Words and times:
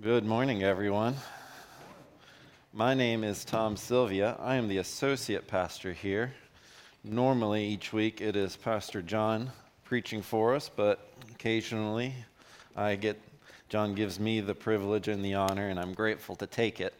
Good 0.00 0.24
morning, 0.24 0.62
everyone. 0.62 1.16
My 2.72 2.94
name 2.94 3.22
is 3.22 3.44
Tom 3.44 3.76
Sylvia. 3.76 4.38
I 4.40 4.54
am 4.56 4.66
the 4.66 4.78
associate 4.78 5.46
pastor 5.46 5.92
here. 5.92 6.32
Normally, 7.04 7.66
each 7.66 7.92
week 7.92 8.22
it 8.22 8.34
is 8.34 8.56
Pastor 8.56 9.02
John 9.02 9.52
preaching 9.84 10.22
for 10.22 10.54
us, 10.54 10.70
but 10.74 11.10
occasionally 11.32 12.14
I 12.74 12.96
get 12.96 13.20
John 13.68 13.94
gives 13.94 14.18
me 14.18 14.40
the 14.40 14.54
privilege 14.54 15.08
and 15.08 15.22
the 15.22 15.34
honor, 15.34 15.68
and 15.68 15.78
I'm 15.78 15.92
grateful 15.92 16.36
to 16.36 16.46
take 16.46 16.80
it. 16.80 16.94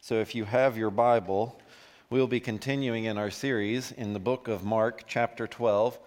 So, 0.00 0.14
if 0.14 0.34
you 0.34 0.46
have 0.46 0.78
your 0.78 0.90
Bible, 0.90 1.60
we'll 2.08 2.26
be 2.26 2.40
continuing 2.40 3.04
in 3.04 3.18
our 3.18 3.30
series 3.30 3.92
in 3.92 4.14
the 4.14 4.18
book 4.18 4.48
of 4.48 4.64
Mark, 4.64 5.04
chapter 5.06 5.46
12. 5.46 5.98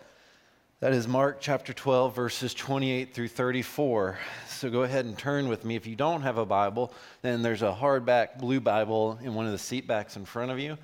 That 0.81 0.93
is 0.93 1.09
Mark 1.09 1.39
chapter 1.41 1.73
12, 1.73 2.15
verses 2.15 2.53
28 2.53 3.13
through 3.13 3.27
34. 3.27 4.17
So 4.47 4.69
go 4.69 4.83
ahead 4.83 5.03
and 5.03 5.17
turn 5.17 5.49
with 5.49 5.65
me. 5.65 5.75
If 5.75 5.85
you 5.85 5.97
don't 5.97 6.21
have 6.21 6.37
a 6.37 6.45
Bible, 6.45 6.93
then 7.21 7.41
there's 7.41 7.63
a 7.63 7.77
hardback 7.77 8.39
blue 8.39 8.61
Bible 8.61 9.19
in 9.21 9.33
one 9.33 9.45
of 9.45 9.51
the 9.51 9.57
seat 9.57 9.87
backs 9.87 10.15
in 10.15 10.23
front 10.23 10.51
of 10.51 10.59
you. 10.59 10.77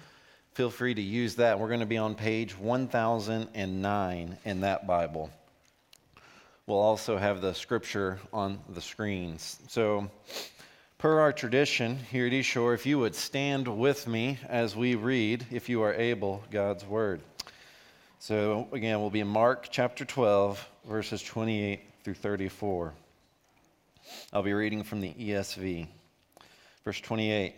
Feel 0.51 0.69
free 0.69 0.93
to 0.93 1.01
use 1.01 1.35
that. 1.35 1.61
We're 1.61 1.69
going 1.69 1.79
to 1.79 1.85
be 1.85 1.95
on 1.95 2.13
page 2.13 2.59
1009 2.59 4.37
in 4.43 4.61
that 4.61 4.85
Bible. 4.85 5.29
We'll 6.67 6.77
also 6.77 7.15
have 7.15 7.39
the 7.39 7.53
scripture 7.53 8.19
on 8.33 8.59
the 8.67 8.81
screens. 8.81 9.59
So, 9.69 10.11
per 10.97 11.21
our 11.21 11.31
tradition 11.31 11.99
here 12.11 12.27
at 12.27 12.33
East 12.33 12.49
Shore, 12.49 12.73
if 12.73 12.85
you 12.85 12.99
would 12.99 13.15
stand 13.15 13.65
with 13.65 14.07
me 14.07 14.39
as 14.49 14.75
we 14.75 14.95
read, 14.95 15.45
if 15.51 15.69
you 15.69 15.83
are 15.83 15.93
able, 15.93 16.43
God's 16.51 16.83
Word. 16.85 17.21
So, 18.27 18.67
again, 18.71 19.01
we'll 19.01 19.11
be 19.11 19.19
in 19.19 19.27
Mark 19.27 19.67
chapter 19.69 20.03
12, 20.03 20.67
verses 20.89 21.21
28 21.21 21.79
through 22.03 22.15
34. 22.15 22.91
I'll 24.33 24.41
be 24.41 24.53
reading 24.53 24.81
from 24.81 25.01
the 25.01 25.13
ESV. 25.13 25.87
Verse 26.83 26.99
28 27.01 27.53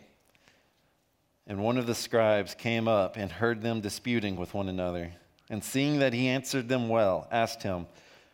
And 1.48 1.64
one 1.64 1.78
of 1.78 1.88
the 1.88 1.96
scribes 1.96 2.54
came 2.54 2.90
up 2.90 3.16
and 3.16 3.32
heard 3.32 3.62
them 3.62 3.80
disputing 3.80 4.36
with 4.36 4.54
one 4.54 4.68
another. 4.68 5.14
And 5.50 5.64
seeing 5.64 6.00
that 6.00 6.12
he 6.12 6.28
answered 6.28 6.68
them 6.68 6.90
well, 6.90 7.30
asked 7.32 7.64
him, 7.64 7.88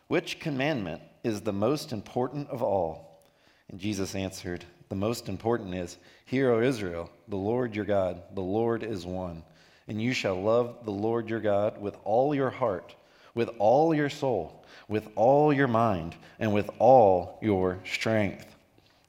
Which 0.08 0.40
commandment 0.40 1.02
is 1.22 1.42
the 1.42 1.52
most 1.52 1.92
important 1.92 2.48
of 2.48 2.64
all? 2.64 3.22
And 3.70 3.78
Jesus 3.78 4.16
answered, 4.16 4.64
The 4.88 4.96
most 4.96 5.28
important 5.28 5.72
is, 5.76 5.98
Hear, 6.24 6.50
O 6.50 6.60
Israel, 6.60 7.12
the 7.28 7.36
Lord 7.36 7.76
your 7.76 7.84
God, 7.84 8.24
the 8.34 8.40
Lord 8.40 8.82
is 8.82 9.06
one. 9.06 9.44
And 9.86 10.00
you 10.00 10.12
shall 10.12 10.40
love 10.40 10.76
the 10.84 10.90
Lord 10.90 11.28
your 11.28 11.40
God 11.40 11.80
with 11.80 11.96
all 12.04 12.34
your 12.34 12.50
heart, 12.50 12.94
with 13.34 13.50
all 13.58 13.94
your 13.94 14.08
soul, 14.08 14.64
with 14.88 15.08
all 15.14 15.52
your 15.52 15.68
mind, 15.68 16.14
and 16.38 16.54
with 16.54 16.70
all 16.78 17.38
your 17.42 17.78
strength. 17.84 18.46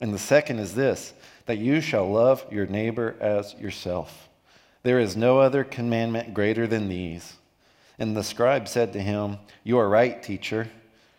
And 0.01 0.13
the 0.13 0.19
second 0.19 0.59
is 0.59 0.75
this 0.75 1.13
that 1.45 1.57
you 1.57 1.79
shall 1.79 2.11
love 2.11 2.45
your 2.51 2.65
neighbor 2.65 3.15
as 3.19 3.53
yourself. 3.55 4.29
There 4.83 4.99
is 4.99 5.15
no 5.15 5.39
other 5.39 5.63
commandment 5.63 6.33
greater 6.33 6.67
than 6.67 6.89
these. 6.89 7.33
And 7.97 8.15
the 8.15 8.23
scribe 8.23 8.67
said 8.67 8.93
to 8.93 9.01
him, 9.01 9.37
You 9.63 9.77
are 9.77 9.89
right, 9.89 10.21
teacher. 10.21 10.69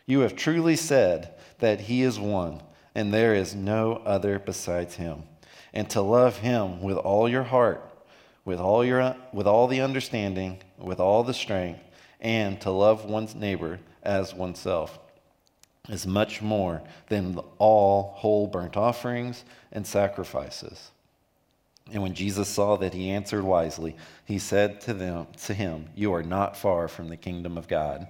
You 0.04 0.20
have 0.20 0.36
truly 0.36 0.76
said 0.76 1.34
that 1.58 1.80
he 1.80 2.02
is 2.02 2.18
one, 2.18 2.62
and 2.94 3.12
there 3.12 3.34
is 3.34 3.54
no 3.54 3.94
other 4.04 4.38
besides 4.38 4.96
him. 4.96 5.24
And 5.72 5.88
to 5.90 6.00
love 6.00 6.38
him 6.38 6.82
with 6.82 6.96
all 6.96 7.28
your 7.28 7.44
heart 7.44 7.82
with 8.46 8.58
all, 8.58 8.82
your, 8.82 9.14
with 9.34 9.46
all 9.46 9.66
the 9.66 9.82
understanding, 9.82 10.58
with 10.78 11.00
all 11.00 11.22
the 11.22 11.34
strength, 11.34 11.80
and 12.20 12.58
to 12.62 12.70
love 12.70 13.04
one's 13.04 13.34
neighbor 13.34 13.78
as 14.02 14.32
oneself 14.32 14.98
is 15.88 16.06
much 16.06 16.40
more 16.40 16.82
than 17.08 17.38
all 17.58 18.14
whole 18.16 18.46
burnt 18.46 18.76
offerings 18.76 19.44
and 19.70 19.86
sacrifices. 19.86 20.90
And 21.92 22.02
when 22.02 22.14
Jesus 22.14 22.48
saw 22.48 22.76
that 22.78 22.94
he 22.94 23.10
answered 23.10 23.44
wisely, 23.44 23.94
he 24.24 24.38
said 24.38 24.80
to 24.82 24.94
them 24.94 25.28
to 25.44 25.54
him, 25.54 25.90
"You 25.94 26.14
are 26.14 26.24
not 26.24 26.56
far 26.56 26.88
from 26.88 27.08
the 27.08 27.16
kingdom 27.16 27.56
of 27.56 27.68
God." 27.68 28.08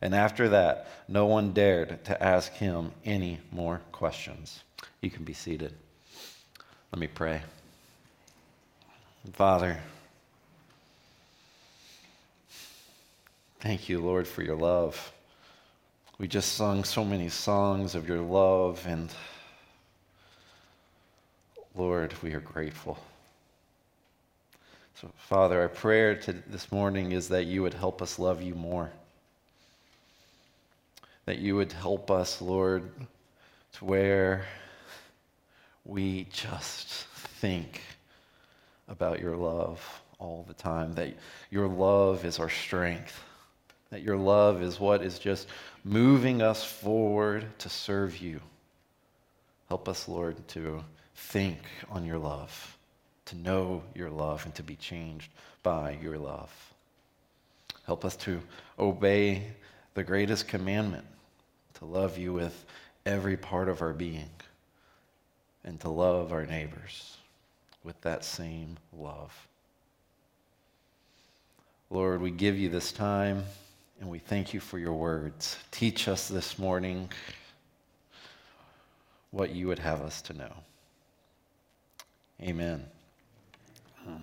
And 0.00 0.14
after 0.14 0.48
that, 0.48 0.86
no 1.08 1.26
one 1.26 1.52
dared 1.52 2.04
to 2.06 2.22
ask 2.22 2.52
him 2.52 2.92
any 3.04 3.40
more 3.50 3.82
questions. 3.92 4.62
You 5.02 5.10
can 5.10 5.24
be 5.24 5.34
seated. 5.34 5.74
Let 6.92 7.00
me 7.00 7.08
pray. 7.08 7.42
Father, 9.32 9.78
thank 13.60 13.88
you, 13.88 14.00
Lord, 14.00 14.26
for 14.26 14.42
your 14.42 14.56
love. 14.56 15.12
We 16.18 16.26
just 16.26 16.54
sung 16.54 16.82
so 16.82 17.04
many 17.04 17.28
songs 17.28 17.94
of 17.94 18.08
your 18.08 18.20
love, 18.20 18.84
and 18.86 19.12
Lord, 21.74 22.14
we 22.22 22.32
are 22.32 22.40
grateful. 22.40 22.98
So, 25.00 25.10
Father, 25.16 25.60
our 25.60 25.68
prayer 25.68 26.14
to 26.16 26.32
this 26.32 26.72
morning 26.72 27.12
is 27.12 27.28
that 27.28 27.44
you 27.44 27.62
would 27.62 27.74
help 27.74 28.00
us 28.00 28.18
love 28.18 28.42
you 28.42 28.54
more. 28.54 28.90
That 31.26 31.38
you 31.38 31.54
would 31.56 31.72
help 31.72 32.10
us, 32.10 32.40
Lord, 32.40 32.90
to 33.74 33.84
where 33.84 34.46
we 35.84 36.26
just 36.32 36.88
think 36.88 37.82
about 38.88 39.20
your 39.20 39.36
love 39.36 40.02
all 40.18 40.44
the 40.48 40.54
time, 40.54 40.94
that 40.94 41.14
your 41.50 41.68
love 41.68 42.24
is 42.24 42.38
our 42.38 42.48
strength, 42.48 43.22
that 43.90 44.02
your 44.02 44.16
love 44.16 44.62
is 44.62 44.80
what 44.80 45.02
is 45.02 45.18
just 45.18 45.48
moving 45.84 46.42
us 46.42 46.64
forward 46.64 47.46
to 47.58 47.68
serve 47.68 48.18
you. 48.18 48.40
Help 49.68 49.88
us, 49.88 50.08
Lord, 50.08 50.46
to 50.48 50.82
think 51.14 51.58
on 51.90 52.04
your 52.04 52.18
love, 52.18 52.76
to 53.26 53.36
know 53.36 53.82
your 53.94 54.10
love, 54.10 54.44
and 54.44 54.54
to 54.56 54.62
be 54.62 54.76
changed 54.76 55.30
by 55.62 55.98
your 56.02 56.18
love. 56.18 56.50
Help 57.84 58.04
us 58.04 58.16
to 58.16 58.40
obey 58.78 59.44
the 59.94 60.02
greatest 60.02 60.48
commandment, 60.48 61.06
to 61.74 61.84
love 61.84 62.18
you 62.18 62.32
with 62.32 62.64
every 63.06 63.36
part 63.36 63.68
of 63.68 63.82
our 63.82 63.92
being, 63.92 64.30
and 65.64 65.80
to 65.80 65.88
love 65.88 66.32
our 66.32 66.46
neighbors 66.46 67.18
with 67.84 68.00
that 68.02 68.24
same 68.24 68.76
love. 68.92 69.48
Lord, 71.90 72.20
we 72.20 72.30
give 72.30 72.58
you 72.58 72.68
this 72.68 72.92
time 72.92 73.44
and 74.00 74.08
we 74.08 74.18
thank 74.18 74.52
you 74.52 74.60
for 74.60 74.78
your 74.78 74.92
words. 74.92 75.56
Teach 75.70 76.06
us 76.06 76.28
this 76.28 76.58
morning 76.58 77.10
what 79.30 79.50
you 79.50 79.66
would 79.68 79.78
have 79.78 80.02
us 80.02 80.22
to 80.22 80.32
know. 80.34 80.52
Amen. 82.42 82.84
Um, 84.06 84.22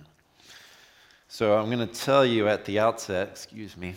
so 1.27 1.57
I'm 1.57 1.65
going 1.69 1.85
to 1.85 1.93
tell 1.93 2.25
you 2.25 2.47
at 2.47 2.65
the 2.65 2.79
outset, 2.79 3.29
excuse 3.29 3.75
me, 3.75 3.95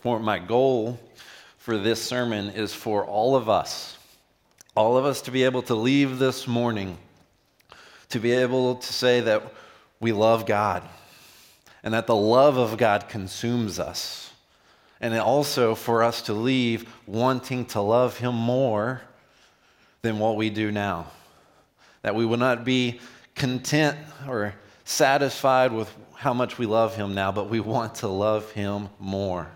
for 0.00 0.18
my 0.18 0.38
goal 0.38 0.98
for 1.58 1.78
this 1.78 2.02
sermon 2.02 2.50
is 2.50 2.74
for 2.74 3.06
all 3.06 3.36
of 3.36 3.48
us 3.48 3.98
all 4.74 4.96
of 4.96 5.04
us 5.04 5.22
to 5.22 5.30
be 5.30 5.44
able 5.44 5.62
to 5.62 5.74
leave 5.74 6.18
this 6.18 6.46
morning, 6.46 6.96
to 8.08 8.18
be 8.18 8.32
able 8.32 8.76
to 8.76 8.92
say 8.92 9.20
that 9.20 9.42
we 10.00 10.12
love 10.12 10.46
God 10.46 10.82
and 11.82 11.94
that 11.94 12.06
the 12.06 12.16
love 12.16 12.56
of 12.56 12.76
God 12.76 13.08
consumes 13.08 13.78
us. 13.78 14.30
And 15.00 15.14
also 15.18 15.74
for 15.74 16.04
us 16.04 16.22
to 16.22 16.32
leave 16.32 16.88
wanting 17.06 17.66
to 17.66 17.80
love 17.80 18.18
Him 18.18 18.34
more 18.34 19.02
than 20.02 20.18
what 20.20 20.36
we 20.36 20.48
do 20.48 20.70
now. 20.70 21.06
That 22.02 22.14
we 22.14 22.24
will 22.24 22.36
not 22.36 22.64
be 22.64 23.00
content 23.34 23.98
or 24.28 24.54
satisfied 24.84 25.72
with 25.72 25.92
how 26.14 26.32
much 26.32 26.56
we 26.56 26.66
love 26.66 26.94
Him 26.94 27.14
now, 27.14 27.32
but 27.32 27.50
we 27.50 27.58
want 27.58 27.96
to 27.96 28.08
love 28.08 28.52
Him 28.52 28.88
more. 29.00 29.50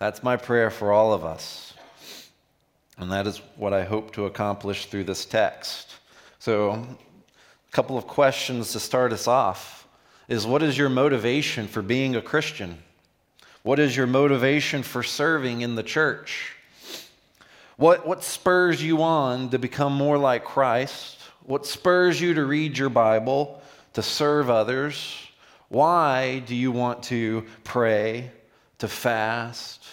That's 0.00 0.22
my 0.22 0.36
prayer 0.36 0.70
for 0.70 0.92
all 0.92 1.12
of 1.12 1.24
us. 1.24 1.74
And 2.98 3.12
that 3.12 3.26
is 3.26 3.38
what 3.56 3.72
I 3.72 3.84
hope 3.84 4.12
to 4.14 4.26
accomplish 4.26 4.86
through 4.86 5.04
this 5.04 5.24
text. 5.24 5.94
So, 6.40 6.72
a 6.72 7.72
couple 7.72 7.96
of 7.96 8.06
questions 8.06 8.72
to 8.72 8.80
start 8.80 9.12
us 9.12 9.28
off 9.28 9.86
is 10.26 10.46
what 10.46 10.62
is 10.62 10.76
your 10.76 10.88
motivation 10.88 11.68
for 11.68 11.80
being 11.80 12.16
a 12.16 12.22
Christian? 12.22 12.78
What 13.62 13.78
is 13.78 13.96
your 13.96 14.06
motivation 14.06 14.82
for 14.82 15.02
serving 15.02 15.60
in 15.60 15.74
the 15.74 15.82
church? 15.82 16.54
What, 17.76 18.06
what 18.06 18.24
spurs 18.24 18.82
you 18.82 19.02
on 19.02 19.50
to 19.50 19.58
become 19.58 19.92
more 19.92 20.18
like 20.18 20.44
Christ? 20.44 21.18
What 21.44 21.66
spurs 21.66 22.20
you 22.20 22.34
to 22.34 22.44
read 22.44 22.76
your 22.76 22.90
Bible, 22.90 23.62
to 23.94 24.02
serve 24.02 24.50
others? 24.50 25.16
Why 25.68 26.40
do 26.40 26.56
you 26.56 26.72
want 26.72 27.04
to 27.04 27.44
pray, 27.62 28.32
to 28.78 28.88
fast, 28.88 29.84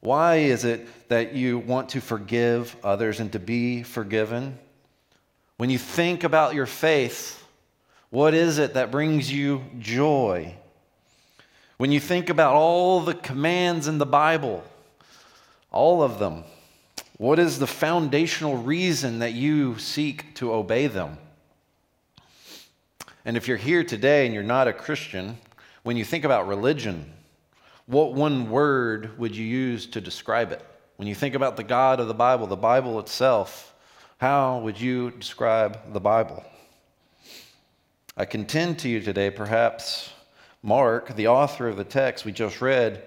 why 0.00 0.36
is 0.36 0.64
it 0.64 1.08
that 1.08 1.34
you 1.34 1.58
want 1.58 1.90
to 1.90 2.00
forgive 2.00 2.76
others 2.84 3.20
and 3.20 3.32
to 3.32 3.38
be 3.38 3.82
forgiven? 3.82 4.58
When 5.56 5.70
you 5.70 5.78
think 5.78 6.22
about 6.22 6.54
your 6.54 6.66
faith, 6.66 7.42
what 8.10 8.34
is 8.34 8.58
it 8.58 8.74
that 8.74 8.90
brings 8.90 9.32
you 9.32 9.64
joy? 9.78 10.54
When 11.76 11.92
you 11.92 12.00
think 12.00 12.30
about 12.30 12.54
all 12.54 13.00
the 13.00 13.14
commands 13.14 13.88
in 13.88 13.98
the 13.98 14.06
Bible, 14.06 14.64
all 15.70 16.02
of 16.02 16.18
them, 16.18 16.44
What 17.18 17.38
is 17.38 17.58
the 17.58 17.66
foundational 17.66 18.58
reason 18.58 19.20
that 19.20 19.32
you 19.32 19.78
seek 19.78 20.34
to 20.34 20.52
obey 20.52 20.86
them? 20.86 21.16
And 23.24 23.36
if 23.36 23.48
you're 23.48 23.56
here 23.56 23.82
today 23.82 24.26
and 24.26 24.34
you're 24.34 24.42
not 24.42 24.68
a 24.68 24.72
Christian, 24.72 25.38
when 25.82 25.96
you 25.96 26.04
think 26.04 26.24
about 26.24 26.46
religion, 26.46 27.10
what 27.86 28.14
one 28.14 28.50
word 28.50 29.18
would 29.18 29.34
you 29.34 29.44
use 29.44 29.86
to 29.86 30.00
describe 30.00 30.52
it? 30.52 30.64
When 30.96 31.06
you 31.08 31.14
think 31.14 31.34
about 31.34 31.56
the 31.56 31.64
God 31.64 32.00
of 32.00 32.08
the 32.08 32.14
Bible, 32.14 32.46
the 32.46 32.56
Bible 32.56 32.98
itself, 32.98 33.74
how 34.18 34.58
would 34.60 34.80
you 34.80 35.10
describe 35.12 35.92
the 35.92 36.00
Bible? 36.00 36.44
I 38.16 38.24
contend 38.24 38.78
to 38.80 38.88
you 38.88 39.00
today, 39.00 39.30
perhaps 39.30 40.10
Mark, 40.62 41.14
the 41.14 41.28
author 41.28 41.68
of 41.68 41.76
the 41.76 41.84
text 41.84 42.24
we 42.24 42.32
just 42.32 42.60
read, 42.60 43.04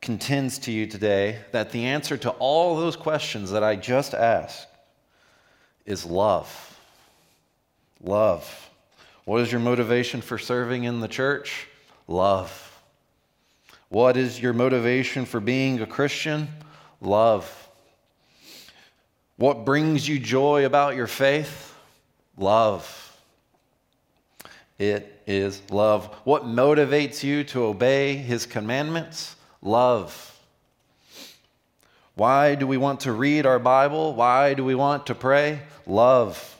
contends 0.00 0.58
to 0.60 0.72
you 0.72 0.86
today 0.86 1.38
that 1.52 1.70
the 1.70 1.84
answer 1.84 2.16
to 2.16 2.30
all 2.30 2.76
those 2.76 2.96
questions 2.96 3.50
that 3.52 3.62
I 3.62 3.76
just 3.76 4.14
asked 4.14 4.66
is 5.86 6.04
love. 6.04 6.80
Love. 8.02 8.70
What 9.26 9.42
is 9.42 9.52
your 9.52 9.60
motivation 9.60 10.22
for 10.22 10.38
serving 10.38 10.84
in 10.84 10.98
the 10.98 11.08
church? 11.08 11.68
Love. 12.08 12.71
What 13.92 14.16
is 14.16 14.40
your 14.40 14.54
motivation 14.54 15.26
for 15.26 15.38
being 15.38 15.82
a 15.82 15.86
Christian? 15.86 16.48
Love. 17.02 17.68
What 19.36 19.66
brings 19.66 20.08
you 20.08 20.18
joy 20.18 20.64
about 20.64 20.96
your 20.96 21.06
faith? 21.06 21.74
Love. 22.38 23.20
It 24.78 25.22
is 25.26 25.60
love. 25.70 26.06
What 26.24 26.44
motivates 26.44 27.22
you 27.22 27.44
to 27.44 27.64
obey 27.64 28.16
his 28.16 28.46
commandments? 28.46 29.36
Love. 29.60 30.40
Why 32.14 32.54
do 32.54 32.66
we 32.66 32.78
want 32.78 33.00
to 33.00 33.12
read 33.12 33.44
our 33.44 33.58
Bible? 33.58 34.14
Why 34.14 34.54
do 34.54 34.64
we 34.64 34.74
want 34.74 35.08
to 35.08 35.14
pray? 35.14 35.60
Love. 35.86 36.56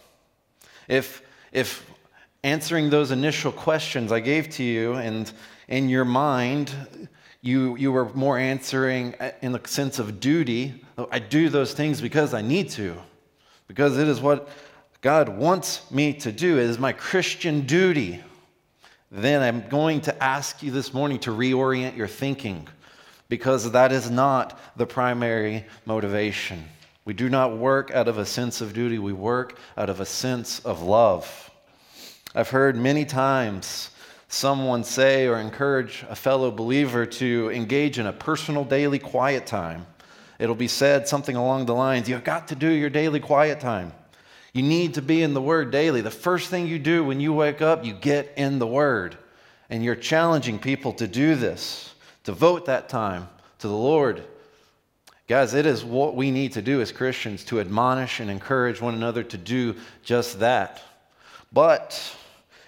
If, 0.86 1.22
if 1.50 1.90
answering 2.44 2.90
those 2.90 3.10
initial 3.10 3.52
questions 3.52 4.10
I 4.10 4.20
gave 4.20 4.50
to 4.50 4.62
you 4.62 4.94
and 4.94 5.30
in 5.68 5.88
your 5.88 6.04
mind, 6.04 6.74
you, 7.40 7.76
you 7.76 7.92
were 7.92 8.08
more 8.14 8.38
answering 8.38 9.14
uh, 9.20 9.32
in 9.42 9.52
the 9.52 9.60
sense 9.64 9.98
of 9.98 10.20
duty. 10.20 10.84
Oh, 10.98 11.08
I 11.10 11.18
do 11.18 11.48
those 11.48 11.72
things 11.72 12.00
because 12.00 12.34
I 12.34 12.42
need 12.42 12.70
to, 12.70 12.96
because 13.68 13.98
it 13.98 14.08
is 14.08 14.20
what 14.20 14.48
God 15.00 15.28
wants 15.28 15.90
me 15.90 16.12
to 16.14 16.32
do. 16.32 16.58
It 16.58 16.64
is 16.64 16.78
my 16.78 16.92
Christian 16.92 17.62
duty. 17.66 18.22
Then 19.10 19.42
I'm 19.42 19.68
going 19.68 20.00
to 20.02 20.22
ask 20.22 20.62
you 20.62 20.70
this 20.70 20.94
morning 20.94 21.18
to 21.20 21.30
reorient 21.30 21.96
your 21.96 22.08
thinking 22.08 22.68
because 23.28 23.70
that 23.72 23.92
is 23.92 24.10
not 24.10 24.58
the 24.76 24.86
primary 24.86 25.64
motivation. 25.86 26.64
We 27.04 27.14
do 27.14 27.28
not 27.28 27.56
work 27.56 27.90
out 27.90 28.08
of 28.08 28.18
a 28.18 28.26
sense 28.26 28.60
of 28.60 28.74
duty, 28.74 28.98
we 28.98 29.12
work 29.12 29.58
out 29.76 29.90
of 29.90 30.00
a 30.00 30.06
sense 30.06 30.60
of 30.60 30.82
love. 30.82 31.51
I've 32.34 32.48
heard 32.48 32.76
many 32.76 33.04
times 33.04 33.90
someone 34.28 34.84
say 34.84 35.26
or 35.26 35.38
encourage 35.38 36.02
a 36.08 36.16
fellow 36.16 36.50
believer 36.50 37.04
to 37.04 37.50
engage 37.50 37.98
in 37.98 38.06
a 38.06 38.12
personal 38.12 38.64
daily 38.64 38.98
quiet 38.98 39.46
time. 39.46 39.86
It'll 40.38 40.54
be 40.54 40.68
said 40.68 41.06
something 41.06 41.36
along 41.36 41.66
the 41.66 41.74
lines 41.74 42.08
You've 42.08 42.24
got 42.24 42.48
to 42.48 42.54
do 42.54 42.70
your 42.70 42.88
daily 42.88 43.20
quiet 43.20 43.60
time. 43.60 43.92
You 44.54 44.62
need 44.62 44.94
to 44.94 45.02
be 45.02 45.22
in 45.22 45.34
the 45.34 45.42
Word 45.42 45.70
daily. 45.70 46.00
The 46.00 46.10
first 46.10 46.48
thing 46.48 46.66
you 46.66 46.78
do 46.78 47.04
when 47.04 47.20
you 47.20 47.34
wake 47.34 47.60
up, 47.60 47.84
you 47.84 47.92
get 47.92 48.32
in 48.38 48.58
the 48.58 48.66
Word. 48.66 49.18
And 49.68 49.84
you're 49.84 49.94
challenging 49.94 50.58
people 50.58 50.94
to 50.94 51.06
do 51.06 51.34
this, 51.34 51.94
to 52.24 52.32
vote 52.32 52.64
that 52.64 52.88
time 52.88 53.28
to 53.58 53.68
the 53.68 53.76
Lord. 53.76 54.22
Guys, 55.28 55.52
it 55.52 55.66
is 55.66 55.84
what 55.84 56.16
we 56.16 56.30
need 56.30 56.52
to 56.52 56.62
do 56.62 56.80
as 56.80 56.92
Christians 56.92 57.44
to 57.44 57.60
admonish 57.60 58.20
and 58.20 58.30
encourage 58.30 58.80
one 58.80 58.94
another 58.94 59.22
to 59.22 59.36
do 59.36 59.76
just 60.02 60.40
that. 60.40 60.82
But 61.52 62.16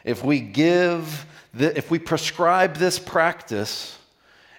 if 0.05 0.23
we 0.23 0.41
give, 0.41 1.27
the, 1.55 1.77
if 1.77 1.91
we 1.91 1.99
prescribe 1.99 2.77
this 2.77 2.99
practice 2.99 3.99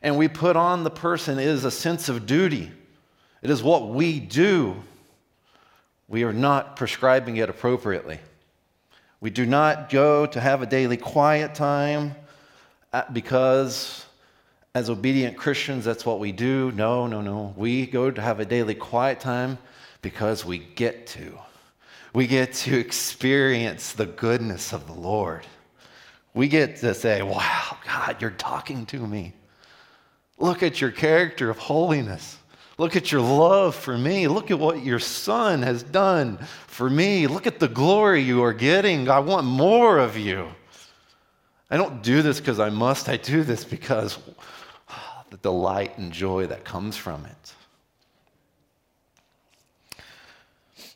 and 0.01 0.17
we 0.17 0.27
put 0.27 0.55
on 0.55 0.83
the 0.83 0.89
person, 0.89 1.39
it 1.39 1.47
is 1.47 1.63
a 1.63 1.71
sense 1.71 2.09
of 2.09 2.25
duty. 2.25 2.71
It 3.41 3.49
is 3.51 3.61
what 3.61 3.89
we 3.89 4.19
do. 4.19 4.75
We 6.07 6.23
are 6.23 6.33
not 6.33 6.75
prescribing 6.75 7.37
it 7.37 7.49
appropriately. 7.49 8.19
We 9.21 9.29
do 9.29 9.45
not 9.45 9.89
go 9.89 10.25
to 10.25 10.39
have 10.39 10.61
a 10.61 10.65
daily 10.65 10.97
quiet 10.97 11.55
time 11.55 12.15
uh, 12.91 13.03
because, 13.11 14.05
as 14.73 14.89
obedient 14.89 15.37
Christians, 15.37 15.85
that's 15.85 16.05
what 16.05 16.19
we 16.19 16.31
do. 16.31 16.71
No, 16.71 17.07
no, 17.07 17.21
no. 17.21 17.53
We 17.55 17.85
go 17.87 18.11
to 18.11 18.21
have 18.21 18.39
a 18.39 18.45
daily 18.45 18.75
quiet 18.75 19.19
time 19.19 19.57
because 20.01 20.45
we 20.45 20.59
get 20.59 21.07
to 21.07 21.39
we 22.15 22.27
get 22.27 22.53
to 22.53 22.79
experience 22.79 23.91
the 23.91 24.05
goodness 24.05 24.71
of 24.71 24.87
the 24.87 24.93
Lord. 24.93 25.45
We 26.33 26.47
get 26.47 26.77
to 26.77 26.93
say, 26.93 27.21
Wow, 27.21 27.77
God, 27.85 28.21
you're 28.21 28.31
talking 28.31 28.85
to 28.87 29.05
me. 29.05 29.33
Look 30.37 30.63
at 30.63 30.79
your 30.79 30.91
character 30.91 31.49
of 31.49 31.57
holiness. 31.57 32.37
Look 32.77 32.95
at 32.95 33.11
your 33.11 33.21
love 33.21 33.75
for 33.75 33.97
me. 33.97 34.29
Look 34.29 34.49
at 34.49 34.59
what 34.59 34.83
your 34.83 34.99
son 34.99 35.61
has 35.61 35.83
done 35.83 36.37
for 36.67 36.89
me. 36.89 37.27
Look 37.27 37.47
at 37.47 37.59
the 37.59 37.67
glory 37.67 38.21
you 38.21 38.43
are 38.43 38.53
getting. 38.53 39.09
I 39.09 39.19
want 39.19 39.45
more 39.45 39.97
of 39.97 40.17
you. 40.17 40.47
I 41.69 41.75
don't 41.75 42.01
do 42.01 42.21
this 42.21 42.39
because 42.39 42.61
I 42.61 42.69
must, 42.69 43.09
I 43.09 43.17
do 43.17 43.43
this 43.43 43.65
because 43.65 44.17
the 45.31 45.37
delight 45.37 45.97
and 45.97 46.13
joy 46.13 46.47
that 46.47 46.63
comes 46.63 46.95
from 46.95 47.25
it. 47.25 47.53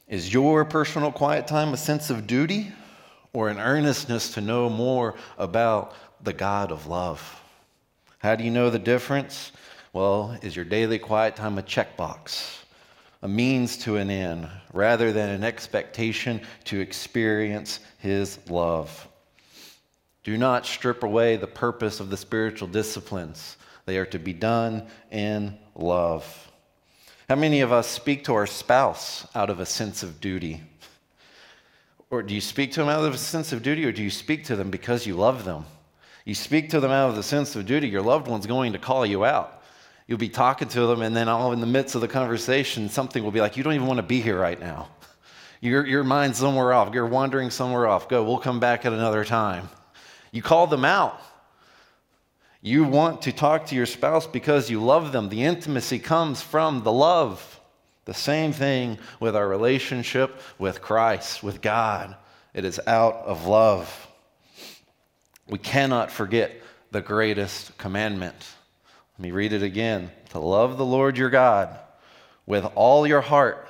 Is 0.10 0.34
your 0.34 0.66
personal 0.66 1.12
quiet 1.12 1.46
time 1.46 1.72
a 1.72 1.78
sense 1.78 2.10
of 2.10 2.26
duty 2.26 2.72
or 3.32 3.50
an 3.50 3.60
earnestness 3.60 4.34
to 4.34 4.42
know 4.42 4.68
more 4.68 5.14
about 5.38 5.94
the 6.24 6.34
God 6.34 6.72
of 6.72 6.88
love? 6.88 7.40
How 8.18 8.36
do 8.36 8.44
you 8.44 8.50
know 8.50 8.72
the 8.72 8.80
difference? 8.80 9.52
Well, 9.94 10.36
is 10.42 10.56
your 10.56 10.66
daily 10.66 10.98
quiet 10.98 11.36
time 11.36 11.60
a 11.60 11.62
checkbox, 11.62 12.58
a 13.22 13.28
means 13.28 13.78
to 13.84 13.98
an 13.98 14.10
end, 14.10 14.50
rather 14.74 15.14
than 15.14 15.30
an 15.30 15.44
expectation 15.44 16.42
to 16.64 16.80
experience 16.80 17.80
His 18.00 18.40
love? 18.50 19.08
Do 20.24 20.40
not 20.40 20.66
strip 20.66 21.04
away 21.04 21.38
the 21.38 21.46
purpose 21.46 22.00
of 22.00 22.10
the 22.10 22.18
spiritual 22.18 22.68
disciplines. 22.68 23.58
They 23.86 24.00
are 24.00 24.08
to 24.08 24.18
be 24.18 24.34
done 24.34 24.88
in 25.12 25.56
love. 25.76 26.49
How 27.30 27.36
many 27.36 27.62
of 27.62 27.72
us 27.72 27.88
speak 27.88 28.24
to 28.24 28.34
our 28.34 28.48
spouse 28.48 29.28
out 29.36 29.52
of 29.52 29.60
a 29.60 29.66
sense 29.66 30.02
of 30.02 30.20
duty? 30.20 30.62
Or 32.10 32.24
do 32.24 32.34
you 32.34 32.42
speak 32.42 32.72
to 32.72 32.80
them 32.80 32.90
out 32.90 33.06
of 33.06 33.14
a 33.14 33.20
sense 33.20 33.54
of 33.54 33.62
duty, 33.62 33.86
or 33.86 33.92
do 33.92 34.02
you 34.02 34.10
speak 34.10 34.46
to 34.46 34.56
them 34.56 34.72
because 34.72 35.06
you 35.06 35.14
love 35.14 35.46
them? 35.46 35.66
You 36.26 36.34
speak 36.34 36.72
to 36.72 36.80
them 36.80 36.90
out 36.90 37.08
of 37.12 37.16
the 37.16 37.22
sense 37.22 37.56
of 37.56 37.68
duty, 37.68 37.88
your 37.88 38.02
loved 38.02 38.28
one's 38.28 38.48
going 38.48 38.74
to 38.74 38.80
call 38.80 39.06
you 39.06 39.26
out. 39.26 39.62
You'll 40.08 40.18
be 40.18 40.28
talking 40.28 40.70
to 40.70 40.88
them, 40.88 41.04
and 41.04 41.16
then 41.16 41.30
all 41.30 41.54
in 41.54 41.62
the 41.62 41.68
midst 41.68 41.94
of 41.94 42.02
the 42.02 42.08
conversation, 42.08 42.90
something 42.90 43.24
will 43.24 43.30
be 43.30 43.42
like, 43.42 43.56
You 43.56 43.62
don't 43.62 43.74
even 43.74 43.86
want 43.86 44.00
to 44.00 44.04
be 44.04 44.22
here 44.22 44.40
right 44.40 44.60
now. 44.60 44.88
Your, 45.62 45.86
your 45.86 46.04
mind's 46.04 46.40
somewhere 46.40 46.74
off. 46.74 46.96
You're 46.96 47.06
wandering 47.06 47.52
somewhere 47.52 47.86
off. 47.86 48.10
Go, 48.10 48.24
we'll 48.24 48.40
come 48.40 48.60
back 48.60 48.88
at 48.88 48.94
another 48.94 49.24
time. 49.24 49.70
You 50.32 50.42
call 50.42 50.66
them 50.66 50.84
out. 50.84 51.22
You 52.62 52.84
want 52.84 53.22
to 53.24 53.32
talk 53.32 53.68
to 53.68 53.76
your 53.76 53.86
spouse 53.86 54.28
because 54.28 54.70
you 54.70 54.84
love 54.84 55.12
them. 55.12 55.30
The 55.30 55.44
intimacy 55.44 56.00
comes 56.00 56.42
from 56.42 56.84
the 56.84 56.92
love. 56.92 57.60
The 58.06 58.14
same 58.14 58.52
thing 58.52 58.98
with 59.20 59.36
our 59.36 59.48
relationship 59.48 60.42
with 60.58 60.82
Christ, 60.82 61.42
with 61.42 61.62
God. 61.62 62.16
It 62.54 62.66
is 62.66 62.80
out 62.86 63.16
of 63.26 63.46
love. 63.46 64.08
We 65.48 65.58
cannot 65.58 66.12
forget 66.12 66.62
the 66.92 67.02
greatest 67.02 67.78
commandment. 67.78 68.36
Let 69.18 69.24
me 69.24 69.32
read 69.32 69.54
it 69.54 69.64
again 69.64 70.12
to 70.32 70.40
love 70.40 70.78
the 70.78 70.86
Lord 70.86 71.18
your 71.18 71.30
God 71.30 71.80
with 72.46 72.66
all 72.76 73.06
your 73.06 73.22
heart, 73.22 73.68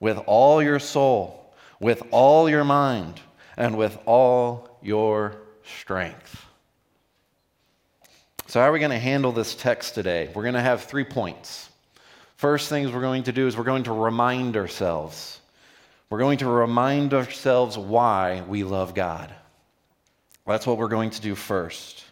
with 0.00 0.18
all 0.26 0.62
your 0.62 0.78
soul, 0.78 1.54
with 1.78 2.02
all 2.10 2.48
your 2.48 2.64
mind, 2.64 3.20
and 3.56 3.76
with 3.76 3.98
all 4.06 4.78
your 4.82 5.36
strength. 5.62 6.46
So, 8.54 8.60
how 8.60 8.68
are 8.68 8.72
we 8.72 8.78
going 8.78 8.92
to 8.92 8.98
handle 9.00 9.32
this 9.32 9.52
text 9.56 9.96
today? 9.96 10.30
We're 10.32 10.44
going 10.44 10.54
to 10.54 10.60
have 10.60 10.84
three 10.84 11.02
points. 11.02 11.68
First 12.36 12.68
things 12.68 12.92
we're 12.92 13.00
going 13.00 13.24
to 13.24 13.32
do 13.32 13.48
is 13.48 13.56
we're 13.56 13.64
going 13.64 13.82
to 13.82 13.92
remind 13.92 14.56
ourselves. 14.56 15.40
We're 16.08 16.20
going 16.20 16.38
to 16.38 16.46
remind 16.46 17.14
ourselves 17.14 17.76
why 17.76 18.44
we 18.46 18.62
love 18.62 18.94
God. 18.94 19.34
That's 20.46 20.68
what 20.68 20.78
we're 20.78 20.86
going 20.86 21.10
to 21.10 21.20
do 21.20 21.34
first. 21.34 22.04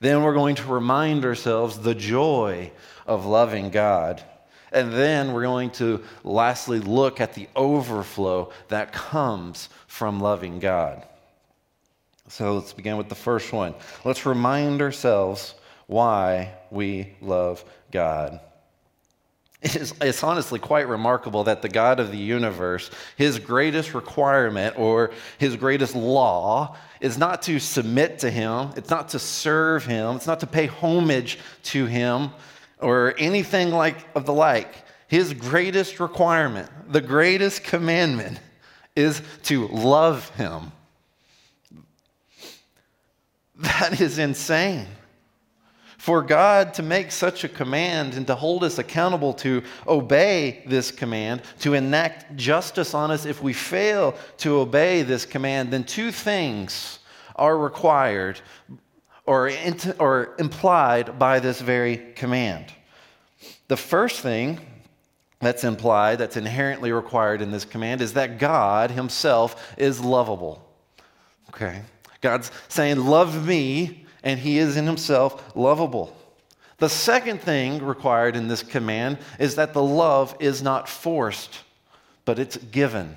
Then 0.00 0.22
we're 0.24 0.34
going 0.34 0.56
to 0.56 0.70
remind 0.70 1.24
ourselves 1.24 1.78
the 1.78 1.94
joy 1.94 2.70
of 3.06 3.24
loving 3.24 3.70
God. 3.70 4.22
And 4.70 4.92
then 4.92 5.32
we're 5.32 5.44
going 5.44 5.70
to 5.70 6.04
lastly 6.22 6.80
look 6.80 7.18
at 7.18 7.32
the 7.32 7.48
overflow 7.56 8.52
that 8.68 8.92
comes 8.92 9.70
from 9.86 10.20
loving 10.20 10.58
God. 10.58 11.02
So 12.28 12.56
let's 12.56 12.74
begin 12.74 12.98
with 12.98 13.08
the 13.08 13.14
first 13.14 13.54
one. 13.54 13.72
Let's 14.04 14.26
remind 14.26 14.82
ourselves 14.82 15.54
why 15.88 16.54
we 16.70 17.14
love 17.20 17.64
God. 17.90 18.38
It 19.60 19.74
is, 19.74 19.92
it's 20.00 20.22
honestly 20.22 20.60
quite 20.60 20.86
remarkable 20.86 21.44
that 21.44 21.62
the 21.62 21.68
God 21.68 21.98
of 21.98 22.12
the 22.12 22.18
universe, 22.18 22.92
his 23.16 23.40
greatest 23.40 23.92
requirement 23.92 24.78
or 24.78 25.10
his 25.38 25.56
greatest 25.56 25.96
law 25.96 26.76
is 27.00 27.18
not 27.18 27.42
to 27.42 27.58
submit 27.58 28.20
to 28.20 28.30
him, 28.30 28.70
it's 28.76 28.90
not 28.90 29.08
to 29.10 29.18
serve 29.18 29.84
him, 29.84 30.14
it's 30.14 30.28
not 30.28 30.40
to 30.40 30.46
pay 30.46 30.66
homage 30.66 31.40
to 31.64 31.86
him 31.86 32.30
or 32.78 33.14
anything 33.18 33.70
like 33.70 33.96
of 34.14 34.26
the 34.26 34.32
like. 34.32 34.72
His 35.08 35.32
greatest 35.34 35.98
requirement, 35.98 36.70
the 36.92 37.00
greatest 37.00 37.64
commandment 37.64 38.38
is 38.94 39.22
to 39.44 39.66
love 39.68 40.28
him. 40.36 40.70
That 43.56 44.00
is 44.00 44.18
insane. 44.18 44.86
For 45.98 46.22
God 46.22 46.74
to 46.74 46.82
make 46.84 47.10
such 47.10 47.42
a 47.42 47.48
command 47.48 48.14
and 48.14 48.26
to 48.28 48.36
hold 48.36 48.62
us 48.62 48.78
accountable 48.78 49.34
to 49.34 49.64
obey 49.86 50.62
this 50.64 50.92
command, 50.92 51.42
to 51.60 51.74
enact 51.74 52.36
justice 52.36 52.94
on 52.94 53.10
us 53.10 53.26
if 53.26 53.42
we 53.42 53.52
fail 53.52 54.14
to 54.38 54.60
obey 54.60 55.02
this 55.02 55.26
command, 55.26 55.72
then 55.72 55.82
two 55.82 56.12
things 56.12 57.00
are 57.34 57.58
required 57.58 58.40
or, 59.26 59.50
or 59.98 60.36
implied 60.38 61.18
by 61.18 61.40
this 61.40 61.60
very 61.60 61.96
command. 62.14 62.72
The 63.66 63.76
first 63.76 64.20
thing 64.20 64.60
that's 65.40 65.64
implied, 65.64 66.18
that's 66.18 66.36
inherently 66.36 66.92
required 66.92 67.42
in 67.42 67.50
this 67.50 67.64
command, 67.64 68.02
is 68.02 68.12
that 68.12 68.38
God 68.38 68.92
Himself 68.92 69.74
is 69.76 70.00
lovable. 70.00 70.64
Okay? 71.50 71.82
God's 72.20 72.52
saying, 72.68 73.04
Love 73.04 73.46
me 73.46 74.06
and 74.22 74.40
he 74.40 74.58
is 74.58 74.76
in 74.76 74.86
himself 74.86 75.56
lovable. 75.56 76.16
The 76.78 76.88
second 76.88 77.40
thing 77.40 77.84
required 77.84 78.36
in 78.36 78.46
this 78.48 78.62
command 78.62 79.18
is 79.38 79.56
that 79.56 79.72
the 79.74 79.82
love 79.82 80.36
is 80.38 80.62
not 80.62 80.88
forced, 80.88 81.60
but 82.24 82.38
it's 82.38 82.56
given. 82.56 83.16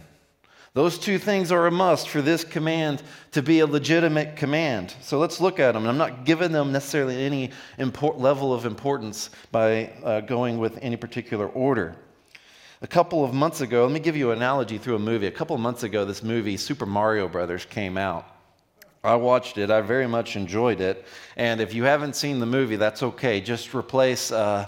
Those 0.73 0.97
two 0.97 1.17
things 1.17 1.51
are 1.51 1.67
a 1.67 1.71
must 1.71 2.07
for 2.07 2.21
this 2.21 2.45
command 2.45 3.03
to 3.33 3.41
be 3.41 3.59
a 3.59 3.67
legitimate 3.67 4.37
command. 4.37 4.95
So 5.01 5.19
let's 5.19 5.41
look 5.41 5.59
at 5.59 5.73
them. 5.73 5.85
I'm 5.85 5.97
not 5.97 6.23
giving 6.23 6.53
them 6.53 6.71
necessarily 6.71 7.23
any 7.23 7.51
import, 7.77 8.17
level 8.17 8.53
of 8.53 8.65
importance 8.65 9.31
by 9.51 9.91
uh, 10.01 10.21
going 10.21 10.59
with 10.59 10.79
any 10.81 10.95
particular 10.95 11.47
order. 11.47 11.97
A 12.81 12.87
couple 12.87 13.23
of 13.23 13.33
months 13.33 13.59
ago, 13.59 13.83
let 13.83 13.91
me 13.91 13.99
give 13.99 14.15
you 14.15 14.31
an 14.31 14.37
analogy 14.37 14.77
through 14.77 14.95
a 14.95 14.99
movie. 14.99 15.27
A 15.27 15.31
couple 15.31 15.55
of 15.55 15.61
months 15.61 15.83
ago, 15.83 16.05
this 16.05 16.23
movie, 16.23 16.55
Super 16.55 16.85
Mario 16.85 17.27
Brothers, 17.27 17.65
came 17.65 17.97
out. 17.97 18.25
I 19.03 19.15
watched 19.15 19.57
it. 19.57 19.71
I 19.71 19.81
very 19.81 20.07
much 20.07 20.35
enjoyed 20.35 20.79
it. 20.79 21.05
And 21.35 21.59
if 21.59 21.73
you 21.73 21.83
haven't 21.83 22.15
seen 22.15 22.39
the 22.39 22.45
movie, 22.45 22.75
that's 22.75 23.01
okay. 23.01 23.41
Just 23.41 23.73
replace 23.73 24.31
uh, 24.31 24.67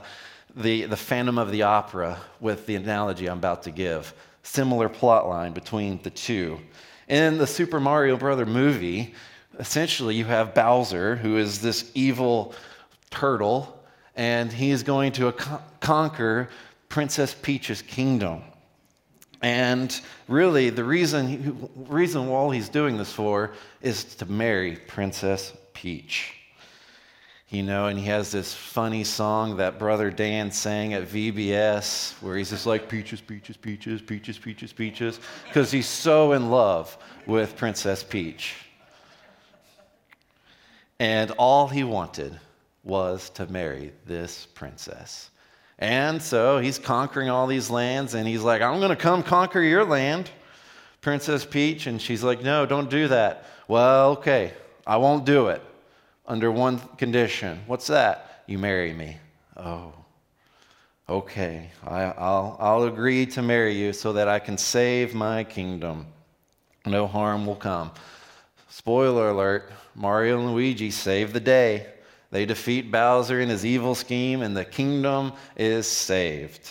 the, 0.56 0.86
the 0.86 0.98
Phantom 0.98 1.38
of 1.38 1.52
the 1.52 1.64
Opera 1.64 2.20
with 2.40 2.66
the 2.66 2.76
analogy 2.76 3.28
I'm 3.28 3.38
about 3.38 3.64
to 3.64 3.72
give. 3.72 4.14
Similar 4.42 4.90
plot 4.90 5.28
line 5.28 5.54
between 5.54 6.02
the 6.02 6.10
two. 6.10 6.60
In 7.08 7.38
the 7.38 7.46
Super 7.46 7.80
Mario 7.80 8.18
Brother 8.18 8.46
movie, 8.46 9.14
essentially 9.60 10.16
you 10.16 10.26
have 10.26 10.56
Bowser, 10.56 11.16
who 11.16 11.38
is 11.38 11.62
this 11.62 11.92
evil 11.94 12.56
turtle, 13.12 13.80
and 14.16 14.52
he 14.52 14.72
is 14.72 14.82
going 14.84 15.12
to 15.14 15.32
conquer 15.80 16.50
Princess 16.90 17.36
Peach's 17.40 17.82
kingdom. 17.82 18.42
And 19.44 20.00
really, 20.30 20.70
the 20.70 20.86
reason, 20.86 21.70
reason 21.76 22.30
all 22.30 22.50
he's 22.50 22.70
doing 22.70 22.98
this 22.98 23.12
for 23.12 23.52
is 23.82 24.06
to 24.16 24.26
marry 24.26 24.78
Princess 24.88 25.52
Peach. 25.74 26.36
You 27.50 27.62
know, 27.62 27.88
and 27.88 28.00
he 28.00 28.06
has 28.06 28.32
this 28.32 28.54
funny 28.54 29.04
song 29.04 29.58
that 29.58 29.78
brother 29.78 30.10
Dan 30.10 30.50
sang 30.50 30.94
at 30.94 31.10
VBS 31.10 32.14
where 32.22 32.38
he's 32.38 32.52
just 32.52 32.66
like, 32.66 32.88
Peaches, 32.88 33.20
Peaches, 33.20 33.58
Peaches, 33.58 34.02
Peaches, 34.02 34.40
Peaches, 34.40 34.72
Peaches, 34.72 35.20
because 35.46 35.72
he's 35.72 35.88
so 35.88 36.32
in 36.32 36.50
love 36.50 36.98
with 37.28 37.58
Princess 37.58 38.02
Peach. 38.02 38.56
And 41.00 41.32
all 41.32 41.68
he 41.68 41.84
wanted 41.84 42.40
was 42.84 43.30
to 43.32 43.46
marry 43.48 43.92
this 44.06 44.48
princess. 44.56 45.32
And 45.80 46.22
so 46.22 46.60
he's 46.60 46.78
conquering 46.78 47.30
all 47.30 47.48
these 47.48 47.70
lands, 47.70 48.14
and 48.14 48.28
he's 48.28 48.42
like, 48.42 48.62
I'm 48.62 48.80
going 48.80 48.90
to 48.90 48.96
come 48.96 49.24
conquer 49.24 49.62
your 49.62 49.84
land, 49.84 50.30
Princess 51.02 51.46
Peach. 51.46 51.88
And 51.88 52.02
she's 52.02 52.24
like, 52.24 52.44
No, 52.44 52.66
don't 52.66 52.90
do 52.90 53.08
that. 53.08 53.46
Well, 53.68 54.12
okay, 54.12 54.54
I 54.86 54.98
won't 54.98 55.26
do 55.26 55.48
it 55.48 55.62
under 56.26 56.52
one 56.52 56.80
condition. 56.98 57.62
What's 57.68 57.88
that? 57.88 58.44
You 58.48 58.58
marry 58.58 58.94
me. 58.94 59.18
Oh, 59.58 59.94
okay. 61.10 61.70
I, 61.86 62.06
will 62.06 62.58
I'll 62.60 62.84
agree 62.84 63.26
to 63.28 63.42
marry 63.42 63.74
you 63.74 63.94
so 63.94 64.14
that 64.14 64.28
I 64.28 64.40
can 64.40 64.58
save 64.58 65.14
my 65.14 65.44
kingdom. 65.44 66.08
No 66.86 67.08
harm 67.08 67.46
will 67.46 67.56
come. 67.56 67.92
Spoiler 68.70 69.30
alert 69.30 69.72
Mario 69.96 70.40
and 70.40 70.54
Luigi 70.54 70.92
save 70.92 71.32
the 71.32 71.40
day. 71.40 71.93
They 72.34 72.48
defeat 72.48 72.92
Bowser 72.92 73.40
in 73.40 73.50
his 73.50 73.64
evil 73.64 73.94
scheme, 73.94 74.42
and 74.42 74.58
the 74.58 74.66
kingdom 74.66 75.34
is 75.56 75.86
saved. 75.86 76.68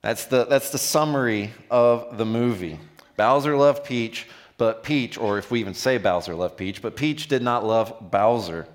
That's 0.00 0.24
the, 0.24 0.46
that's 0.46 0.70
the 0.70 0.78
summary 0.78 1.52
of 1.70 2.16
the 2.16 2.24
movie. 2.24 2.80
Bowser 3.18 3.54
loved 3.54 3.84
Peach, 3.84 4.26
but 4.56 4.82
Peach, 4.82 5.18
or 5.18 5.36
if 5.36 5.50
we 5.50 5.60
even 5.60 5.74
say 5.74 5.98
Bowser 5.98 6.34
loved 6.34 6.56
Peach, 6.56 6.80
but 6.80 6.96
Peach 6.96 7.28
did 7.28 7.42
not 7.42 7.66
love 7.66 8.10
Bowser. 8.10 8.66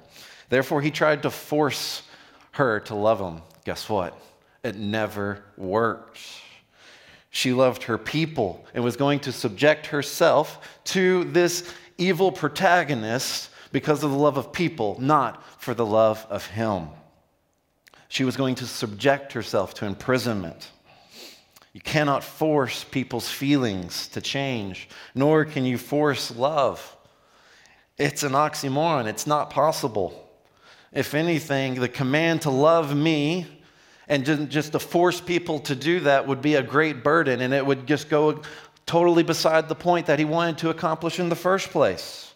Therefore, 0.49 0.83
he 0.83 0.91
tried 0.91 1.23
to 1.23 1.31
force 1.31 2.03
her 2.51 2.79
to 2.81 2.93
love 2.93 3.19
him. 3.19 3.41
Guess 3.65 3.89
what? 3.89 4.15
It 4.63 4.75
never 4.75 5.43
worked. 5.57 6.19
She 7.31 7.53
loved 7.53 7.81
her 7.83 7.97
people 7.97 8.67
and 8.75 8.83
was 8.83 8.97
going 8.97 9.21
to 9.21 9.31
subject 9.31 9.87
herself 9.87 10.79
to 10.85 11.23
this 11.23 11.73
evil 11.97 12.31
protagonist 12.31 13.48
because 13.71 14.03
of 14.03 14.11
the 14.11 14.17
love 14.17 14.38
of 14.38 14.51
people, 14.51 14.97
not 14.99 15.43
for 15.61 15.73
the 15.73 15.85
love 15.85 16.25
of 16.29 16.45
Him. 16.47 16.88
She 18.07 18.23
was 18.23 18.35
going 18.35 18.55
to 18.55 18.65
subject 18.65 19.33
herself 19.33 19.73
to 19.75 19.85
imprisonment. 19.85 20.71
You 21.73 21.81
cannot 21.81 22.23
force 22.23 22.83
people's 22.83 23.29
feelings 23.29 24.07
to 24.09 24.21
change, 24.21 24.89
nor 25.13 25.45
can 25.45 25.65
you 25.65 25.77
force 25.77 26.35
love. 26.35 26.97
It's 27.97 28.23
an 28.23 28.31
oxymoron, 28.31 29.05
it's 29.05 29.27
not 29.27 29.51
possible. 29.51 30.27
If 30.91 31.13
anything, 31.13 31.75
the 31.75 31.88
command 31.88 32.41
to 32.43 32.49
love 32.49 32.95
me 32.95 33.45
and 34.07 34.25
just 34.49 34.71
to 34.71 34.79
force 34.79 35.21
people 35.21 35.59
to 35.59 35.75
do 35.75 35.99
that 35.99 36.25
would 36.25 36.41
be 36.41 36.55
a 36.55 36.63
great 36.63 37.03
burden, 37.03 37.41
and 37.41 37.53
it 37.53 37.63
would 37.63 37.85
just 37.85 38.09
go 38.09 38.41
totally 38.88 39.21
beside 39.21 39.69
the 39.69 39.75
point 39.75 40.07
that 40.07 40.17
he 40.17 40.25
wanted 40.25 40.57
to 40.57 40.71
accomplish 40.71 41.19
in 41.19 41.29
the 41.29 41.35
first 41.35 41.69
place. 41.69 42.28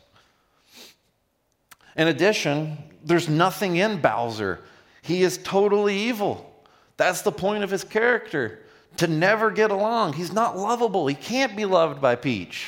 In 1.95 2.07
addition, 2.07 2.77
there's 3.03 3.29
nothing 3.29 3.75
in 3.75 4.01
Bowser. 4.01 4.59
He 5.01 5.23
is 5.23 5.37
totally 5.37 5.97
evil. 5.97 6.49
That's 6.97 7.21
the 7.21 7.31
point 7.31 7.63
of 7.63 7.69
his 7.69 7.83
character 7.83 8.59
to 8.97 9.07
never 9.07 9.51
get 9.51 9.71
along. 9.71 10.13
He's 10.13 10.31
not 10.31 10.57
lovable. 10.57 11.07
He 11.07 11.15
can't 11.15 11.55
be 11.55 11.65
loved 11.65 12.01
by 12.01 12.15
Peach. 12.15 12.67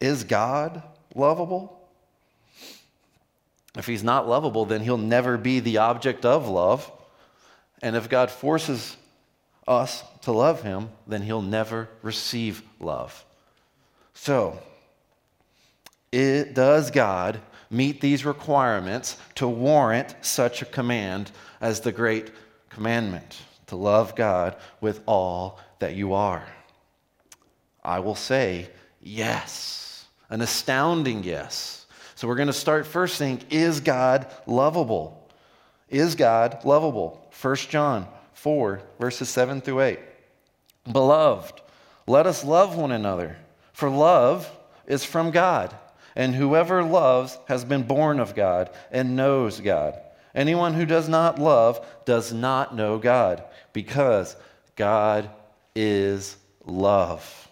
Is 0.00 0.24
God 0.24 0.82
lovable? 1.14 1.74
If 3.76 3.86
he's 3.86 4.04
not 4.04 4.28
lovable, 4.28 4.64
then 4.64 4.80
he'll 4.80 4.98
never 4.98 5.36
be 5.36 5.60
the 5.60 5.78
object 5.78 6.24
of 6.24 6.48
love. 6.48 6.90
And 7.82 7.96
if 7.96 8.08
God 8.08 8.30
forces 8.30 8.96
us 9.66 10.02
to 10.22 10.32
love 10.32 10.62
him, 10.62 10.90
then 11.06 11.22
he'll 11.22 11.42
never 11.42 11.88
receive 12.02 12.62
love. 12.80 13.24
So, 14.14 14.60
it, 16.10 16.54
does 16.54 16.90
God 16.90 17.40
meet 17.70 18.00
these 18.00 18.24
requirements 18.24 19.16
to 19.36 19.48
warrant 19.48 20.14
such 20.22 20.62
a 20.62 20.66
command 20.66 21.30
as 21.60 21.80
the 21.80 21.92
great 21.92 22.30
commandment 22.70 23.40
to 23.66 23.76
love 23.76 24.16
God 24.16 24.56
with 24.80 25.02
all 25.06 25.60
that 25.78 25.94
you 25.94 26.14
are? 26.14 26.46
I 27.82 28.00
will 28.00 28.14
say 28.14 28.70
yes, 29.00 30.06
an 30.30 30.40
astounding 30.40 31.24
yes. 31.24 31.86
So 32.14 32.26
we're 32.26 32.34
going 32.34 32.48
to 32.48 32.52
start 32.52 32.86
first 32.86 33.16
saying, 33.16 33.42
Is 33.50 33.80
God 33.80 34.26
lovable? 34.46 35.30
Is 35.88 36.14
God 36.14 36.64
lovable? 36.64 37.30
1 37.40 37.56
John 37.56 38.06
4, 38.34 38.82
verses 38.98 39.28
7 39.28 39.60
through 39.60 39.80
8. 39.80 39.98
Beloved, 40.90 41.60
let 42.06 42.26
us 42.26 42.44
love 42.44 42.76
one 42.76 42.92
another, 42.92 43.36
for 43.72 43.88
love 43.88 44.50
is 44.86 45.04
from 45.04 45.30
God. 45.30 45.74
And 46.16 46.34
whoever 46.34 46.82
loves 46.82 47.38
has 47.46 47.64
been 47.64 47.82
born 47.82 48.20
of 48.20 48.34
God 48.34 48.70
and 48.90 49.16
knows 49.16 49.60
God. 49.60 49.98
Anyone 50.34 50.74
who 50.74 50.86
does 50.86 51.08
not 51.08 51.38
love 51.38 51.84
does 52.04 52.32
not 52.32 52.74
know 52.74 52.98
God, 52.98 53.42
because 53.72 54.36
God 54.76 55.30
is 55.74 56.36
love. 56.64 57.48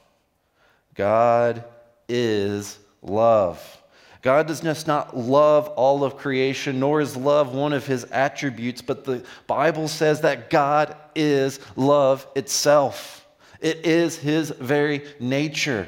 God 0.94 1.64
is 2.08 2.78
love. 3.02 3.82
God 4.22 4.46
does 4.48 4.60
just 4.60 4.86
not 4.86 5.16
love 5.16 5.68
all 5.68 6.02
of 6.02 6.16
creation, 6.16 6.80
nor 6.80 7.00
is 7.00 7.16
love 7.16 7.54
one 7.54 7.72
of 7.72 7.86
his 7.86 8.04
attributes, 8.04 8.82
but 8.82 9.04
the 9.04 9.24
Bible 9.46 9.88
says 9.88 10.22
that 10.22 10.50
God 10.50 10.96
is 11.14 11.60
love 11.76 12.26
itself. 12.34 13.26
It 13.60 13.86
is 13.86 14.18
his 14.18 14.50
very 14.50 15.04
nature. 15.20 15.86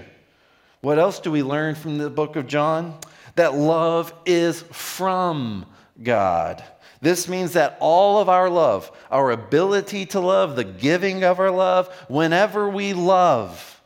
What 0.81 0.99
else 0.99 1.19
do 1.21 1.31
we 1.31 1.43
learn 1.43 1.75
from 1.75 1.99
the 1.99 2.11
book 2.11 2.37
of 2.37 2.47
John? 2.47 2.99
That 3.35 3.55
love 3.55 4.13
is 4.25 4.63
from 4.71 5.67
God. 6.03 6.63
This 7.01 7.29
means 7.29 7.53
that 7.53 7.77
all 7.81 8.21
of 8.21 8.29
our 8.29 8.51
love, 8.51 8.91
our 9.11 9.31
ability 9.31 10.07
to 10.07 10.21
love, 10.21 10.57
the 10.57 10.65
giving 10.65 11.25
of 11.25 11.39
our 11.39 11.51
love, 11.51 11.89
whenever 12.09 12.69
we 12.69 12.93
love, 12.93 13.81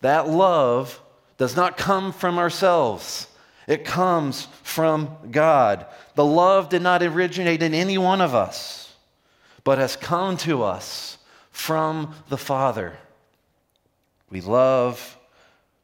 that 0.00 0.28
love 0.28 1.00
does 1.38 1.56
not 1.56 1.76
come 1.76 2.12
from 2.12 2.38
ourselves. 2.38 3.26
It 3.66 3.84
comes 3.84 4.48
from 4.62 5.16
God. 5.30 5.86
The 6.14 6.24
love 6.24 6.68
did 6.68 6.82
not 6.82 7.02
originate 7.02 7.62
in 7.62 7.72
any 7.74 7.96
one 7.96 8.20
of 8.20 8.34
us, 8.34 8.94
but 9.64 9.78
has 9.78 9.96
come 9.96 10.36
to 10.38 10.62
us 10.62 11.18
from 11.50 12.14
the 12.28 12.38
Father. 12.38 12.98
We 14.28 14.40
love 14.40 15.16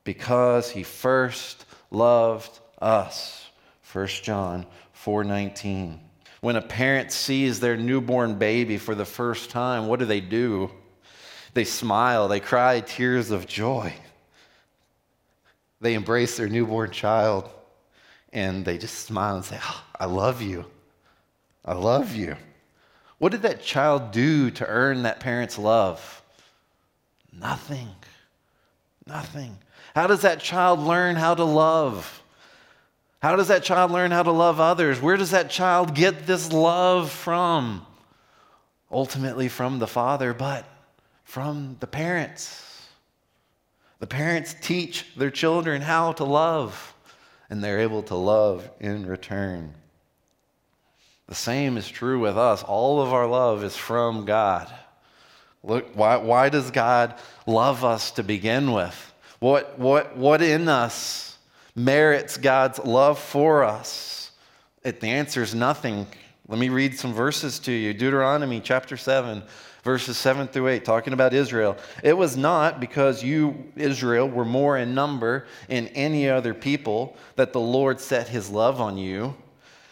because 0.05 0.71
he 0.71 0.83
first 0.83 1.65
loved 1.91 2.61
us. 2.81 3.47
1 3.93 4.07
John 4.23 4.67
4:19. 4.95 6.01
When 6.41 6.57
a 6.57 6.63
parent 6.63 7.11
sees 7.13 7.59
their 7.59 7.77
newborn 7.77 8.39
baby 8.39 8.79
for 8.79 8.95
the 8.95 9.05
first 9.05 9.51
time, 9.51 9.87
what 9.87 9.99
do 9.99 10.05
they 10.05 10.21
do? 10.21 10.71
They 11.55 11.65
smile, 11.65 12.29
they 12.29 12.41
cry 12.41 12.81
tears 12.81 13.31
of 13.31 13.47
joy. 13.47 13.93
They 15.81 15.95
embrace 15.95 16.37
their 16.37 16.49
newborn 16.49 16.91
child 16.91 17.51
and 18.33 18.65
they 18.65 18.79
just 18.79 19.07
smile 19.07 19.37
and 19.37 19.45
say, 19.45 19.59
oh, 19.61 19.85
I 19.99 20.05
love 20.05 20.43
you. 20.43 20.67
I 21.65 21.75
love 21.75 22.15
you. 22.15 22.37
What 23.19 23.33
did 23.33 23.43
that 23.43 23.63
child 23.63 24.13
do 24.13 24.51
to 24.53 24.67
earn 24.67 25.03
that 25.03 25.21
parent's 25.21 25.59
love? 25.59 26.23
Nothing. 27.33 27.89
Nothing. 29.07 29.59
How 29.99 30.07
does 30.07 30.23
that 30.23 30.39
child 30.39 30.79
learn 30.79 31.17
how 31.17 31.35
to 31.35 31.43
love? 31.43 32.23
How 33.21 33.35
does 33.35 33.49
that 33.49 33.65
child 33.65 33.91
learn 33.91 34.13
how 34.13 34.23
to 34.23 34.31
love 34.31 34.61
others? 34.61 35.03
Where 35.03 35.17
does 35.17 35.33
that 35.33 35.51
child 35.51 35.93
get 35.93 36.25
this 36.25 36.53
love 36.53 37.11
from? 37.11 37.85
Ultimately, 38.93 39.49
from 39.49 39.81
the 39.81 39.89
father, 39.89 40.33
but 40.33 40.65
from 41.25 41.79
the 41.81 41.89
parents. 41.89 42.87
The 43.99 44.07
parents 44.07 44.55
teach 44.63 45.05
their 45.17 45.33
children 45.33 45.83
how 45.83 46.13
to 46.13 46.25
love 46.25 46.95
and 47.51 47.61
they're 47.65 47.81
able 47.81 48.05
to 48.05 48.15
love 48.15 48.71
in 48.79 49.05
return. 49.05 49.75
The 51.27 51.35
same 51.35 51.77
is 51.77 51.89
true 51.89 52.21
with 52.21 52.39
us. 52.39 52.63
All 52.63 53.03
of 53.03 53.13
our 53.13 53.27
love 53.27 53.65
is 53.65 53.77
from 53.77 54.27
God. 54.27 54.73
Look, 55.65 55.91
why, 55.97 56.19
why 56.19 56.51
does 56.51 56.71
God 56.71 57.17
love 57.49 57.85
us 57.85 58.13
to 58.13 58.23
begin 58.23 58.71
with? 58.71 59.13
What, 59.41 59.79
what, 59.79 60.17
what 60.17 60.43
in 60.43 60.69
us 60.69 61.39
merits 61.77 62.37
God's 62.37 62.81
love 62.81 63.19
for 63.19 63.63
us? 63.63 64.33
It, 64.83 65.01
the 65.01 65.09
answer 65.09 65.43
is 65.43 65.55
nothing. 65.55 66.07
Let 66.49 66.59
me 66.59 66.71
read 66.71 66.99
some 66.99 67.13
verses 67.13 67.59
to 67.61 67.73
you 67.73 67.95
Deuteronomy 67.95 68.61
chapter 68.61 68.97
7, 68.97 69.45
verses 69.85 70.17
7 70.17 70.49
through 70.49 70.69
8, 70.69 70.85
talking 70.85 71.13
about 71.13 71.35
Israel. 71.35 71.77
It 72.03 72.17
was 72.17 72.37
not 72.37 72.81
because 72.81 73.23
you, 73.23 73.71
Israel, 73.77 74.29
were 74.29 74.45
more 74.45 74.77
in 74.77 74.93
number 74.93 75.47
in 75.69 75.87
any 75.89 76.29
other 76.29 76.53
people 76.53 77.17
that 77.37 77.53
the 77.53 77.61
Lord 77.61 78.01
set 78.01 78.29
his 78.29 78.51
love 78.51 78.81
on 78.81 78.99
you 78.99 79.37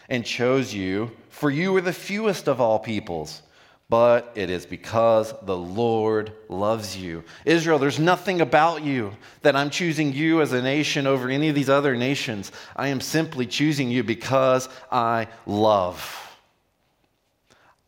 and 0.09 0.25
chose 0.25 0.73
you, 0.73 1.11
for 1.29 1.49
you 1.49 1.71
were 1.71 1.81
the 1.81 1.93
fewest 1.93 2.49
of 2.49 2.59
all 2.59 2.79
peoples. 2.79 3.43
But 3.89 4.33
it 4.35 4.49
is 4.49 4.65
because 4.65 5.33
the 5.43 5.55
Lord 5.55 6.33
loves 6.49 6.97
you. 6.97 7.23
Israel, 7.45 7.79
there's 7.79 7.99
nothing 7.99 8.41
about 8.41 8.83
you 8.83 9.15
that 9.43 9.55
I'm 9.55 9.69
choosing 9.69 10.11
you 10.11 10.41
as 10.41 10.51
a 10.51 10.61
nation 10.61 11.07
over 11.07 11.29
any 11.29 11.47
of 11.47 11.55
these 11.55 11.69
other 11.69 11.95
nations. 11.95 12.51
I 12.75 12.89
am 12.89 12.99
simply 12.99 13.45
choosing 13.45 13.89
you 13.89 14.03
because 14.03 14.67
I 14.91 15.27
love. 15.45 16.37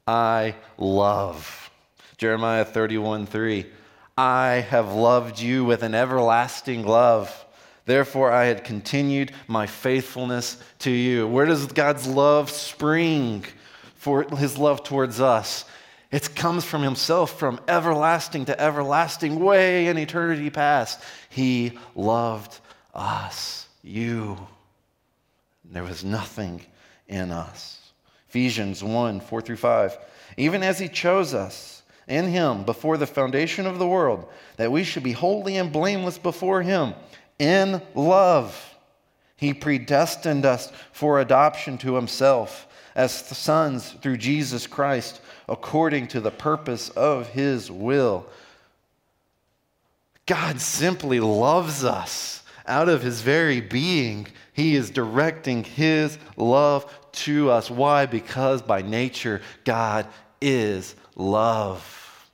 I 0.08 0.56
love. 0.78 1.70
Jeremiah 2.18 2.64
31 2.64 3.26
3. 3.26 3.66
I 4.18 4.66
have 4.70 4.94
loved 4.94 5.40
you 5.40 5.66
with 5.66 5.84
an 5.84 5.96
everlasting 5.96 6.86
love. 6.86 7.46
Therefore, 7.86 8.32
I 8.32 8.46
had 8.46 8.64
continued 8.64 9.34
my 9.48 9.68
faithfulness 9.68 10.62
to 10.80 10.92
you. 10.92 11.28
Where 11.28 11.46
does 11.46 11.66
God's 11.68 12.08
love 12.08 12.50
spring 12.50 13.44
for 13.96 14.24
his 14.24 14.58
love 14.58 14.84
towards 14.84 15.20
us? 15.20 15.66
It 16.12 16.36
comes 16.36 16.66
from 16.66 16.82
himself, 16.82 17.38
from 17.38 17.60
everlasting 17.68 18.46
to 18.46 18.60
everlasting, 18.60 19.40
way 19.40 19.88
in 19.88 19.98
eternity 19.98 20.50
past. 20.50 21.00
He 21.30 21.78
loved 21.96 22.60
us, 22.96 23.68
you. 23.84 24.38
There 25.66 25.84
was 25.84 26.04
nothing 26.04 26.62
in 27.08 27.32
us. 27.32 27.80
Ephesians 28.28 28.84
1 28.84 29.20
4 29.20 29.42
through 29.42 29.58
5. 29.58 29.98
Even 30.38 30.64
as 30.64 30.80
he 30.80 30.88
chose 30.88 31.34
us 31.34 31.84
in 32.08 32.28
him 32.28 32.64
before 32.64 32.98
the 32.98 33.08
foundation 33.08 33.68
of 33.68 33.78
the 33.78 33.88
world, 33.88 34.28
that 34.58 34.72
we 34.72 34.84
should 34.84 35.04
be 35.04 35.12
holy 35.12 35.58
and 35.58 35.72
blameless 35.72 36.18
before 36.18 36.64
him 36.64 36.96
in 37.38 37.82
love. 37.94 38.76
He 39.36 39.54
predestined 39.54 40.46
us 40.46 40.72
for 40.92 41.20
adoption 41.20 41.78
to 41.80 41.96
himself 41.96 42.68
as 42.96 43.14
sons 43.14 43.92
through 44.02 44.18
Jesus 44.18 44.68
Christ, 44.68 45.22
according 45.50 46.08
to 46.08 46.22
the 46.22 46.32
purpose 46.32 46.90
of 46.90 47.28
his 47.30 47.70
will. 47.72 48.28
God 50.26 50.62
simply 50.62 51.20
loves 51.20 51.84
us 51.84 52.44
out 52.68 52.88
of 52.88 53.02
his 53.02 53.22
very 53.22 53.60
being. 53.60 54.28
He 54.54 54.76
is 54.76 54.92
directing 54.92 55.64
his 55.64 56.20
love 56.38 56.86
to 57.14 57.50
us. 57.50 57.70
Why? 57.70 58.06
Because 58.06 58.62
by 58.62 58.84
nature, 58.84 59.42
God 59.66 60.06
is 60.40 60.96
love. 61.16 62.30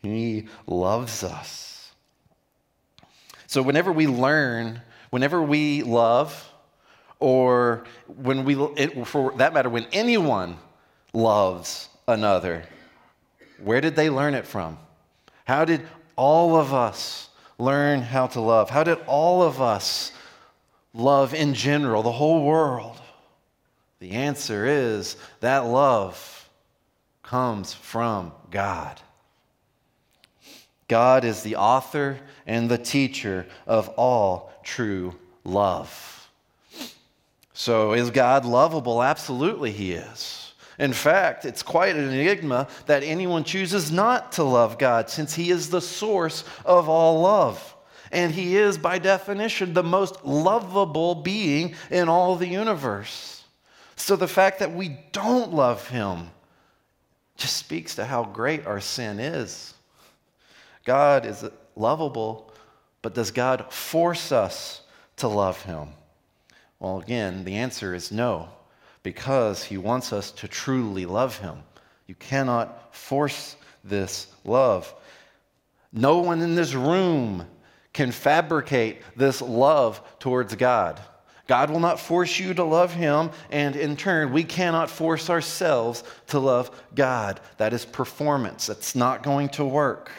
He 0.00 0.46
loves 0.68 1.24
us. 1.24 1.92
So, 3.48 3.62
whenever 3.62 3.90
we 3.90 4.06
learn, 4.06 4.80
whenever 5.10 5.42
we 5.42 5.82
love, 5.82 6.52
or 7.18 7.84
when 8.06 8.44
we, 8.44 8.54
for 9.04 9.32
that 9.38 9.52
matter, 9.54 9.70
when 9.70 9.86
anyone 9.92 10.58
loves 11.12 11.88
another, 12.08 12.64
where 13.62 13.80
did 13.80 13.96
they 13.96 14.10
learn 14.10 14.34
it 14.34 14.46
from? 14.46 14.78
How 15.44 15.64
did 15.64 15.86
all 16.16 16.56
of 16.56 16.72
us 16.72 17.28
learn 17.58 18.02
how 18.02 18.26
to 18.28 18.40
love? 18.40 18.70
How 18.70 18.84
did 18.84 18.98
all 19.06 19.42
of 19.42 19.60
us 19.60 20.12
love 20.92 21.34
in 21.34 21.54
general, 21.54 22.02
the 22.02 22.12
whole 22.12 22.44
world? 22.44 23.00
The 23.98 24.12
answer 24.12 24.66
is 24.66 25.16
that 25.40 25.66
love 25.66 26.48
comes 27.22 27.72
from 27.72 28.32
God. 28.50 29.00
God 30.88 31.24
is 31.24 31.42
the 31.42 31.56
author 31.56 32.18
and 32.46 32.68
the 32.68 32.78
teacher 32.78 33.46
of 33.66 33.88
all 33.90 34.52
true 34.62 35.14
love. 35.44 36.28
So, 37.52 37.94
is 37.94 38.10
God 38.10 38.44
lovable? 38.44 39.02
Absolutely, 39.02 39.72
He 39.72 39.92
is. 39.92 40.45
In 40.78 40.92
fact, 40.92 41.44
it's 41.44 41.62
quite 41.62 41.96
an 41.96 42.10
enigma 42.10 42.68
that 42.86 43.02
anyone 43.02 43.44
chooses 43.44 43.90
not 43.90 44.32
to 44.32 44.44
love 44.44 44.78
God 44.78 45.08
since 45.08 45.34
He 45.34 45.50
is 45.50 45.70
the 45.70 45.80
source 45.80 46.44
of 46.64 46.88
all 46.88 47.20
love. 47.22 47.74
And 48.12 48.32
He 48.32 48.56
is, 48.56 48.78
by 48.78 48.98
definition, 48.98 49.72
the 49.72 49.82
most 49.82 50.24
lovable 50.24 51.14
being 51.14 51.74
in 51.90 52.08
all 52.08 52.36
the 52.36 52.46
universe. 52.46 53.44
So, 53.96 54.16
the 54.16 54.28
fact 54.28 54.58
that 54.58 54.72
we 54.72 54.98
don't 55.12 55.52
love 55.52 55.88
Him 55.88 56.30
just 57.36 57.56
speaks 57.56 57.94
to 57.96 58.04
how 58.04 58.24
great 58.24 58.66
our 58.66 58.80
sin 58.80 59.20
is. 59.20 59.74
God 60.84 61.26
is 61.26 61.44
lovable, 61.74 62.52
but 63.02 63.14
does 63.14 63.30
God 63.30 63.72
force 63.72 64.32
us 64.32 64.82
to 65.16 65.28
love 65.28 65.62
him? 65.62 65.88
Well, 66.78 67.00
again, 67.00 67.44
the 67.44 67.56
answer 67.56 67.94
is 67.94 68.10
no, 68.10 68.48
because 69.06 69.62
he 69.62 69.78
wants 69.78 70.12
us 70.12 70.32
to 70.32 70.48
truly 70.48 71.06
love 71.06 71.38
him. 71.38 71.56
You 72.08 72.16
cannot 72.16 72.92
force 72.92 73.54
this 73.84 74.26
love. 74.42 74.92
No 75.92 76.18
one 76.18 76.40
in 76.40 76.56
this 76.56 76.74
room 76.74 77.46
can 77.92 78.10
fabricate 78.10 79.02
this 79.14 79.40
love 79.40 80.02
towards 80.18 80.56
God. 80.56 81.00
God 81.46 81.70
will 81.70 81.78
not 81.78 82.00
force 82.00 82.40
you 82.40 82.52
to 82.54 82.64
love 82.64 82.92
Him, 82.92 83.30
and 83.52 83.76
in 83.76 83.96
turn, 83.96 84.32
we 84.32 84.42
cannot 84.42 84.90
force 84.90 85.30
ourselves 85.30 86.02
to 86.26 86.40
love 86.40 86.72
God. 86.96 87.38
That 87.58 87.72
is 87.72 87.84
performance. 87.84 88.66
That's 88.66 88.96
not 88.96 89.22
going 89.22 89.50
to 89.50 89.64
work. 89.64 90.10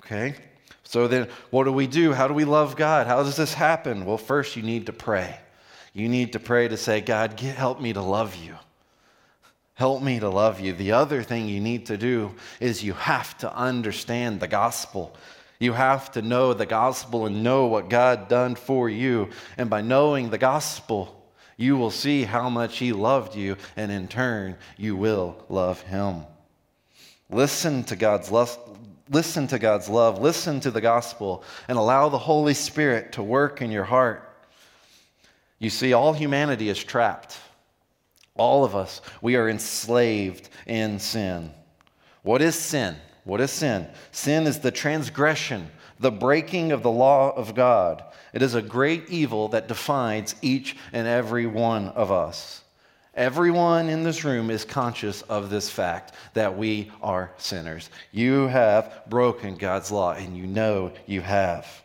Okay? 0.00 0.34
So 0.82 1.06
then, 1.06 1.28
what 1.50 1.64
do 1.64 1.72
we 1.72 1.86
do? 1.86 2.12
How 2.12 2.26
do 2.26 2.34
we 2.34 2.44
love 2.44 2.74
God? 2.74 3.06
How 3.06 3.22
does 3.22 3.36
this 3.36 3.54
happen? 3.54 4.04
Well, 4.04 4.18
first, 4.18 4.56
you 4.56 4.64
need 4.64 4.86
to 4.86 4.92
pray. 4.92 5.38
You 5.94 6.08
need 6.08 6.32
to 6.32 6.40
pray 6.40 6.68
to 6.68 6.76
say, 6.76 7.00
God, 7.00 7.36
get, 7.36 7.54
help 7.56 7.80
me 7.80 7.92
to 7.92 8.02
love 8.02 8.34
you. 8.36 8.56
Help 9.74 10.02
me 10.02 10.20
to 10.20 10.28
love 10.28 10.60
you. 10.60 10.72
The 10.72 10.92
other 10.92 11.22
thing 11.22 11.48
you 11.48 11.60
need 11.60 11.86
to 11.86 11.96
do 11.96 12.34
is 12.60 12.84
you 12.84 12.92
have 12.92 13.38
to 13.38 13.56
understand 13.56 14.40
the 14.40 14.48
gospel. 14.48 15.16
You 15.58 15.72
have 15.72 16.12
to 16.12 16.22
know 16.22 16.52
the 16.52 16.66
gospel 16.66 17.26
and 17.26 17.42
know 17.42 17.66
what 17.66 17.88
God 17.88 18.28
done 18.28 18.56
for 18.56 18.90
you. 18.90 19.30
And 19.56 19.70
by 19.70 19.80
knowing 19.80 20.30
the 20.30 20.38
gospel, 20.38 21.24
you 21.56 21.76
will 21.76 21.90
see 21.90 22.24
how 22.24 22.50
much 22.50 22.78
he 22.78 22.92
loved 22.92 23.36
you, 23.36 23.56
and 23.76 23.90
in 23.90 24.08
turn, 24.08 24.56
you 24.76 24.96
will 24.96 25.44
love 25.48 25.80
him. 25.82 26.24
Listen 27.30 27.84
to 27.84 27.96
God's 27.96 28.30
love. 28.30 28.58
Listen 29.10 29.46
to 29.48 29.58
God's 29.58 29.90
love, 29.90 30.22
listen 30.22 30.60
to 30.60 30.70
the 30.70 30.80
gospel, 30.80 31.44
and 31.68 31.76
allow 31.76 32.08
the 32.08 32.16
Holy 32.16 32.54
Spirit 32.54 33.12
to 33.12 33.22
work 33.22 33.60
in 33.60 33.70
your 33.70 33.84
heart. 33.84 34.33
You 35.58 35.70
see, 35.70 35.92
all 35.92 36.12
humanity 36.12 36.68
is 36.68 36.82
trapped. 36.82 37.38
All 38.36 38.64
of 38.64 38.74
us, 38.74 39.00
we 39.22 39.36
are 39.36 39.48
enslaved 39.48 40.48
in 40.66 40.98
sin. 40.98 41.52
What 42.22 42.42
is 42.42 42.56
sin? 42.56 42.96
What 43.24 43.40
is 43.40 43.50
sin? 43.50 43.86
Sin 44.10 44.46
is 44.46 44.60
the 44.60 44.70
transgression, 44.70 45.70
the 46.00 46.10
breaking 46.10 46.72
of 46.72 46.82
the 46.82 46.90
law 46.90 47.30
of 47.36 47.54
God. 47.54 48.02
It 48.32 48.42
is 48.42 48.54
a 48.54 48.62
great 48.62 49.08
evil 49.08 49.48
that 49.48 49.68
defines 49.68 50.34
each 50.42 50.76
and 50.92 51.06
every 51.06 51.46
one 51.46 51.88
of 51.88 52.10
us. 52.10 52.62
Everyone 53.14 53.88
in 53.88 54.02
this 54.02 54.24
room 54.24 54.50
is 54.50 54.64
conscious 54.64 55.22
of 55.22 55.48
this 55.48 55.70
fact 55.70 56.14
that 56.34 56.58
we 56.58 56.90
are 57.00 57.30
sinners. 57.38 57.88
You 58.10 58.48
have 58.48 59.02
broken 59.08 59.54
God's 59.54 59.92
law, 59.92 60.14
and 60.14 60.36
you 60.36 60.48
know 60.48 60.90
you 61.06 61.20
have. 61.20 61.83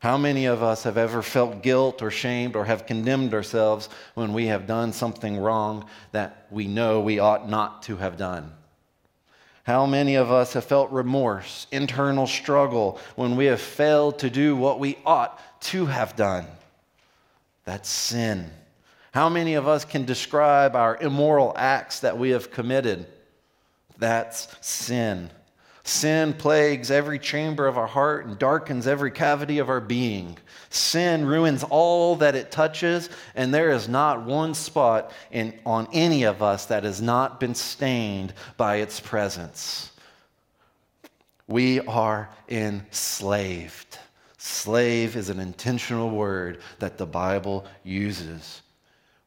How 0.00 0.16
many 0.16 0.46
of 0.46 0.62
us 0.62 0.84
have 0.84 0.96
ever 0.96 1.20
felt 1.20 1.62
guilt 1.62 2.00
or 2.00 2.10
shamed 2.10 2.56
or 2.56 2.64
have 2.64 2.86
condemned 2.86 3.34
ourselves 3.34 3.90
when 4.14 4.32
we 4.32 4.46
have 4.46 4.66
done 4.66 4.94
something 4.94 5.36
wrong 5.36 5.84
that 6.12 6.46
we 6.50 6.66
know 6.66 7.00
we 7.00 7.18
ought 7.18 7.50
not 7.50 7.82
to 7.84 7.96
have 7.96 8.16
done? 8.16 8.50
How 9.64 9.84
many 9.84 10.14
of 10.14 10.32
us 10.32 10.54
have 10.54 10.64
felt 10.64 10.90
remorse, 10.90 11.66
internal 11.70 12.26
struggle 12.26 12.98
when 13.14 13.36
we 13.36 13.44
have 13.44 13.60
failed 13.60 14.18
to 14.20 14.30
do 14.30 14.56
what 14.56 14.80
we 14.80 14.96
ought 15.04 15.38
to 15.64 15.84
have 15.84 16.16
done? 16.16 16.46
That's 17.66 17.88
sin. 17.88 18.50
How 19.12 19.28
many 19.28 19.52
of 19.52 19.68
us 19.68 19.84
can 19.84 20.06
describe 20.06 20.74
our 20.74 20.96
immoral 20.96 21.52
acts 21.56 22.00
that 22.00 22.16
we 22.16 22.30
have 22.30 22.50
committed? 22.50 23.06
That's 23.98 24.48
sin. 24.62 25.30
Sin 25.82 26.34
plagues 26.34 26.90
every 26.90 27.18
chamber 27.18 27.66
of 27.66 27.78
our 27.78 27.86
heart 27.86 28.26
and 28.26 28.38
darkens 28.38 28.86
every 28.86 29.10
cavity 29.10 29.58
of 29.58 29.68
our 29.68 29.80
being. 29.80 30.36
Sin 30.68 31.24
ruins 31.24 31.64
all 31.64 32.16
that 32.16 32.34
it 32.34 32.52
touches, 32.52 33.08
and 33.34 33.52
there 33.52 33.70
is 33.70 33.88
not 33.88 34.24
one 34.24 34.54
spot 34.54 35.12
in, 35.30 35.58
on 35.64 35.88
any 35.92 36.24
of 36.24 36.42
us 36.42 36.66
that 36.66 36.84
has 36.84 37.00
not 37.00 37.40
been 37.40 37.54
stained 37.54 38.34
by 38.56 38.76
its 38.76 39.00
presence. 39.00 39.90
We 41.48 41.80
are 41.80 42.30
enslaved. 42.48 43.98
Slave 44.36 45.16
is 45.16 45.30
an 45.30 45.40
intentional 45.40 46.10
word 46.10 46.60
that 46.78 46.98
the 46.98 47.06
Bible 47.06 47.66
uses. 47.82 48.62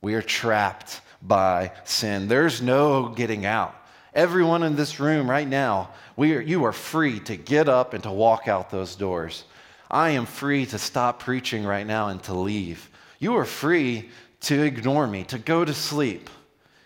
We 0.01 0.13
are 0.13 0.21
trapped 0.21 1.01
by 1.21 1.71
sin. 1.83 2.27
There's 2.27 2.61
no 2.61 3.09
getting 3.09 3.45
out. 3.45 3.75
Everyone 4.15 4.63
in 4.63 4.75
this 4.75 4.99
room 4.99 5.29
right 5.29 5.47
now, 5.47 5.89
we 6.15 6.35
are, 6.35 6.41
you 6.41 6.65
are 6.65 6.73
free 6.73 7.19
to 7.21 7.35
get 7.35 7.67
up 7.67 7.93
and 7.93 8.03
to 8.03 8.11
walk 8.11 8.47
out 8.47 8.69
those 8.69 8.95
doors. 8.95 9.43
I 9.89 10.11
am 10.11 10.25
free 10.25 10.65
to 10.67 10.77
stop 10.77 11.19
preaching 11.19 11.63
right 11.63 11.85
now 11.85 12.09
and 12.09 12.21
to 12.23 12.33
leave. 12.33 12.89
You 13.19 13.35
are 13.37 13.45
free 13.45 14.09
to 14.41 14.61
ignore 14.61 15.07
me, 15.07 15.23
to 15.25 15.39
go 15.39 15.65
to 15.65 15.73
sleep. 15.73 16.29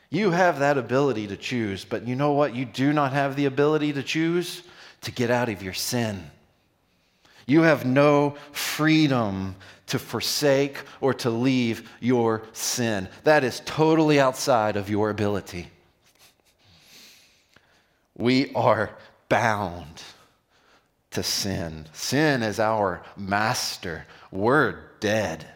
You 0.10 0.32
have 0.32 0.60
that 0.60 0.78
ability 0.78 1.28
to 1.28 1.38
choose, 1.38 1.84
but 1.84 2.08
you 2.08 2.16
know 2.16 2.32
what? 2.32 2.56
You 2.56 2.66
do 2.66 2.94
not 2.94 3.12
have 3.12 3.36
the 3.36 3.46
ability 3.46 3.94
to 3.94 4.04
choose 4.04 4.64
to 5.02 5.12
get 5.12 5.30
out 5.30 5.50
of 5.50 5.62
your 5.62 5.74
sin. 5.74 6.32
You 7.46 7.62
have 7.62 7.86
no 7.86 8.36
freedom 8.52 9.56
to 9.88 10.00
forsake 10.00 10.78
or 11.02 11.14
to 11.16 11.30
leave 11.30 11.90
your 12.00 12.44
sin. 12.54 13.08
That 13.24 13.44
is 13.44 13.62
totally 13.66 14.20
outside 14.20 14.76
of 14.76 14.90
your 14.90 15.10
ability. 15.10 15.70
We 18.18 18.52
are 18.56 18.98
bound 19.30 20.02
to 21.12 21.22
sin. 21.22 21.86
Sin 21.94 22.42
is 22.42 22.60
our 22.60 23.04
master. 23.16 24.06
We're 24.32 24.80
dead. 25.00 25.48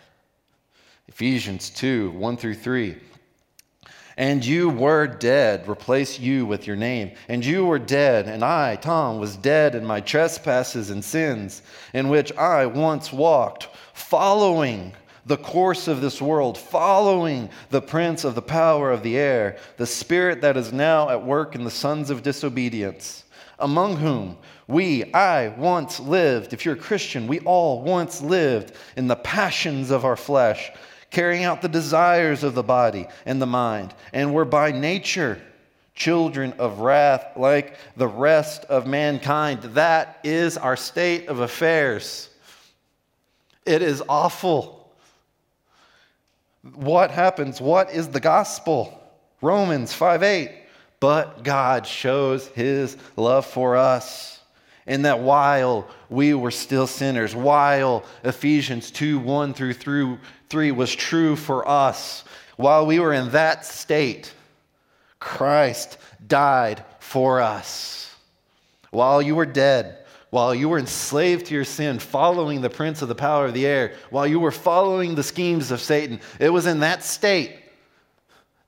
Ephesians 1.07 1.69
2 1.71 2.11
1 2.11 2.37
through 2.37 2.55
3. 2.55 2.97
And 4.17 4.45
you 4.45 4.69
were 4.69 5.07
dead, 5.07 5.67
replace 5.67 6.19
you 6.19 6.45
with 6.45 6.67
your 6.67 6.75
name. 6.75 7.11
And 7.27 7.43
you 7.43 7.65
were 7.65 7.79
dead, 7.79 8.27
and 8.27 8.43
I, 8.43 8.75
Tom, 8.75 9.19
was 9.19 9.35
dead 9.37 9.73
in 9.73 9.85
my 9.85 9.99
trespasses 10.01 10.89
and 10.89 11.03
sins, 11.03 11.61
in 11.93 12.09
which 12.09 12.31
I 12.33 12.65
once 12.65 13.11
walked 13.11 13.69
following 13.93 14.93
the 15.25 15.37
course 15.37 15.87
of 15.87 16.01
this 16.01 16.21
world, 16.21 16.57
following 16.57 17.49
the 17.69 17.81
prince 17.81 18.23
of 18.23 18.35
the 18.35 18.41
power 18.41 18.91
of 18.91 19.03
the 19.03 19.17
air, 19.17 19.57
the 19.77 19.85
spirit 19.85 20.41
that 20.41 20.57
is 20.57 20.73
now 20.73 21.09
at 21.09 21.23
work 21.23 21.55
in 21.55 21.63
the 21.63 21.71
sons 21.71 22.09
of 22.09 22.23
disobedience, 22.23 23.23
among 23.59 23.97
whom 23.97 24.37
we, 24.67 25.13
I, 25.13 25.49
once 25.49 25.99
lived. 25.99 26.53
If 26.53 26.65
you're 26.65 26.75
a 26.75 26.77
Christian, 26.77 27.27
we 27.27 27.39
all 27.41 27.81
once 27.81 28.21
lived 28.21 28.73
in 28.95 29.07
the 29.07 29.15
passions 29.15 29.91
of 29.91 30.05
our 30.05 30.15
flesh, 30.15 30.71
carrying 31.09 31.43
out 31.43 31.61
the 31.61 31.67
desires 31.67 32.43
of 32.43 32.55
the 32.55 32.63
body 32.63 33.07
and 33.25 33.41
the 33.41 33.45
mind, 33.45 33.93
and 34.13 34.33
were 34.33 34.45
by 34.45 34.71
nature 34.71 35.41
children 35.93 36.53
of 36.57 36.79
wrath 36.79 37.33
like 37.35 37.75
the 37.97 38.07
rest 38.07 38.63
of 38.65 38.87
mankind. 38.87 39.61
That 39.61 40.19
is 40.23 40.57
our 40.57 40.77
state 40.77 41.27
of 41.27 41.41
affairs. 41.41 42.29
It 43.65 43.81
is 43.81 44.01
awful. 44.09 44.80
What 46.63 47.11
happens? 47.11 47.59
What 47.59 47.91
is 47.91 48.09
the 48.09 48.19
gospel? 48.19 48.97
Romans 49.41 49.93
5 49.93 50.23
8. 50.23 50.51
But 50.99 51.43
God 51.43 51.87
shows 51.87 52.47
his 52.49 52.95
love 53.15 53.45
for 53.45 53.75
us 53.75 54.39
in 54.85 55.03
that 55.03 55.19
while 55.19 55.87
we 56.09 56.33
were 56.33 56.51
still 56.51 56.85
sinners, 56.85 57.35
while 57.35 58.03
Ephesians 58.23 58.91
2 58.91 59.19
1 59.19 59.53
through 59.53 60.19
3 60.49 60.71
was 60.71 60.93
true 60.93 61.35
for 61.35 61.67
us, 61.67 62.23
while 62.57 62.85
we 62.85 62.99
were 62.99 63.13
in 63.13 63.31
that 63.31 63.65
state, 63.65 64.33
Christ 65.19 65.97
died 66.27 66.83
for 66.99 67.41
us. 67.41 68.15
While 68.91 69.21
you 69.21 69.35
were 69.35 69.45
dead, 69.45 70.00
while 70.31 70.55
you 70.55 70.69
were 70.69 70.79
enslaved 70.79 71.45
to 71.45 71.53
your 71.53 71.65
sin, 71.65 71.99
following 71.99 72.61
the 72.61 72.69
prince 72.69 73.01
of 73.01 73.09
the 73.09 73.15
power 73.15 73.45
of 73.45 73.53
the 73.53 73.67
air, 73.67 73.93
while 74.09 74.25
you 74.25 74.39
were 74.39 74.51
following 74.51 75.13
the 75.13 75.23
schemes 75.23 75.71
of 75.71 75.81
Satan, 75.81 76.19
it 76.39 76.49
was 76.49 76.65
in 76.65 76.79
that 76.79 77.03
state 77.03 77.59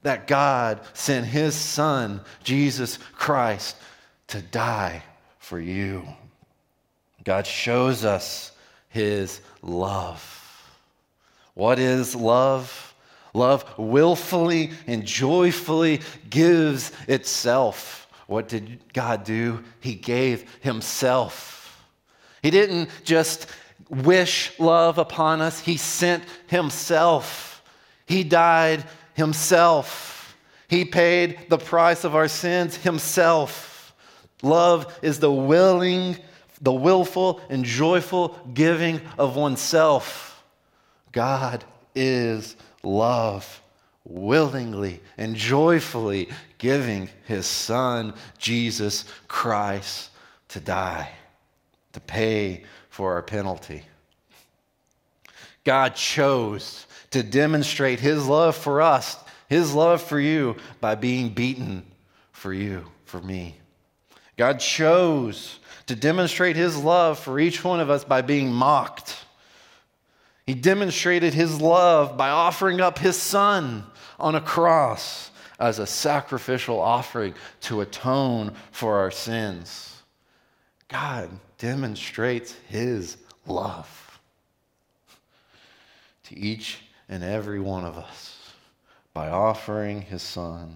that 0.04 0.28
God 0.28 0.82
sent 0.94 1.26
his 1.26 1.56
son, 1.56 2.20
Jesus 2.44 3.00
Christ, 3.14 3.78
to 4.28 4.42
die 4.42 5.04
for 5.40 5.58
you. 5.60 6.06
God 7.24 7.48
shows 7.48 8.04
us 8.04 8.52
his 8.90 9.40
love. 9.62 10.30
What 11.54 11.80
is 11.80 12.14
love? 12.14 12.94
Love 13.34 13.66
willfully 13.80 14.72
and 14.86 15.06
joyfully 15.06 16.02
gives 16.30 16.92
itself. 17.08 18.08
What 18.28 18.50
did 18.50 18.80
God 18.94 19.24
do? 19.24 19.64
He 19.80 19.96
gave 19.96 20.50
himself. 20.60 21.53
He 22.44 22.52
didn't 22.52 22.90
just 23.06 23.48
wish 23.90 24.52
love 24.60 24.98
upon 24.98 25.42
us, 25.42 25.62
He 25.62 25.78
sent 25.78 26.24
Himself. 26.48 27.64
He 28.06 28.24
died 28.24 28.84
Himself. 29.14 30.36
He 30.68 30.84
paid 30.84 31.48
the 31.50 31.58
price 31.58 32.04
of 32.04 32.16
our 32.16 32.28
sins 32.28 32.76
Himself. 32.76 33.96
Love 34.42 35.00
is 35.02 35.20
the 35.20 35.32
willing, 35.32 36.18
the 36.62 36.74
willful, 36.74 37.40
and 37.50 37.64
joyful 37.64 38.38
giving 38.54 39.00
of 39.18 39.38
oneself. 39.38 40.44
God 41.14 41.64
is 41.96 42.58
love, 42.84 43.62
willingly 44.04 45.00
and 45.18 45.36
joyfully 45.38 46.28
giving 46.58 47.10
His 47.26 47.46
Son, 47.46 48.14
Jesus 48.38 49.06
Christ, 49.30 50.10
to 50.50 50.60
die 50.60 51.10
to 51.94 52.00
pay 52.00 52.64
for 52.90 53.14
our 53.14 53.22
penalty. 53.24 53.84
God 55.64 55.96
chose 55.96 56.86
to 57.12 57.24
demonstrate 57.24 58.00
his 58.00 58.28
love 58.28 58.56
for 58.56 58.82
us, 58.82 59.18
his 59.48 59.74
love 59.74 60.02
for 60.02 60.20
you, 60.20 60.58
by 60.82 60.96
being 60.96 61.30
beaten 61.30 61.86
for 62.32 62.54
you, 62.54 62.86
for 63.06 63.22
me. 63.22 63.56
God 64.38 64.60
chose 64.60 65.60
to 65.86 65.96
demonstrate 65.96 66.56
his 66.56 66.78
love 66.78 67.20
for 67.20 67.40
each 67.40 67.64
one 67.64 67.80
of 67.80 67.90
us 67.90 68.04
by 68.04 68.22
being 68.22 68.52
mocked. 68.52 69.26
He 70.46 70.54
demonstrated 70.54 71.34
his 71.34 71.62
love 71.62 72.18
by 72.18 72.30
offering 72.30 72.82
up 72.82 73.00
his 73.00 73.18
son 73.18 73.86
on 74.20 74.36
a 74.36 74.42
cross 74.42 75.32
as 75.60 75.80
a 75.80 75.88
sacrificial 75.88 76.80
offering 76.80 77.34
to 77.62 77.82
atone 77.82 78.54
for 78.72 78.98
our 78.98 79.12
sins. 79.12 80.02
God 80.90 81.30
demonstrates 81.64 82.56
his 82.68 83.16
love 83.48 84.20
to 86.22 86.38
each 86.38 86.82
and 87.08 87.24
every 87.24 87.62
one 87.62 87.86
of 87.86 87.98
us 87.98 88.52
by 89.14 89.30
offering 89.30 90.02
his 90.02 90.22
son. 90.22 90.76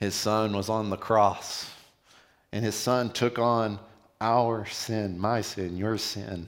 His 0.00 0.14
son 0.14 0.56
was 0.56 0.70
on 0.70 0.88
the 0.88 0.96
cross, 0.96 1.70
and 2.52 2.64
his 2.64 2.74
son 2.74 3.10
took 3.10 3.38
on 3.38 3.80
our 4.18 4.64
sin, 4.64 5.18
my 5.18 5.42
sin, 5.42 5.76
your 5.76 5.98
sin. 5.98 6.46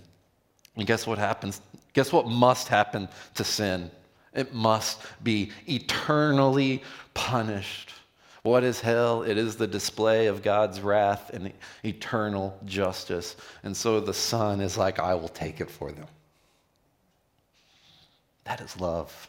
And 0.75 0.87
guess 0.87 1.07
what 1.07 1.19
happens? 1.19 1.61
Guess 1.93 2.15
what 2.15 2.27
must 2.27 2.67
happen 2.67 3.11
to 3.35 3.45
sin? 3.45 3.91
It 4.33 4.55
must 4.55 5.03
be 5.23 5.53
eternally 5.67 6.83
punished. 7.13 7.93
What 8.43 8.65
is 8.65 8.81
hell? 8.81 9.23
It 9.23 9.37
is 9.37 9.57
the 9.57 9.67
display 9.67 10.27
of 10.27 10.43
God's 10.43 10.81
wrath 10.81 11.31
and 11.33 11.53
eternal 11.85 12.59
justice. 12.65 13.37
And 13.63 13.77
so 13.77 14.01
the 14.01 14.15
Son 14.15 14.61
is 14.61 14.79
like, 14.79 14.99
I 14.99 15.15
will 15.15 15.29
take 15.29 15.61
it 15.61 15.71
for 15.71 15.91
them. 15.91 16.07
That 18.45 18.61
is 18.61 18.81
love. 18.81 19.29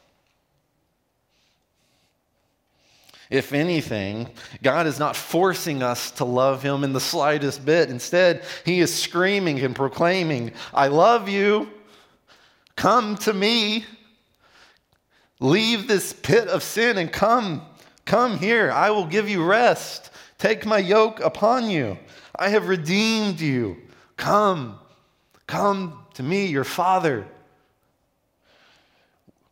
If 3.29 3.53
anything, 3.53 4.29
God 4.63 4.87
is 4.87 4.97
not 4.97 5.15
forcing 5.15 5.83
us 5.83 6.09
to 6.11 6.25
love 6.25 6.63
Him 6.63 6.83
in 6.83 6.93
the 6.93 6.99
slightest 6.99 7.63
bit. 7.63 7.89
Instead, 7.89 8.43
He 8.65 8.79
is 8.79 8.93
screaming 8.93 9.59
and 9.59 9.75
proclaiming, 9.75 10.51
I 10.73 10.87
love 10.87 11.29
you. 11.29 11.69
Come 12.75 13.17
to 13.17 13.33
me. 13.33 13.85
Leave 15.39 15.87
this 15.87 16.11
pit 16.11 16.47
of 16.47 16.63
sin 16.63 16.97
and 16.97 17.11
come. 17.11 17.61
Come 18.09 18.39
here. 18.39 18.71
I 18.71 18.89
will 18.89 19.05
give 19.05 19.29
you 19.29 19.43
rest. 19.43 20.09
Take 20.39 20.65
my 20.65 20.79
yoke 20.79 21.19
upon 21.19 21.69
you. 21.69 21.99
I 22.35 22.49
have 22.49 22.67
redeemed 22.67 23.39
you. 23.39 23.77
Come. 24.17 24.79
Come 25.45 26.07
to 26.15 26.23
me, 26.23 26.47
your 26.47 26.63
Father. 26.63 27.27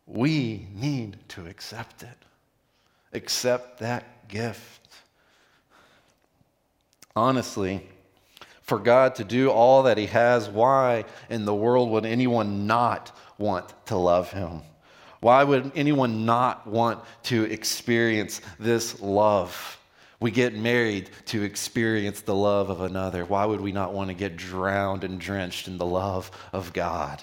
We 0.08 0.66
need 0.74 1.18
to 1.28 1.46
accept 1.46 2.02
it 2.02 2.08
accept 3.12 3.78
that 3.78 4.26
gift. 4.26 4.88
Honestly, 7.14 7.88
for 8.62 8.80
God 8.80 9.14
to 9.14 9.24
do 9.24 9.50
all 9.50 9.84
that 9.84 9.98
He 9.98 10.06
has, 10.06 10.48
why 10.48 11.04
in 11.30 11.44
the 11.44 11.54
world 11.54 11.90
would 11.90 12.04
anyone 12.04 12.66
not 12.66 13.16
want 13.38 13.72
to 13.86 13.96
love 13.96 14.32
Him? 14.32 14.62
Why 15.20 15.42
would 15.42 15.72
anyone 15.74 16.24
not 16.24 16.66
want 16.66 17.00
to 17.24 17.44
experience 17.44 18.40
this 18.58 19.00
love? 19.00 19.78
We 20.20 20.30
get 20.30 20.54
married 20.54 21.10
to 21.26 21.42
experience 21.42 22.20
the 22.20 22.34
love 22.34 22.70
of 22.70 22.80
another. 22.80 23.24
Why 23.24 23.44
would 23.44 23.60
we 23.60 23.72
not 23.72 23.92
want 23.92 24.08
to 24.08 24.14
get 24.14 24.36
drowned 24.36 25.04
and 25.04 25.20
drenched 25.20 25.68
in 25.68 25.78
the 25.78 25.86
love 25.86 26.30
of 26.52 26.72
God? 26.72 27.22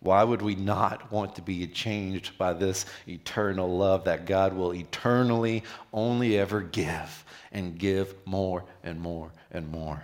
Why 0.00 0.22
would 0.22 0.42
we 0.42 0.54
not 0.54 1.10
want 1.10 1.34
to 1.36 1.42
be 1.42 1.66
changed 1.66 2.38
by 2.38 2.52
this 2.52 2.86
eternal 3.08 3.76
love 3.76 4.04
that 4.04 4.26
God 4.26 4.54
will 4.54 4.74
eternally 4.74 5.64
only 5.92 6.38
ever 6.38 6.60
give 6.60 7.24
and 7.50 7.78
give 7.78 8.14
more 8.24 8.64
and 8.84 9.00
more 9.00 9.32
and 9.50 9.68
more? 9.68 10.02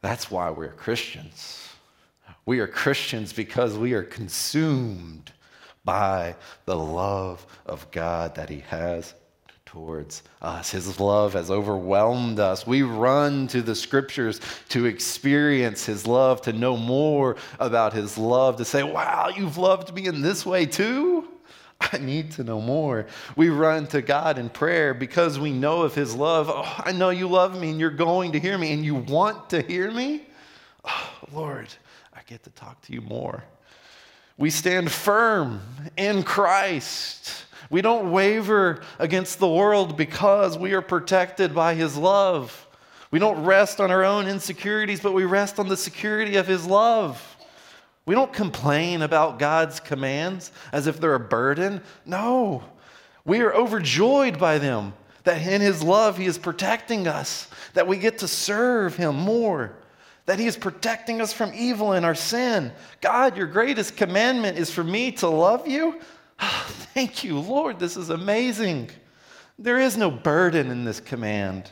That's 0.00 0.30
why 0.30 0.50
we're 0.50 0.72
Christians. 0.72 1.71
We 2.44 2.60
are 2.60 2.66
Christians 2.66 3.32
because 3.32 3.76
we 3.76 3.92
are 3.92 4.02
consumed 4.02 5.32
by 5.84 6.34
the 6.64 6.76
love 6.76 7.46
of 7.66 7.90
God 7.90 8.34
that 8.34 8.48
He 8.48 8.60
has 8.68 9.14
towards 9.64 10.22
us. 10.42 10.70
His 10.70 11.00
love 11.00 11.32
has 11.32 11.50
overwhelmed 11.50 12.38
us. 12.38 12.66
We 12.66 12.82
run 12.82 13.46
to 13.48 13.62
the 13.62 13.74
scriptures 13.74 14.40
to 14.68 14.84
experience 14.84 15.86
His 15.86 16.06
love, 16.06 16.42
to 16.42 16.52
know 16.52 16.76
more 16.76 17.36
about 17.58 17.92
His 17.92 18.18
love, 18.18 18.56
to 18.56 18.64
say, 18.64 18.82
Wow, 18.82 19.30
you've 19.34 19.56
loved 19.56 19.94
me 19.94 20.06
in 20.06 20.20
this 20.20 20.44
way 20.44 20.66
too? 20.66 21.28
I 21.92 21.98
need 21.98 22.32
to 22.32 22.44
know 22.44 22.60
more. 22.60 23.06
We 23.34 23.48
run 23.48 23.86
to 23.88 24.02
God 24.02 24.38
in 24.38 24.50
prayer 24.50 24.94
because 24.94 25.38
we 25.38 25.52
know 25.52 25.82
of 25.82 25.94
His 25.94 26.14
love. 26.14 26.50
Oh, 26.50 26.82
I 26.84 26.92
know 26.92 27.10
you 27.10 27.28
love 27.28 27.58
me 27.58 27.70
and 27.70 27.80
you're 27.80 27.90
going 27.90 28.32
to 28.32 28.40
hear 28.40 28.58
me 28.58 28.72
and 28.72 28.84
you 28.84 28.94
want 28.94 29.50
to 29.50 29.62
hear 29.62 29.90
me. 29.90 30.26
Oh, 30.84 31.10
Lord, 31.32 31.68
get 32.32 32.42
to 32.44 32.50
talk 32.50 32.80
to 32.82 32.92
you 32.92 33.00
more. 33.00 33.44
We 34.36 34.50
stand 34.50 34.90
firm 34.90 35.60
in 35.96 36.22
Christ 36.22 37.44
we 37.72 37.80
don't 37.80 38.12
waver 38.12 38.82
against 38.98 39.38
the 39.38 39.48
world 39.48 39.96
because 39.96 40.58
we 40.58 40.74
are 40.74 40.82
protected 40.82 41.54
by 41.54 41.74
His 41.74 41.96
love. 41.96 42.66
We 43.10 43.18
don't 43.18 43.44
rest 43.44 43.80
on 43.80 43.90
our 43.90 44.04
own 44.04 44.26
insecurities, 44.26 45.00
but 45.00 45.14
we 45.14 45.24
rest 45.24 45.58
on 45.58 45.68
the 45.68 45.76
security 45.76 46.36
of 46.36 46.46
His 46.46 46.66
love. 46.66 47.36
We 48.04 48.14
don't 48.14 48.32
complain 48.32 49.00
about 49.00 49.38
God's 49.38 49.80
commands 49.80 50.52
as 50.70 50.86
if 50.86 51.00
they're 51.00 51.14
a 51.14 51.20
burden. 51.20 51.80
No, 52.04 52.62
we 53.24 53.40
are 53.40 53.54
overjoyed 53.54 54.38
by 54.38 54.58
them 54.58 54.92
that 55.24 55.40
in 55.40 55.62
His 55.62 55.82
love 55.82 56.18
He 56.18 56.26
is 56.26 56.36
protecting 56.36 57.08
us, 57.08 57.48
that 57.72 57.86
we 57.86 57.96
get 57.96 58.18
to 58.18 58.28
serve 58.28 58.96
Him 58.96 59.16
more, 59.16 59.76
that 60.26 60.38
He 60.38 60.46
is 60.46 60.56
protecting 60.56 61.20
us 61.20 61.32
from 61.32 61.52
evil 61.54 61.92
and 61.92 62.04
our 62.04 62.14
sin. 62.14 62.72
God, 63.00 63.36
your 63.36 63.46
greatest 63.46 63.96
commandment 63.96 64.58
is 64.58 64.70
for 64.70 64.84
me 64.84 65.12
to 65.12 65.28
love 65.28 65.66
you. 65.66 66.00
Oh, 66.40 66.66
thank 66.94 67.24
you, 67.24 67.38
Lord. 67.38 67.78
This 67.78 67.96
is 67.96 68.10
amazing. 68.10 68.90
There 69.58 69.78
is 69.78 69.96
no 69.96 70.10
burden 70.10 70.70
in 70.70 70.84
this 70.84 71.00
command. 71.00 71.70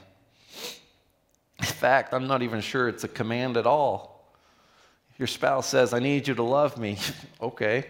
In 1.59 1.67
fact, 1.67 2.15
I'm 2.15 2.27
not 2.27 2.43
even 2.43 2.61
sure 2.61 2.89
it's 2.89 3.05
a 3.05 3.09
command 3.09 3.57
at 3.57 3.67
all. 3.67 4.33
Your 5.19 5.27
spouse 5.27 5.69
says, 5.69 5.93
I 5.93 5.99
need 5.99 6.27
you 6.27 6.35
to 6.35 6.43
love 6.43 6.79
me. 6.79 6.97
okay, 7.43 7.87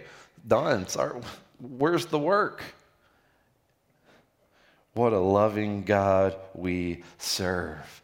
done. 0.47 0.89
Sorry. 0.89 1.21
Where's 1.61 2.07
the 2.07 2.19
work? 2.19 2.63
What 4.95 5.13
a 5.13 5.19
loving 5.19 5.85
God 5.85 6.35
we 6.55 7.05
serve. 7.19 8.03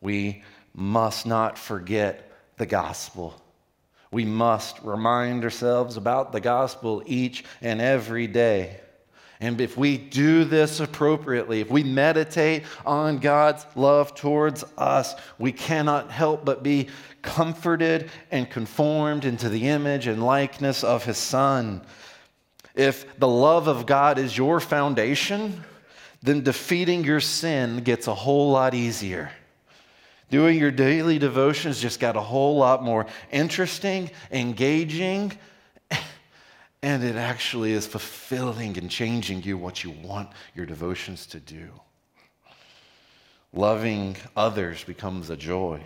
We 0.00 0.42
must 0.74 1.26
not 1.26 1.58
forget 1.58 2.30
the 2.56 2.66
gospel. 2.66 3.40
We 4.10 4.24
must 4.24 4.80
remind 4.82 5.44
ourselves 5.44 5.96
about 5.96 6.32
the 6.32 6.40
gospel 6.40 7.02
each 7.06 7.44
and 7.60 7.80
every 7.80 8.26
day. 8.26 8.80
And 9.40 9.60
if 9.60 9.76
we 9.76 9.98
do 9.98 10.44
this 10.44 10.80
appropriately, 10.80 11.60
if 11.60 11.68
we 11.68 11.82
meditate 11.82 12.62
on 12.86 13.18
God's 13.18 13.66
love 13.74 14.14
towards 14.14 14.64
us, 14.78 15.14
we 15.38 15.52
cannot 15.52 16.10
help 16.10 16.44
but 16.44 16.62
be 16.62 16.88
comforted 17.22 18.10
and 18.30 18.48
conformed 18.48 19.24
into 19.24 19.48
the 19.48 19.68
image 19.68 20.06
and 20.06 20.22
likeness 20.22 20.84
of 20.84 21.04
His 21.04 21.18
Son. 21.18 21.82
If 22.74 23.18
the 23.18 23.28
love 23.28 23.66
of 23.66 23.86
God 23.86 24.18
is 24.18 24.38
your 24.38 24.60
foundation, 24.60 25.64
then 26.22 26.42
defeating 26.42 27.04
your 27.04 27.20
sin 27.20 27.78
gets 27.78 28.06
a 28.06 28.14
whole 28.14 28.52
lot 28.52 28.74
easier. 28.74 29.30
Doing 30.34 30.58
your 30.58 30.72
daily 30.72 31.20
devotions 31.20 31.80
just 31.80 32.00
got 32.00 32.16
a 32.16 32.20
whole 32.20 32.56
lot 32.56 32.82
more 32.82 33.06
interesting, 33.30 34.10
engaging, 34.32 35.30
and 36.82 37.04
it 37.04 37.14
actually 37.14 37.70
is 37.70 37.86
fulfilling 37.86 38.76
and 38.76 38.90
changing 38.90 39.44
you 39.44 39.56
what 39.56 39.84
you 39.84 39.92
want 39.92 40.28
your 40.56 40.66
devotions 40.66 41.26
to 41.26 41.38
do. 41.38 41.68
Loving 43.52 44.16
others 44.36 44.82
becomes 44.82 45.30
a 45.30 45.36
joy. 45.36 45.80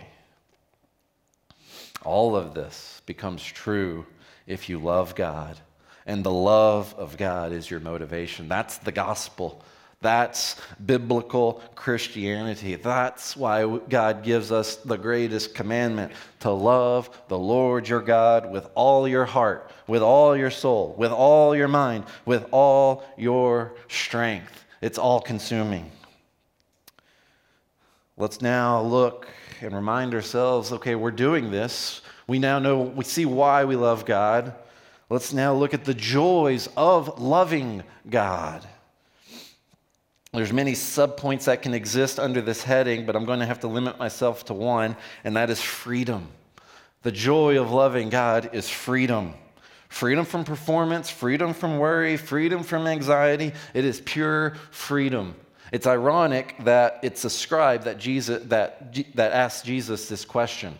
All 2.03 2.35
of 2.35 2.55
this 2.55 3.03
becomes 3.05 3.43
true 3.43 4.07
if 4.47 4.67
you 4.67 4.79
love 4.79 5.13
God, 5.13 5.59
and 6.07 6.23
the 6.23 6.31
love 6.31 6.95
of 6.97 7.17
God 7.17 7.51
is 7.51 7.69
your 7.69 7.81
motivation. 7.81 8.47
That's 8.47 8.79
the 8.79 8.91
gospel 8.91 9.63
that's 10.01 10.55
biblical 10.85 11.61
Christianity. 11.75 12.75
That's 12.75 13.35
why 13.35 13.79
God 13.89 14.23
gives 14.23 14.49
us 14.49 14.77
the 14.77 14.97
greatest 14.97 15.53
commandment 15.53 16.13
to 16.39 16.51
love 16.51 17.09
the 17.27 17.37
Lord 17.37 17.87
your 17.87 18.01
God 18.01 18.49
with 18.49 18.69
all 18.75 19.09
your 19.09 19.25
heart, 19.25 19.71
with 19.87 20.01
all 20.01 20.37
your 20.37 20.51
soul, 20.51 20.95
with 20.97 21.11
all 21.11 21.53
your 21.53 21.67
mind, 21.67 22.05
with 22.25 22.47
all 22.51 23.03
your 23.17 23.75
strength. 23.89 24.63
It's 24.81 24.97
all 24.97 25.19
consuming. 25.19 25.91
Let's 28.15 28.41
now 28.41 28.81
look 28.81 29.27
and 29.59 29.73
remind 29.73 30.13
ourselves 30.13 30.71
okay, 30.71 30.95
we're 30.95 31.11
doing 31.11 31.51
this. 31.51 32.01
We 32.25 32.39
now 32.39 32.59
know, 32.59 32.81
we 32.81 33.03
see 33.03 33.25
why 33.25 33.65
we 33.65 33.75
love 33.75 34.05
God. 34.05 34.53
Let's 35.09 35.33
now 35.33 35.53
look 35.53 35.73
at 35.73 35.83
the 35.83 35.93
joys 35.93 36.69
of 36.77 37.19
loving 37.19 37.83
God. 38.09 38.65
There's 40.31 40.53
many 40.53 40.73
subpoints 40.73 41.45
that 41.45 41.63
can 41.63 41.73
exist 41.73 42.19
under 42.19 42.41
this 42.41 42.63
heading, 42.63 43.05
but 43.05 43.15
I'm 43.15 43.25
going 43.25 43.39
to 43.39 43.47
have 43.47 43.61
to 43.61 43.67
limit 43.67 43.97
myself 43.97 44.45
to 44.45 44.53
one, 44.53 44.95
and 45.23 45.35
that 45.35 45.49
is 45.49 45.59
freedom. 45.59 46.27
The 47.01 47.11
joy 47.11 47.59
of 47.59 47.71
loving 47.71 48.09
God 48.09 48.51
is 48.53 48.69
freedom. 48.69 49.33
Freedom 49.87 50.25
from 50.25 50.43
performance, 50.43 51.09
freedom 51.09 51.53
from 51.53 51.79
worry, 51.79 52.15
freedom 52.15 52.61
from 52.61 52.85
anxiety. 52.85 53.53
It 53.73 53.85
is 53.85 54.01
pure 54.01 54.55
freedom. 54.69 55.35
It's 55.71 55.87
ironic 55.87 56.55
that 56.63 56.99
it's 57.01 57.25
a 57.25 57.29
scribe 57.29 57.85
that, 57.85 57.97
Jesus, 57.97 58.43
that, 58.45 58.93
that 59.15 59.31
asked 59.31 59.65
Jesus 59.65 60.07
this 60.07 60.25
question. 60.25 60.77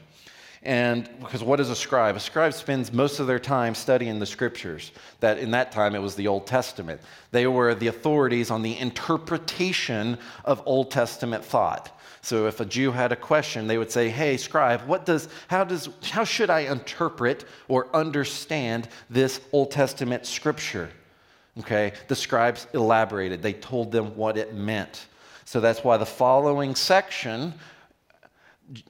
And 0.63 1.09
because 1.21 1.41
what 1.41 1.61
is 1.61 1.69
a 1.69 1.75
scribe? 1.75 2.17
A 2.17 2.19
scribe 2.19 2.53
spends 2.53 2.91
most 2.91 3.19
of 3.19 3.27
their 3.27 3.39
time 3.39 3.73
studying 3.73 4.19
the 4.19 4.25
scriptures. 4.25 4.91
That 5.21 5.37
in 5.37 5.51
that 5.51 5.71
time 5.71 5.95
it 5.95 6.01
was 6.01 6.15
the 6.15 6.27
Old 6.27 6.47
Testament. 6.47 6.99
They 7.31 7.47
were 7.47 7.73
the 7.75 7.87
authorities 7.87 8.51
on 8.51 8.61
the 8.61 8.77
interpretation 8.77 10.17
of 10.43 10.61
Old 10.65 10.91
Testament 10.91 11.45
thought. 11.45 11.97
So 12.21 12.47
if 12.47 12.59
a 12.59 12.65
Jew 12.65 12.91
had 12.91 13.13
a 13.13 13.15
question, 13.15 13.67
they 13.67 13.77
would 13.77 13.91
say, 13.91 14.09
"Hey, 14.09 14.35
scribe, 14.35 14.81
what 14.85 15.05
does 15.05 15.29
how 15.47 15.63
does 15.63 15.87
how 16.11 16.25
should 16.25 16.49
I 16.49 16.61
interpret 16.61 17.45
or 17.69 17.87
understand 17.93 18.89
this 19.09 19.39
Old 19.53 19.71
Testament 19.71 20.25
scripture?" 20.25 20.89
Okay? 21.59 21.93
The 22.09 22.15
scribes 22.15 22.67
elaborated. 22.73 23.41
They 23.41 23.53
told 23.53 23.93
them 23.93 24.17
what 24.17 24.37
it 24.37 24.53
meant. 24.53 25.07
So 25.45 25.61
that's 25.61 25.83
why 25.83 25.95
the 25.95 26.05
following 26.05 26.75
section 26.75 27.53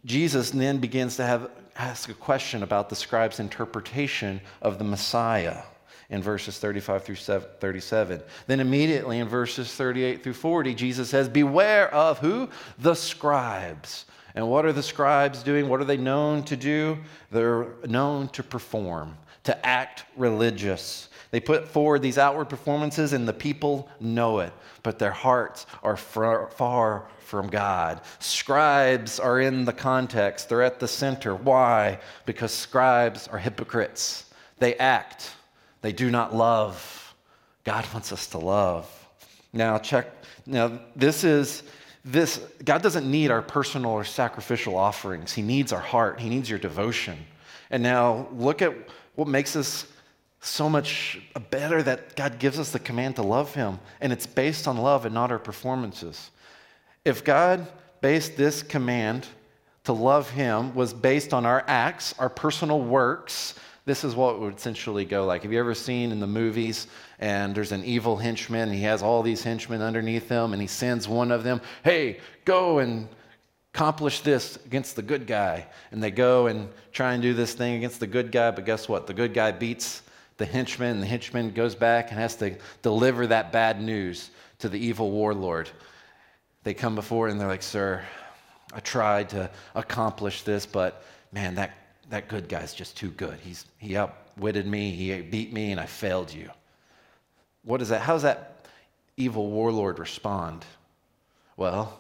Jesus 0.06 0.52
then 0.52 0.80
begins 0.80 1.16
to 1.18 1.26
have 1.26 1.50
ask 1.80 2.10
a 2.10 2.14
question 2.14 2.62
about 2.62 2.90
the 2.90 2.96
scribe's 2.96 3.40
interpretation 3.40 4.42
of 4.62 4.78
the 4.78 4.84
Messiah 4.84 5.62
in 6.10 6.22
verses 6.22 6.60
35 6.60 7.04
through 7.04 7.16
37. 7.16 8.22
Then 8.48 8.60
immediately 8.60 9.20
in 9.20 9.28
verses 9.28 9.74
38 9.74 10.24
through 10.24 10.34
40, 10.34 10.76
Jesus 10.76 11.10
says, 11.10 11.30
Beware 11.30 11.94
of 11.94 12.20
who? 12.20 12.50
The 12.80 12.96
scribes. 12.96 14.06
And 14.36 14.50
what 14.50 14.66
are 14.66 14.74
the 14.74 14.84
scribes 14.84 15.42
doing? 15.44 15.70
What 15.70 15.80
are 15.80 15.86
they 15.86 15.98
known 15.98 16.44
to 16.44 16.58
do? 16.58 16.98
They're 17.32 17.68
known 17.88 18.28
to 18.30 18.44
perform, 18.44 19.18
to 19.50 19.66
act 19.66 20.06
religious. 20.16 21.10
They 21.32 21.40
put 21.40 21.68
forward 21.68 22.04
these 22.04 22.20
outward 22.20 22.50
performances, 22.50 23.14
and 23.14 23.28
the 23.28 23.34
people 23.34 23.90
know 24.00 24.40
it, 24.42 24.54
but 24.84 25.00
their 25.00 25.12
hearts 25.12 25.66
are 25.82 25.98
far, 25.98 26.52
far 26.52 27.08
from 27.18 27.48
God. 27.48 28.02
Scribes 28.20 29.20
are 29.20 29.42
in 29.42 29.66
the 29.66 29.74
context, 29.74 30.50
they're 30.50 30.62
at 30.62 30.80
the 30.80 30.88
center. 30.88 31.34
Why? 31.34 32.00
Because 32.28 32.54
scribes 32.54 33.28
are 33.28 33.40
hypocrites. 33.40 34.32
They 34.60 34.76
act, 34.76 35.32
they 35.82 35.94
do 35.94 36.12
not 36.12 36.36
love. 36.36 37.16
God 37.64 37.88
wants 37.92 38.12
us 38.12 38.28
to 38.28 38.38
love. 38.38 38.88
Now, 39.52 39.80
check. 39.80 40.14
Now, 40.46 40.80
this 40.96 41.24
is 41.24 41.64
this 42.06 42.38
God 42.64 42.84
doesn't 42.84 43.10
need 43.10 43.32
our 43.32 43.42
personal 43.42 43.92
or 43.92 44.04
sacrificial 44.04 44.76
offerings. 44.76 45.34
He 45.34 45.42
needs 45.42 45.74
our 45.74 45.82
heart. 45.82 46.20
He 46.20 46.30
needs 46.30 46.52
your 46.52 46.60
devotion. 46.60 47.18
And 47.72 47.82
now 47.82 48.28
look 48.32 48.62
at 48.62 48.74
what 49.20 49.28
makes 49.28 49.58
us 49.58 49.86
so 50.40 50.70
much 50.70 51.20
better 51.52 51.84
that 51.84 52.16
God 52.16 52.40
gives 52.40 52.58
us 52.58 52.72
the 52.72 52.80
command 52.80 53.18
to 53.18 53.22
love 53.22 53.54
him 53.54 53.78
and 54.00 54.14
it's 54.14 54.26
based 54.26 54.66
on 54.66 54.78
love 54.78 55.06
and 55.06 55.14
not 55.14 55.30
our 55.30 55.38
performances. 55.38 56.32
If 57.04 57.26
God 57.26 57.68
based 58.00 58.38
this 58.38 58.64
command 58.64 59.28
to 59.84 59.94
love 59.94 60.30
Him 60.30 60.74
was 60.76 60.94
based 60.94 61.34
on 61.34 61.46
our 61.46 61.64
acts, 61.68 62.14
our 62.20 62.30
personal 62.30 62.82
works, 62.82 63.56
this 63.86 64.04
is 64.04 64.16
what 64.16 64.40
would 64.40 64.56
essentially 64.56 65.04
go 65.04 65.26
like. 65.26 65.44
Have 65.44 65.52
you 65.52 65.60
ever 65.60 65.74
seen 65.74 66.12
in 66.12 66.20
the 66.20 66.28
movies 66.28 66.88
and 67.20 67.56
there's 67.56 67.72
an 67.72 67.84
evil 67.84 68.16
henchman 68.16 68.70
and 68.70 68.74
he 68.74 68.84
has 68.84 69.02
all 69.02 69.24
these 69.24 69.44
henchmen 69.44 69.82
underneath 69.82 70.30
him 70.30 70.54
and 70.54 70.62
he 70.62 70.68
sends 70.68 71.08
one 71.08 71.32
of 71.32 71.44
them, 71.44 71.60
hey, 71.84 72.20
go 72.46 72.80
and 72.80 73.10
accomplish 73.74 74.22
this 74.22 74.58
against 74.66 74.96
the 74.96 75.02
good 75.02 75.28
guy. 75.28 75.66
And 75.92 76.02
they 76.02 76.12
go 76.12 76.48
and 76.48 76.70
try 76.92 77.14
and 77.14 77.22
do 77.22 77.34
this 77.34 77.54
thing 77.54 77.76
against 77.76 78.00
the 78.00 78.08
good 78.08 78.32
guy, 78.32 78.52
but 78.52 78.66
guess 78.66 78.90
what? 78.90 79.08
The 79.08 79.14
good 79.14 79.34
guy 79.34 79.52
beats 79.52 80.02
the 80.38 80.46
henchman 80.46 80.92
and 80.92 81.04
the 81.04 81.08
henchman 81.08 81.52
goes 81.52 81.76
back 81.76 82.12
and 82.12 82.20
has 82.20 82.36
to 82.38 82.56
deliver 82.82 83.28
that 83.28 83.52
bad 83.52 83.82
news 83.82 84.32
to 84.60 84.70
the 84.70 84.80
evil 84.80 85.12
warlord 85.12 85.70
they 86.64 86.74
come 86.74 86.96
before 86.96 87.28
and 87.28 87.40
they're 87.40 87.48
like, 87.48 87.64
Sir, 87.64 88.04
I 88.74 88.80
tried 88.80 89.30
to 89.30 89.50
accomplish 89.76 90.44
this, 90.44 90.66
but 90.66 91.04
man, 91.32 91.56
that, 91.56 91.72
that 92.10 92.28
good 92.28 92.50
guy's 92.50 92.74
just 92.74 92.98
too 92.98 93.10
good. 93.12 93.38
He's, 93.40 93.66
he 93.78 93.98
outwitted 93.98 94.68
me, 94.68 94.92
he 94.92 95.22
beat 95.22 95.54
me, 95.54 95.72
and 95.72 95.80
I 95.80 95.86
failed 95.86 96.34
you. 96.34 96.50
What 97.64 97.82
is 97.82 97.90
that? 97.90 98.02
How 98.02 98.14
does 98.14 98.24
that 98.24 98.66
evil 99.18 99.50
warlord 99.50 100.00
respond? 100.00 100.66
Well, 101.58 102.00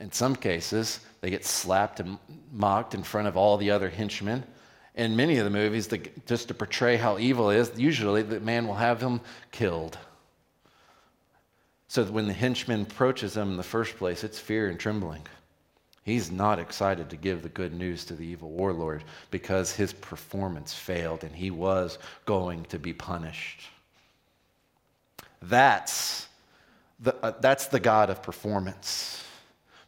in 0.00 0.12
some 0.12 0.36
cases, 0.36 1.00
they 1.20 1.30
get 1.30 1.44
slapped 1.44 2.00
and 2.00 2.18
mocked 2.52 2.94
in 2.94 3.02
front 3.02 3.28
of 3.28 3.36
all 3.36 3.56
the 3.56 3.70
other 3.70 3.88
henchmen. 3.88 4.44
In 4.94 5.16
many 5.16 5.38
of 5.38 5.44
the 5.44 5.50
movies, 5.50 5.88
the, 5.88 6.00
just 6.26 6.48
to 6.48 6.54
portray 6.54 6.96
how 6.96 7.18
evil 7.18 7.50
is, 7.50 7.72
usually 7.76 8.22
the 8.22 8.40
man 8.40 8.66
will 8.66 8.74
have 8.74 9.00
him 9.00 9.20
killed. 9.52 9.98
So 11.88 12.04
when 12.04 12.26
the 12.26 12.32
henchman 12.32 12.82
approaches 12.82 13.36
him 13.36 13.50
in 13.50 13.56
the 13.56 13.62
first 13.62 13.96
place, 13.96 14.22
it's 14.22 14.38
fear 14.38 14.68
and 14.68 14.78
trembling. 14.78 15.22
He's 16.04 16.30
not 16.30 16.58
excited 16.58 17.10
to 17.10 17.16
give 17.16 17.42
the 17.42 17.48
good 17.48 17.74
news 17.74 18.04
to 18.06 18.14
the 18.14 18.26
evil 18.26 18.50
warlord 18.50 19.04
because 19.30 19.72
his 19.72 19.92
performance 19.92 20.74
failed 20.74 21.22
and 21.22 21.34
he 21.34 21.50
was 21.50 21.98
going 22.24 22.64
to 22.66 22.78
be 22.78 22.92
punished. 22.92 23.68
That's 25.42 26.26
the, 27.00 27.14
uh, 27.22 27.32
that's 27.40 27.66
the 27.66 27.80
God 27.80 28.10
of 28.10 28.22
performance. 28.22 29.22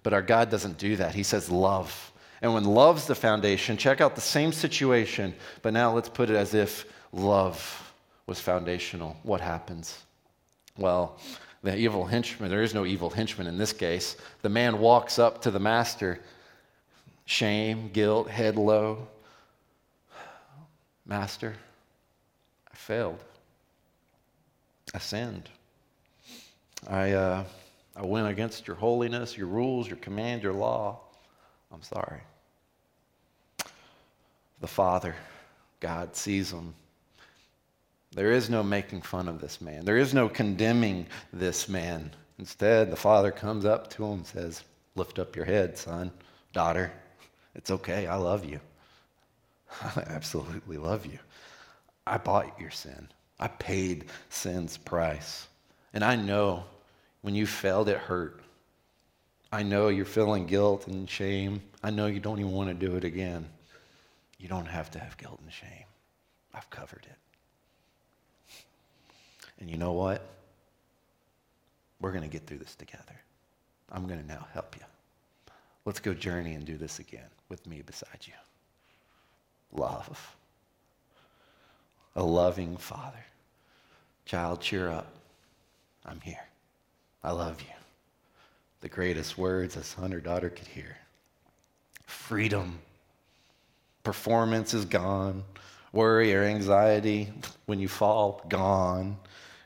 But 0.02 0.12
our 0.12 0.22
God 0.22 0.50
doesn't 0.50 0.78
do 0.78 0.96
that. 0.96 1.14
He 1.14 1.22
says 1.22 1.50
love. 1.50 2.12
And 2.42 2.54
when 2.54 2.64
love's 2.64 3.06
the 3.06 3.14
foundation, 3.14 3.76
check 3.76 4.00
out 4.00 4.14
the 4.14 4.20
same 4.20 4.52
situation, 4.52 5.34
but 5.62 5.72
now 5.74 5.92
let's 5.92 6.08
put 6.08 6.30
it 6.30 6.36
as 6.36 6.54
if 6.54 6.86
love 7.12 7.92
was 8.26 8.40
foundational. 8.40 9.16
What 9.22 9.40
happens? 9.40 10.04
Well, 10.78 11.18
the 11.62 11.76
evil 11.76 12.06
henchman, 12.06 12.50
there 12.50 12.62
is 12.62 12.72
no 12.72 12.86
evil 12.86 13.10
henchman 13.10 13.46
in 13.46 13.58
this 13.58 13.72
case. 13.72 14.16
The 14.40 14.48
man 14.48 14.78
walks 14.78 15.18
up 15.18 15.42
to 15.42 15.50
the 15.50 15.60
master, 15.60 16.20
shame, 17.26 17.90
guilt, 17.92 18.30
head 18.30 18.56
low. 18.56 19.06
Master, 21.04 21.54
I 22.72 22.76
failed. 22.76 23.22
I 24.94 24.98
sinned. 24.98 25.50
I, 26.88 27.12
uh, 27.12 27.44
I 28.00 28.06
went 28.06 28.26
against 28.28 28.66
your 28.66 28.76
holiness, 28.76 29.36
your 29.36 29.46
rules, 29.46 29.86
your 29.86 29.98
command, 29.98 30.42
your 30.42 30.54
law. 30.54 31.00
I'm 31.70 31.82
sorry. 31.82 32.22
The 34.60 34.66
Father, 34.66 35.14
God, 35.80 36.16
sees 36.16 36.50
him 36.50 36.74
there 38.12 38.32
is 38.32 38.50
no 38.50 38.62
making 38.62 39.02
fun 39.02 39.28
of 39.28 39.40
this 39.40 39.60
man. 39.60 39.84
There 39.84 39.96
is 39.96 40.12
no 40.12 40.28
condemning 40.28 41.06
this 41.32 41.68
man. 41.68 42.10
Instead, 42.40 42.90
the 42.90 42.96
father 42.96 43.30
comes 43.30 43.64
up 43.64 43.88
to 43.90 44.04
him 44.04 44.12
and 44.14 44.26
says, 44.26 44.64
Lift 44.96 45.20
up 45.20 45.36
your 45.36 45.44
head, 45.44 45.78
son, 45.78 46.10
daughter. 46.52 46.90
It's 47.54 47.70
okay. 47.70 48.08
I 48.08 48.16
love 48.16 48.44
you. 48.44 48.58
I 49.82 50.02
absolutely 50.08 50.76
love 50.76 51.06
you. 51.06 51.20
I 52.04 52.18
bought 52.18 52.58
your 52.58 52.70
sin. 52.70 53.08
I 53.38 53.46
paid 53.46 54.06
sin's 54.28 54.76
price. 54.76 55.46
And 55.94 56.02
I 56.02 56.16
know 56.16 56.64
when 57.22 57.34
you 57.34 57.46
failed, 57.46 57.88
it 57.88 57.98
hurt. 57.98 58.40
I 59.52 59.62
know 59.62 59.88
you're 59.88 60.04
feeling 60.04 60.46
guilt 60.46 60.86
and 60.86 61.08
shame. 61.08 61.60
I 61.82 61.90
know 61.90 62.06
you 62.06 62.20
don't 62.20 62.38
even 62.38 62.52
want 62.52 62.68
to 62.68 62.86
do 62.86 62.96
it 62.96 63.04
again. 63.04 63.46
You 64.38 64.48
don't 64.48 64.66
have 64.66 64.90
to 64.92 64.98
have 64.98 65.16
guilt 65.16 65.40
and 65.42 65.52
shame. 65.52 65.84
I've 66.54 66.70
covered 66.70 67.06
it. 67.06 68.54
And 69.60 69.70
you 69.70 69.76
know 69.76 69.92
what? 69.92 70.26
We're 72.00 72.12
going 72.12 72.22
to 72.22 72.28
get 72.30 72.46
through 72.46 72.58
this 72.58 72.74
together. 72.74 73.20
I'm 73.92 74.06
going 74.06 74.20
to 74.20 74.26
now 74.26 74.46
help 74.54 74.76
you. 74.76 74.84
Let's 75.84 76.00
go 76.00 76.14
journey 76.14 76.54
and 76.54 76.64
do 76.64 76.76
this 76.76 76.98
again 76.98 77.28
with 77.48 77.66
me 77.66 77.82
beside 77.82 78.20
you. 78.26 78.32
Love. 79.72 80.36
A 82.16 82.22
loving 82.22 82.76
father. 82.76 83.24
Child, 84.24 84.60
cheer 84.60 84.88
up. 84.88 85.12
I'm 86.06 86.20
here. 86.20 86.49
I 87.22 87.32
love 87.32 87.60
you. 87.60 87.74
The 88.80 88.88
greatest 88.88 89.36
words 89.36 89.76
a 89.76 89.84
son 89.84 90.12
or 90.12 90.20
daughter 90.20 90.48
could 90.50 90.66
hear. 90.66 90.96
Freedom. 92.06 92.78
Performance 94.02 94.72
is 94.74 94.84
gone. 94.84 95.44
Worry 95.92 96.34
or 96.34 96.44
anxiety 96.44 97.32
when 97.66 97.78
you 97.78 97.88
fall, 97.88 98.42
gone 98.48 99.16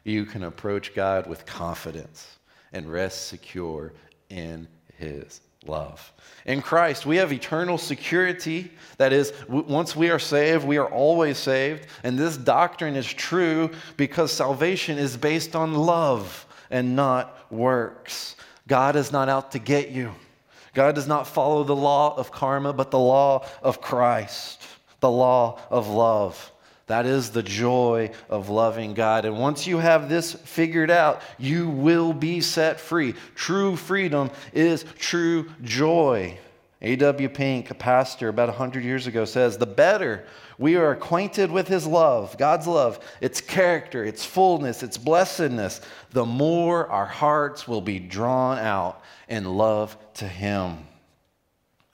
you 0.04 0.26
can 0.26 0.44
approach 0.44 0.94
God 0.94 1.26
with 1.26 1.46
confidence 1.46 2.36
and 2.72 2.90
rest 2.90 3.28
secure 3.28 3.92
in 4.28 4.68
His 4.98 5.40
love. 5.66 6.12
In 6.44 6.60
Christ, 6.60 7.06
we 7.06 7.16
have 7.16 7.32
eternal 7.32 7.78
security. 7.78 8.70
That 8.98 9.14
is, 9.14 9.32
once 9.48 9.96
we 9.96 10.10
are 10.10 10.18
saved, 10.18 10.66
we 10.66 10.76
are 10.76 10.90
always 10.90 11.38
saved. 11.38 11.86
And 12.02 12.18
this 12.18 12.36
doctrine 12.36 12.96
is 12.96 13.10
true 13.10 13.70
because 13.96 14.30
salvation 14.30 14.98
is 14.98 15.16
based 15.16 15.56
on 15.56 15.74
love 15.74 16.43
and 16.70 16.96
not 16.96 17.50
works. 17.52 18.36
God 18.66 18.96
is 18.96 19.12
not 19.12 19.28
out 19.28 19.52
to 19.52 19.58
get 19.58 19.90
you. 19.90 20.12
God 20.72 20.94
does 20.94 21.06
not 21.06 21.28
follow 21.28 21.64
the 21.64 21.76
law 21.76 22.16
of 22.16 22.32
karma, 22.32 22.72
but 22.72 22.90
the 22.90 22.98
law 22.98 23.46
of 23.62 23.80
Christ. 23.80 24.62
the 25.04 25.10
law 25.10 25.60
of 25.68 25.86
love. 25.86 26.50
That 26.86 27.04
is 27.04 27.30
the 27.30 27.42
joy 27.42 28.10
of 28.30 28.48
loving 28.48 28.94
God. 28.94 29.26
And 29.26 29.38
once 29.38 29.66
you 29.66 29.76
have 29.76 30.08
this 30.08 30.32
figured 30.32 30.90
out, 30.90 31.20
you 31.36 31.68
will 31.68 32.14
be 32.14 32.40
set 32.40 32.80
free. 32.80 33.14
True 33.34 33.76
freedom 33.76 34.30
is 34.54 34.86
true 34.98 35.50
joy. 35.62 36.38
A.W. 36.84 37.30
Pink, 37.30 37.70
a 37.70 37.74
pastor 37.74 38.28
about 38.28 38.48
100 38.48 38.84
years 38.84 39.06
ago, 39.06 39.24
says 39.24 39.56
The 39.56 39.64
better 39.64 40.26
we 40.58 40.76
are 40.76 40.90
acquainted 40.90 41.50
with 41.50 41.66
his 41.66 41.86
love, 41.86 42.36
God's 42.36 42.66
love, 42.66 43.00
its 43.22 43.40
character, 43.40 44.04
its 44.04 44.22
fullness, 44.22 44.82
its 44.82 44.98
blessedness, 44.98 45.80
the 46.10 46.26
more 46.26 46.86
our 46.88 47.06
hearts 47.06 47.66
will 47.66 47.80
be 47.80 47.98
drawn 47.98 48.58
out 48.58 49.02
in 49.28 49.46
love 49.46 49.96
to 50.14 50.28
him. 50.28 50.86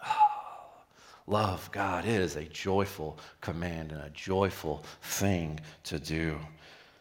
Love 1.28 1.70
God 1.70 2.04
is 2.04 2.34
a 2.34 2.44
joyful 2.44 3.16
command 3.40 3.92
and 3.92 4.02
a 4.02 4.10
joyful 4.10 4.84
thing 5.02 5.60
to 5.84 6.00
do. 6.00 6.36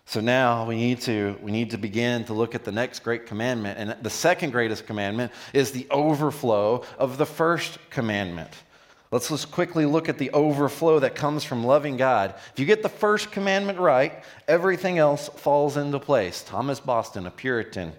So 0.09 0.21
now 0.21 0.65
we 0.65 0.75
need 0.75 1.01
to 1.01 1.37
we 1.39 1.51
need 1.51 1.69
to 1.69 1.77
begin 1.77 2.23
to 2.23 2.33
look 2.33 2.55
at 2.55 2.63
the 2.63 2.71
next 2.71 3.03
great 3.03 3.27
commandment 3.27 3.77
and 3.77 4.03
the 4.03 4.09
second 4.09 4.49
greatest 4.49 4.87
commandment 4.87 5.31
is 5.53 5.71
the 5.71 5.85
overflow 5.91 6.83
of 6.97 7.19
the 7.19 7.27
first 7.27 7.77
commandment. 7.91 8.49
Let's 9.11 9.29
just 9.29 9.51
quickly 9.51 9.85
look 9.85 10.09
at 10.09 10.17
the 10.17 10.31
overflow 10.31 10.97
that 11.01 11.13
comes 11.13 11.43
from 11.43 11.63
loving 11.63 11.95
God. 11.95 12.33
If 12.51 12.59
you 12.59 12.65
get 12.65 12.81
the 12.81 12.89
first 12.89 13.31
commandment 13.31 13.77
right, 13.77 14.23
everything 14.47 14.97
else 14.97 15.29
falls 15.29 15.77
into 15.77 15.99
place. 15.99 16.41
Thomas 16.41 16.79
Boston, 16.79 17.27
a 17.27 17.31
Puritan. 17.31 17.93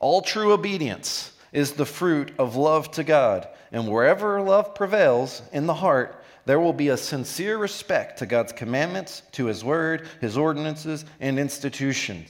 All 0.00 0.22
true 0.22 0.54
obedience 0.54 1.32
is 1.52 1.72
the 1.72 1.84
fruit 1.84 2.32
of 2.38 2.56
love 2.56 2.90
to 2.92 3.04
God. 3.04 3.46
And 3.72 3.92
wherever 3.92 4.40
love 4.40 4.74
prevails 4.74 5.42
in 5.52 5.66
the 5.66 5.74
heart, 5.74 6.21
there 6.44 6.60
will 6.60 6.72
be 6.72 6.88
a 6.88 6.96
sincere 6.96 7.56
respect 7.56 8.18
to 8.18 8.26
God's 8.26 8.52
commandments, 8.52 9.22
to 9.32 9.46
His 9.46 9.64
word, 9.64 10.08
His 10.20 10.36
ordinances, 10.36 11.04
and 11.20 11.38
institutions. 11.38 12.28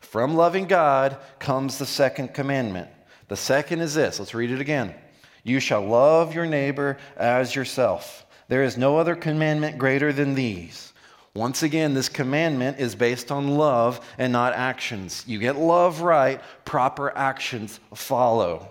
From 0.00 0.34
loving 0.34 0.66
God 0.66 1.16
comes 1.38 1.78
the 1.78 1.86
second 1.86 2.34
commandment. 2.34 2.88
The 3.28 3.36
second 3.36 3.80
is 3.80 3.94
this 3.94 4.18
let's 4.18 4.34
read 4.34 4.50
it 4.50 4.60
again. 4.60 4.94
You 5.42 5.60
shall 5.60 5.82
love 5.82 6.34
your 6.34 6.46
neighbor 6.46 6.98
as 7.16 7.54
yourself. 7.54 8.26
There 8.48 8.62
is 8.62 8.76
no 8.76 8.98
other 8.98 9.16
commandment 9.16 9.78
greater 9.78 10.12
than 10.12 10.34
these. 10.34 10.92
Once 11.34 11.62
again, 11.62 11.94
this 11.94 12.08
commandment 12.08 12.78
is 12.78 12.94
based 12.94 13.32
on 13.32 13.56
love 13.56 14.00
and 14.18 14.32
not 14.32 14.52
actions. 14.52 15.24
You 15.26 15.38
get 15.38 15.56
love 15.56 16.00
right, 16.00 16.40
proper 16.64 17.16
actions 17.16 17.80
follow. 17.94 18.68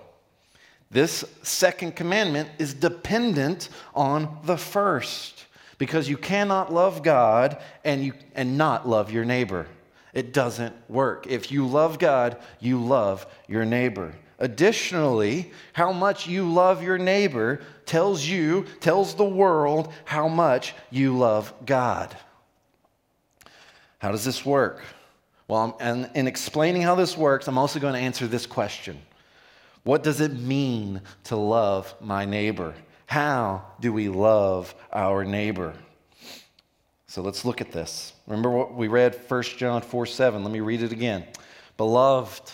This 0.93 1.25
second 1.41 1.95
commandment 1.95 2.49
is 2.59 2.75
dependent 2.75 3.69
on 3.95 4.37
the 4.43 4.57
first 4.57 5.45
because 5.79 6.07
you 6.07 6.17
cannot 6.17 6.71
love 6.71 7.01
God 7.01 7.57
and, 7.83 8.05
you, 8.05 8.13
and 8.35 8.59
not 8.59 8.87
love 8.87 9.11
your 9.11 9.25
neighbor. 9.25 9.65
It 10.13 10.33
doesn't 10.33 10.75
work. 10.87 11.25
If 11.25 11.51
you 11.51 11.65
love 11.65 11.97
God, 11.97 12.37
you 12.59 12.79
love 12.79 13.25
your 13.47 13.65
neighbor. 13.65 14.13
Additionally, 14.37 15.51
how 15.73 15.91
much 15.91 16.27
you 16.27 16.51
love 16.51 16.83
your 16.83 16.99
neighbor 16.99 17.61
tells 17.87 18.23
you, 18.23 18.67
tells 18.79 19.15
the 19.15 19.25
world 19.25 19.91
how 20.05 20.27
much 20.27 20.75
you 20.91 21.17
love 21.17 21.51
God. 21.65 22.15
How 23.97 24.11
does 24.11 24.23
this 24.25 24.45
work? 24.45 24.83
Well, 25.47 25.75
and 25.79 26.07
in 26.13 26.27
explaining 26.27 26.83
how 26.83 26.93
this 26.93 27.17
works, 27.17 27.47
I'm 27.47 27.57
also 27.57 27.79
going 27.79 27.95
to 27.95 27.99
answer 27.99 28.27
this 28.27 28.45
question 28.45 29.01
what 29.83 30.03
does 30.03 30.21
it 30.21 30.33
mean 30.33 31.01
to 31.25 31.35
love 31.35 31.93
my 31.99 32.25
neighbor? 32.25 32.73
How 33.05 33.65
do 33.79 33.91
we 33.91 34.09
love 34.09 34.73
our 34.91 35.23
neighbor? 35.23 35.73
So 37.07 37.21
let's 37.21 37.45
look 37.45 37.61
at 37.61 37.71
this. 37.71 38.13
Remember 38.25 38.49
what 38.49 38.73
we 38.73 38.87
read 38.87 39.15
1 39.27 39.43
John 39.43 39.81
4 39.81 40.05
7. 40.05 40.43
Let 40.43 40.51
me 40.51 40.61
read 40.61 40.81
it 40.81 40.91
again. 40.91 41.25
Beloved, 41.77 42.51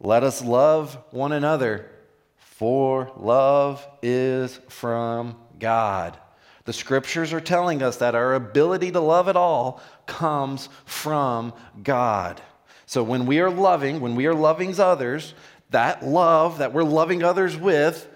let 0.00 0.22
us 0.22 0.42
love 0.42 0.96
one 1.10 1.32
another, 1.32 1.90
for 2.36 3.12
love 3.16 3.86
is 4.00 4.60
from 4.68 5.36
God. 5.58 6.16
The 6.64 6.72
scriptures 6.72 7.32
are 7.32 7.40
telling 7.40 7.82
us 7.82 7.96
that 7.96 8.14
our 8.14 8.34
ability 8.34 8.92
to 8.92 9.00
love 9.00 9.28
at 9.28 9.36
all 9.36 9.80
comes 10.06 10.68
from 10.84 11.52
God. 11.82 12.40
So 12.86 13.02
when 13.02 13.26
we 13.26 13.40
are 13.40 13.50
loving, 13.50 14.00
when 14.00 14.14
we 14.14 14.26
are 14.26 14.34
loving 14.34 14.78
others, 14.80 15.34
that 15.70 16.04
love 16.04 16.58
that 16.58 16.72
we're 16.72 16.82
loving 16.82 17.22
others 17.22 17.56
with 17.56 18.08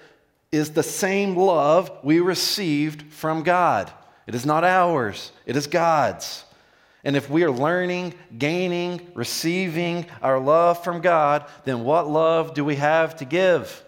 is 0.51 0.71
the 0.71 0.83
same 0.83 1.37
love 1.37 1.91
we 2.03 2.21
received 2.21 3.13
from 3.13 3.43
God. 3.43 3.91
It 4.27 4.35
is 4.35 4.47
not 4.47 4.65
ours, 4.65 5.33
it 5.47 5.57
is 5.57 5.67
God's. 5.67 6.45
And 7.05 7.17
if 7.17 7.29
we 7.29 7.43
are 7.43 7.51
learning, 7.51 8.15
gaining, 8.39 9.11
receiving 9.15 10.07
our 10.23 10.39
love 10.39 10.85
from 10.85 11.01
God, 11.01 11.47
then 11.65 11.83
what 11.83 12.09
love 12.09 12.55
do 12.55 12.65
we 12.65 12.77
have 12.77 13.17
to 13.17 13.25
give? 13.25 13.85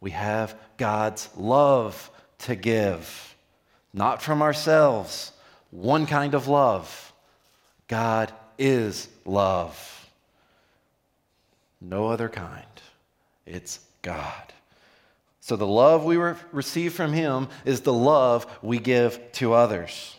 We 0.00 0.10
have 0.10 0.54
God's 0.76 1.30
love 1.36 2.10
to 2.40 2.54
give, 2.54 3.34
not 3.94 4.20
from 4.20 4.42
ourselves. 4.42 5.32
One 5.70 6.06
kind 6.06 6.34
of 6.34 6.46
love. 6.46 7.12
God 7.88 8.30
is 8.58 9.08
love. 9.24 10.10
No 11.80 12.08
other 12.08 12.28
kind. 12.28 12.64
It's 13.46 13.80
God. 14.02 14.52
So 15.40 15.56
the 15.56 15.66
love 15.66 16.04
we 16.04 16.16
receive 16.16 16.94
from 16.94 17.12
Him 17.12 17.48
is 17.64 17.82
the 17.82 17.92
love 17.92 18.46
we 18.62 18.78
give 18.78 19.20
to 19.32 19.52
others. 19.52 20.16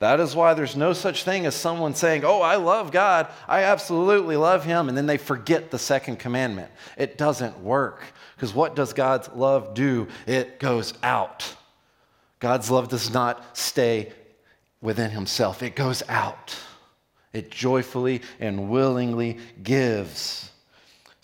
That 0.00 0.20
is 0.20 0.34
why 0.34 0.54
there's 0.54 0.76
no 0.76 0.92
such 0.92 1.24
thing 1.24 1.46
as 1.46 1.54
someone 1.54 1.94
saying, 1.94 2.24
Oh, 2.24 2.40
I 2.40 2.56
love 2.56 2.92
God. 2.92 3.28
I 3.48 3.64
absolutely 3.64 4.36
love 4.36 4.64
Him. 4.64 4.88
And 4.88 4.96
then 4.96 5.06
they 5.06 5.16
forget 5.16 5.70
the 5.70 5.78
second 5.78 6.18
commandment. 6.18 6.70
It 6.96 7.18
doesn't 7.18 7.60
work. 7.60 8.02
Because 8.36 8.54
what 8.54 8.76
does 8.76 8.92
God's 8.92 9.28
love 9.34 9.74
do? 9.74 10.06
It 10.26 10.60
goes 10.60 10.94
out. 11.02 11.56
God's 12.38 12.70
love 12.70 12.88
does 12.88 13.12
not 13.12 13.56
stay 13.56 14.12
within 14.80 15.10
Himself, 15.10 15.62
it 15.62 15.74
goes 15.74 16.02
out. 16.08 16.56
It 17.32 17.50
joyfully 17.50 18.22
and 18.40 18.70
willingly 18.70 19.38
gives. 19.62 20.50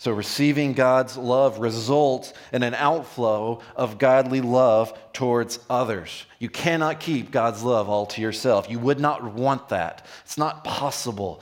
So, 0.05 0.11
receiving 0.11 0.73
God's 0.73 1.17
love 1.17 1.57
results 1.57 2.31
in 2.53 2.61
an 2.61 2.75
outflow 2.75 3.61
of 3.75 3.97
godly 3.97 4.39
love 4.39 4.95
towards 5.13 5.57
others. 5.67 6.27
You 6.37 6.47
cannot 6.47 6.99
keep 6.99 7.31
God's 7.31 7.63
love 7.63 7.89
all 7.89 8.05
to 8.05 8.21
yourself. 8.21 8.69
You 8.69 8.77
would 8.77 8.99
not 8.99 9.23
want 9.33 9.69
that. 9.69 10.05
It's 10.23 10.37
not 10.37 10.63
possible. 10.63 11.41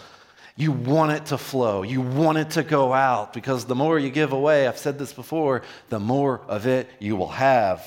You 0.56 0.72
want 0.72 1.12
it 1.12 1.26
to 1.26 1.38
flow. 1.38 1.84
You 1.84 2.00
want 2.00 2.38
it 2.38 2.52
to 2.52 2.64
go 2.64 2.94
out 2.94 3.34
because 3.34 3.66
the 3.66 3.76
more 3.76 4.00
you 4.00 4.10
give 4.10 4.32
away, 4.32 4.66
I've 4.66 4.78
said 4.78 4.98
this 4.98 5.12
before, 5.12 5.64
the 5.90 6.00
more 6.00 6.40
of 6.48 6.66
it 6.66 6.90
you 7.00 7.18
will 7.18 7.32
have. 7.32 7.86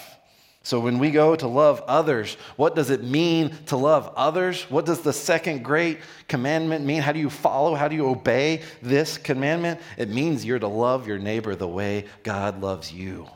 So 0.66 0.80
when 0.80 0.98
we 0.98 1.12
go 1.12 1.36
to 1.36 1.46
love 1.46 1.80
others, 1.86 2.36
what 2.56 2.74
does 2.74 2.90
it 2.90 3.04
mean 3.04 3.56
to 3.66 3.76
love 3.76 4.12
others? 4.16 4.68
What 4.68 4.84
does 4.84 5.00
the 5.00 5.12
second 5.12 5.62
great 5.62 6.00
commandment 6.26 6.84
mean? 6.84 7.02
How 7.02 7.12
do 7.12 7.20
you 7.20 7.30
follow? 7.30 7.76
How 7.76 7.86
do 7.86 7.94
you 7.94 8.08
obey 8.08 8.62
this 8.82 9.16
commandment? 9.16 9.78
It 9.96 10.08
means 10.08 10.44
you're 10.44 10.58
to 10.58 10.66
love 10.66 11.06
your 11.06 11.20
neighbor 11.20 11.54
the 11.54 11.68
way 11.68 12.06
God 12.24 12.60
loves 12.60 12.92
you. 12.92 13.28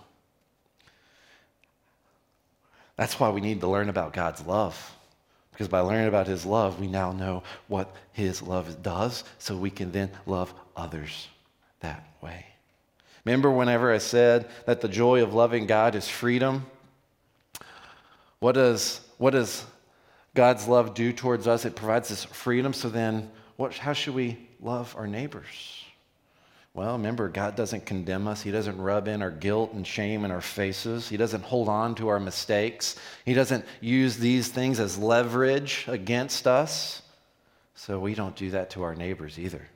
That's 2.96 3.20
why 3.20 3.30
we 3.30 3.40
need 3.40 3.60
to 3.60 3.68
learn 3.68 3.90
about 3.90 4.12
God's 4.12 4.44
love. 4.44 4.92
Because 5.52 5.68
by 5.68 5.78
learning 5.78 6.08
about 6.08 6.26
his 6.26 6.44
love, 6.44 6.80
we 6.80 6.88
now 6.88 7.12
know 7.12 7.44
what 7.68 7.94
his 8.10 8.42
love 8.42 8.82
does, 8.82 9.22
so 9.38 9.56
we 9.56 9.70
can 9.70 9.92
then 9.92 10.10
love 10.26 10.52
others 10.74 11.28
that 11.78 12.04
way. 12.20 12.44
Remember 13.24 13.52
whenever 13.52 13.92
I 13.92 13.98
said 13.98 14.50
that 14.66 14.80
the 14.80 14.88
joy 14.88 15.22
of 15.22 15.32
loving 15.32 15.66
God 15.66 15.94
is 15.94 16.08
freedom? 16.08 16.66
What 18.40 18.52
does, 18.52 19.00
what 19.18 19.30
does 19.30 19.64
God's 20.34 20.66
love 20.66 20.94
do 20.94 21.12
towards 21.12 21.46
us? 21.46 21.66
It 21.66 21.76
provides 21.76 22.10
us 22.10 22.24
freedom. 22.24 22.72
So 22.72 22.88
then, 22.88 23.30
what, 23.56 23.74
how 23.74 23.92
should 23.92 24.14
we 24.14 24.38
love 24.60 24.94
our 24.98 25.06
neighbors? 25.06 25.84
Well, 26.72 26.92
remember, 26.92 27.28
God 27.28 27.56
doesn't 27.56 27.84
condemn 27.84 28.26
us. 28.26 28.40
He 28.40 28.50
doesn't 28.50 28.80
rub 28.80 29.08
in 29.08 29.22
our 29.22 29.30
guilt 29.30 29.72
and 29.74 29.86
shame 29.86 30.24
in 30.24 30.30
our 30.30 30.40
faces. 30.40 31.08
He 31.08 31.16
doesn't 31.16 31.42
hold 31.42 31.68
on 31.68 31.94
to 31.96 32.08
our 32.08 32.20
mistakes. 32.20 32.96
He 33.26 33.34
doesn't 33.34 33.64
use 33.80 34.16
these 34.16 34.48
things 34.48 34.80
as 34.80 34.96
leverage 34.96 35.84
against 35.88 36.46
us. 36.46 37.02
So 37.74 37.98
we 37.98 38.14
don't 38.14 38.36
do 38.36 38.50
that 38.50 38.70
to 38.70 38.84
our 38.84 38.94
neighbors 38.94 39.38
either. 39.38 39.66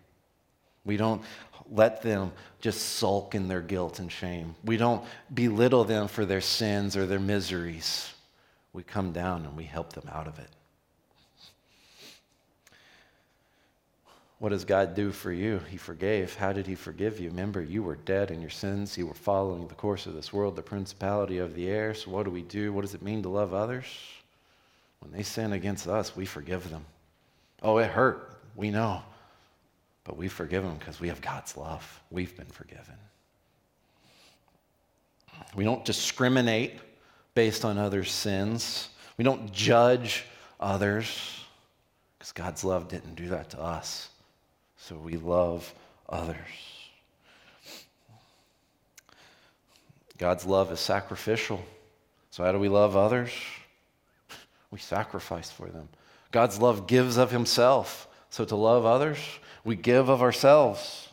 We 0.84 0.96
don't 0.96 1.22
let 1.70 2.00
them 2.02 2.32
just 2.60 2.80
sulk 2.80 3.34
in 3.34 3.48
their 3.48 3.62
guilt 3.62 3.98
and 3.98 4.10
shame. 4.10 4.54
We 4.64 4.76
don't 4.76 5.04
belittle 5.32 5.84
them 5.84 6.08
for 6.08 6.24
their 6.24 6.42
sins 6.42 6.96
or 6.96 7.06
their 7.06 7.20
miseries 7.20 8.13
we 8.74 8.82
come 8.82 9.12
down 9.12 9.46
and 9.46 9.56
we 9.56 9.64
help 9.64 9.94
them 9.94 10.10
out 10.12 10.26
of 10.26 10.38
it. 10.38 10.50
What 14.40 14.50
does 14.50 14.64
God 14.64 14.94
do 14.94 15.10
for 15.10 15.32
you? 15.32 15.60
He 15.70 15.78
forgave. 15.78 16.34
How 16.34 16.52
did 16.52 16.66
He 16.66 16.74
forgive 16.74 17.18
you? 17.18 17.30
Remember, 17.30 17.62
you 17.62 17.82
were 17.82 17.94
dead 17.94 18.30
in 18.30 18.42
your 18.42 18.50
sins. 18.50 18.98
You 18.98 19.06
were 19.06 19.14
following 19.14 19.68
the 19.68 19.74
course 19.74 20.04
of 20.04 20.14
this 20.14 20.32
world, 20.32 20.56
the 20.56 20.62
principality 20.62 21.38
of 21.38 21.54
the 21.54 21.68
air. 21.68 21.94
So, 21.94 22.10
what 22.10 22.24
do 22.24 22.30
we 22.30 22.42
do? 22.42 22.72
What 22.72 22.82
does 22.82 22.94
it 22.94 23.00
mean 23.00 23.22
to 23.22 23.28
love 23.28 23.54
others? 23.54 23.86
When 24.98 25.12
they 25.12 25.22
sin 25.22 25.52
against 25.52 25.86
us, 25.86 26.16
we 26.16 26.26
forgive 26.26 26.68
them. 26.68 26.84
Oh, 27.62 27.78
it 27.78 27.90
hurt. 27.90 28.36
We 28.56 28.70
know. 28.70 29.02
But 30.02 30.16
we 30.16 30.28
forgive 30.28 30.64
them 30.64 30.76
because 30.76 31.00
we 31.00 31.08
have 31.08 31.22
God's 31.22 31.56
love. 31.56 32.02
We've 32.10 32.36
been 32.36 32.44
forgiven. 32.46 32.96
We 35.54 35.64
don't 35.64 35.84
discriminate 35.84 36.80
based 37.34 37.64
on 37.64 37.78
others' 37.78 38.10
sins. 38.10 38.88
We 39.16 39.24
don't 39.24 39.52
judge 39.52 40.24
others 40.58 41.44
because 42.18 42.32
God's 42.32 42.64
love 42.64 42.88
didn't 42.88 43.16
do 43.16 43.28
that 43.28 43.50
to 43.50 43.60
us. 43.60 44.08
So 44.76 44.96
we 44.96 45.16
love 45.16 45.72
others. 46.08 46.36
God's 50.18 50.46
love 50.46 50.70
is 50.72 50.80
sacrificial. 50.80 51.64
So, 52.30 52.44
how 52.44 52.52
do 52.52 52.58
we 52.58 52.68
love 52.68 52.96
others? 52.96 53.30
We 54.70 54.78
sacrifice 54.78 55.50
for 55.50 55.68
them. 55.68 55.88
God's 56.30 56.58
love 56.58 56.86
gives 56.86 57.16
of 57.16 57.30
Himself. 57.30 58.08
So, 58.30 58.44
to 58.44 58.56
love 58.56 58.86
others, 58.86 59.18
we 59.64 59.76
give 59.76 60.08
of 60.08 60.22
ourselves. 60.22 61.08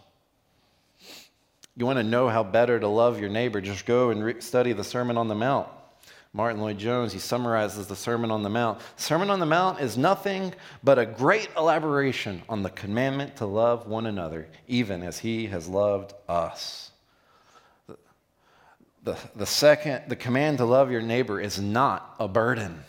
You 1.76 1.86
want 1.86 1.98
to 1.98 2.04
know 2.04 2.28
how 2.28 2.44
better 2.44 2.80
to 2.80 2.88
love 2.88 3.20
your 3.20 3.30
neighbor? 3.30 3.62
Just 3.62 3.86
go 3.86 4.10
and 4.10 4.24
re- 4.24 4.42
study 4.42 4.74
the 4.74 4.84
Sermon 4.84 5.18
on 5.18 5.28
the 5.28 5.36
Mount. 5.36 5.68
Martyn 6.34 6.62
Lloyd-Jones, 6.62 7.12
he 7.12 7.20
summarizes 7.20 7.88
the 7.88 7.96
Sermon 7.96 8.32
on 8.32 8.42
the 8.42 8.50
Mount. 8.50 8.80
Sermon 8.96 9.30
on 9.30 9.42
the 9.42 9.46
Mount 9.46 9.82
is 9.82 9.98
nothing 9.98 10.54
but 10.82 10.98
a 10.98 11.06
great 11.06 11.50
elaboration 11.58 12.42
on 12.48 12.64
the 12.64 12.70
commandment 12.70 13.36
to 13.38 13.46
love 13.46 13.86
one 13.86 14.06
another, 14.06 14.48
even 14.68 15.04
as 15.04 15.20
he 15.20 15.48
has 15.48 15.68
loved 15.68 16.14
us. 16.30 16.92
The, 19.04 19.18
the 19.36 19.46
second, 19.46 20.04
the 20.08 20.16
command 20.16 20.60
to 20.60 20.66
love 20.66 20.90
your 20.90 21.02
neighbor 21.02 21.42
is 21.42 21.60
not 21.60 22.16
a 22.18 22.30
burden, 22.30 22.82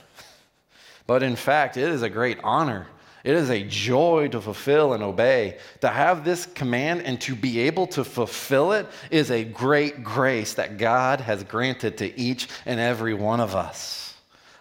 but 1.09 1.25
in 1.25 1.35
fact, 1.35 1.77
it 1.77 1.89
is 1.89 2.03
a 2.03 2.11
great 2.11 2.39
honor 2.45 2.87
it 3.25 3.35
is 3.35 3.51
a 3.51 3.63
joy 3.63 4.29
to 4.29 4.41
fulfill 4.41 4.95
and 4.95 5.03
obey. 5.03 5.59
To 5.81 5.89
have 5.89 6.25
this 6.25 6.47
command 6.47 7.03
and 7.03 7.21
to 7.23 7.37
be 7.37 7.61
able 7.61 7.87
to 7.89 8.05
fulfill 8.05 8.73
it 8.73 8.87
is 9.11 9.31
a 9.31 9.45
great 9.45 10.03
grace 10.03 10.55
that 10.55 10.77
God 10.77 11.21
has 11.21 11.45
granted 11.45 11.99
to 11.99 12.19
each 12.19 12.49
and 12.67 12.81
every 12.81 13.15
one 13.15 13.41
of 13.41 13.55
us. 13.55 14.15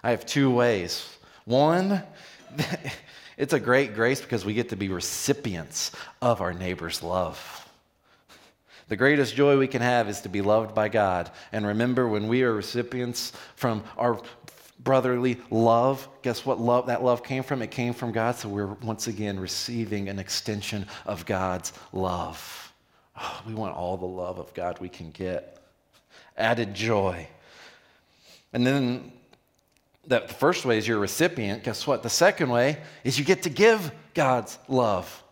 I 0.03 0.11
have 0.11 0.25
two 0.25 0.51
ways. 0.51 1.07
One, 1.45 2.03
it's 3.37 3.53
a 3.53 3.59
great 3.59 3.95
grace 3.95 4.21
because 4.21 4.45
we 4.45 4.53
get 4.53 4.69
to 4.69 4.75
be 4.75 4.89
recipients 4.89 5.91
of 6.21 6.41
our 6.41 6.53
neighbor's 6.53 7.01
love. 7.01 7.57
The 8.89 8.97
greatest 8.97 9.35
joy 9.35 9.57
we 9.57 9.67
can 9.67 9.81
have 9.81 10.09
is 10.09 10.21
to 10.21 10.29
be 10.29 10.41
loved 10.41 10.75
by 10.75 10.89
God. 10.89 11.31
And 11.51 11.65
remember, 11.65 12.07
when 12.07 12.27
we 12.27 12.43
are 12.43 12.53
recipients 12.53 13.31
from 13.55 13.83
our 13.97 14.21
brotherly 14.83 15.37
love. 15.49 16.07
Guess 16.21 16.45
what 16.45 16.59
love 16.59 16.87
that 16.87 17.03
love 17.03 17.23
came 17.23 17.43
from? 17.43 17.61
It 17.61 17.71
came 17.71 17.93
from 17.93 18.11
God. 18.11 18.35
So 18.35 18.49
we're 18.49 18.67
once 18.67 19.07
again 19.07 19.39
receiving 19.39 20.09
an 20.09 20.19
extension 20.19 20.87
of 21.05 21.25
God's 21.25 21.73
love. 21.93 22.73
Oh, 23.19 23.41
we 23.47 23.53
want 23.53 23.75
all 23.75 23.97
the 23.97 24.05
love 24.05 24.39
of 24.39 24.53
God 24.53 24.79
we 24.79 24.89
can 24.89 25.11
get. 25.11 25.59
Added 26.37 26.73
joy. 26.73 27.27
And 28.53 28.65
then 28.65 29.11
that 30.07 30.27
the 30.27 30.33
first 30.33 30.65
way 30.65 30.77
is 30.77 30.87
you're 30.87 30.97
a 30.97 31.01
recipient. 31.01 31.63
Guess 31.63 31.85
what? 31.85 32.03
The 32.03 32.09
second 32.09 32.49
way 32.49 32.77
is 33.03 33.19
you 33.19 33.25
get 33.25 33.43
to 33.43 33.49
give 33.49 33.91
God's 34.13 34.57
love. 34.67 35.23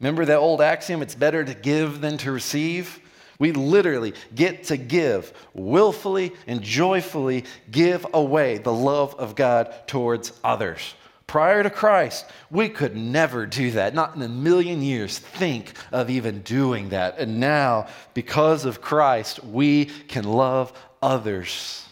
Remember 0.00 0.24
that 0.24 0.38
old 0.38 0.62
axiom, 0.62 1.02
it's 1.02 1.14
better 1.14 1.44
to 1.44 1.54
give 1.54 2.00
than 2.00 2.16
to 2.18 2.32
receive? 2.32 2.99
We 3.40 3.52
literally 3.52 4.12
get 4.34 4.64
to 4.64 4.76
give, 4.76 5.32
willfully 5.54 6.32
and 6.46 6.62
joyfully 6.62 7.46
give 7.70 8.06
away 8.12 8.58
the 8.58 8.72
love 8.72 9.14
of 9.14 9.34
God 9.34 9.74
towards 9.86 10.32
others. 10.44 10.94
Prior 11.26 11.62
to 11.62 11.70
Christ, 11.70 12.26
we 12.50 12.68
could 12.68 12.94
never 12.94 13.46
do 13.46 13.70
that, 13.70 13.94
not 13.94 14.14
in 14.14 14.20
a 14.20 14.28
million 14.28 14.82
years 14.82 15.18
think 15.18 15.72
of 15.90 16.10
even 16.10 16.42
doing 16.42 16.90
that. 16.90 17.18
And 17.18 17.40
now, 17.40 17.86
because 18.12 18.66
of 18.66 18.82
Christ, 18.82 19.42
we 19.42 19.86
can 19.86 20.24
love 20.24 20.72
others 21.00 21.86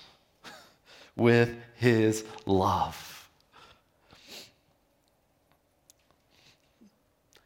with 1.16 1.56
his 1.76 2.24
love. 2.44 3.28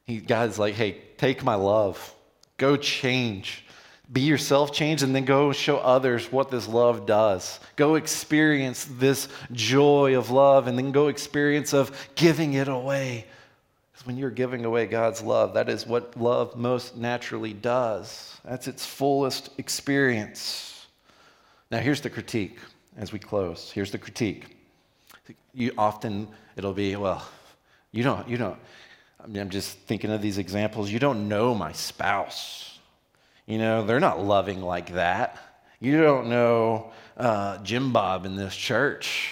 He, 0.07 0.19
God's 0.19 0.59
like, 0.59 0.75
hey, 0.75 1.03
take 1.19 1.45
my 1.45 1.55
love, 1.55 2.13
go 2.57 2.77
change 2.77 3.65
be 4.13 4.21
yourself 4.21 4.73
change 4.73 5.03
and 5.03 5.15
then 5.15 5.25
go 5.25 5.53
show 5.53 5.79
others 5.79 6.31
what 6.31 6.51
this 6.51 6.69
love 6.69 7.07
does. 7.07 7.61
Go 7.77 7.95
experience 7.95 8.87
this 8.99 9.29
joy 9.53 10.17
of 10.17 10.31
love 10.31 10.67
and 10.67 10.77
then 10.77 10.93
go 10.93 11.09
experience 11.09 11.73
of 11.73 11.91
giving 12.15 12.55
it 12.55 12.69
away. 12.69 13.27
Because 13.91 14.07
when 14.07 14.19
you're 14.19 14.31
giving 14.31 14.65
away 14.65 14.87
god's 14.87 15.23
love 15.23 15.55
that 15.55 15.69
is 15.69 15.87
what 15.87 16.17
love 16.21 16.57
most 16.57 16.97
naturally 16.97 17.55
does. 17.55 18.39
That's 18.45 18.69
its 18.69 18.85
fullest 18.85 19.51
experience. 19.59 20.87
Now 21.71 21.79
here's 21.79 22.03
the 22.03 22.11
critique 22.11 22.59
as 22.99 23.13
we 23.13 23.19
close. 23.19 23.71
Here's 23.71 23.91
the 23.91 23.99
critique. 23.99 24.59
You 25.55 25.73
often 25.79 26.29
it'll 26.57 26.75
be 26.75 26.97
well 26.97 27.27
you 27.93 28.03
don't 28.03 28.29
you 28.29 28.37
don't 28.37 28.59
I 29.23 29.29
mean, 29.29 29.41
i'm 29.41 29.51
just 29.51 29.79
thinking 29.79 30.11
of 30.11 30.21
these 30.21 30.37
examples. 30.37 30.91
You 30.91 30.99
don't 30.99 31.29
know 31.29 31.55
my 31.55 31.73
spouse 31.73 32.72
you 33.53 33.59
know, 33.59 33.85
they're 33.85 34.01
not 34.01 34.25
loving 34.25 34.63
like 34.63 34.95
that. 34.95 35.37
You 35.79 36.01
don't 36.01 36.31
know 36.31 36.91
uh, 37.19 37.59
Jim 37.59 37.93
Bob 37.93 38.25
in 38.25 38.35
this 38.35 38.57
church. 38.57 39.29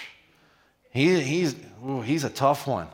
He, 0.91 1.19
he's, 1.23 1.57
ooh, 1.83 2.03
he's 2.03 2.25
a 2.25 2.29
tough 2.29 2.67
one. 2.67 2.89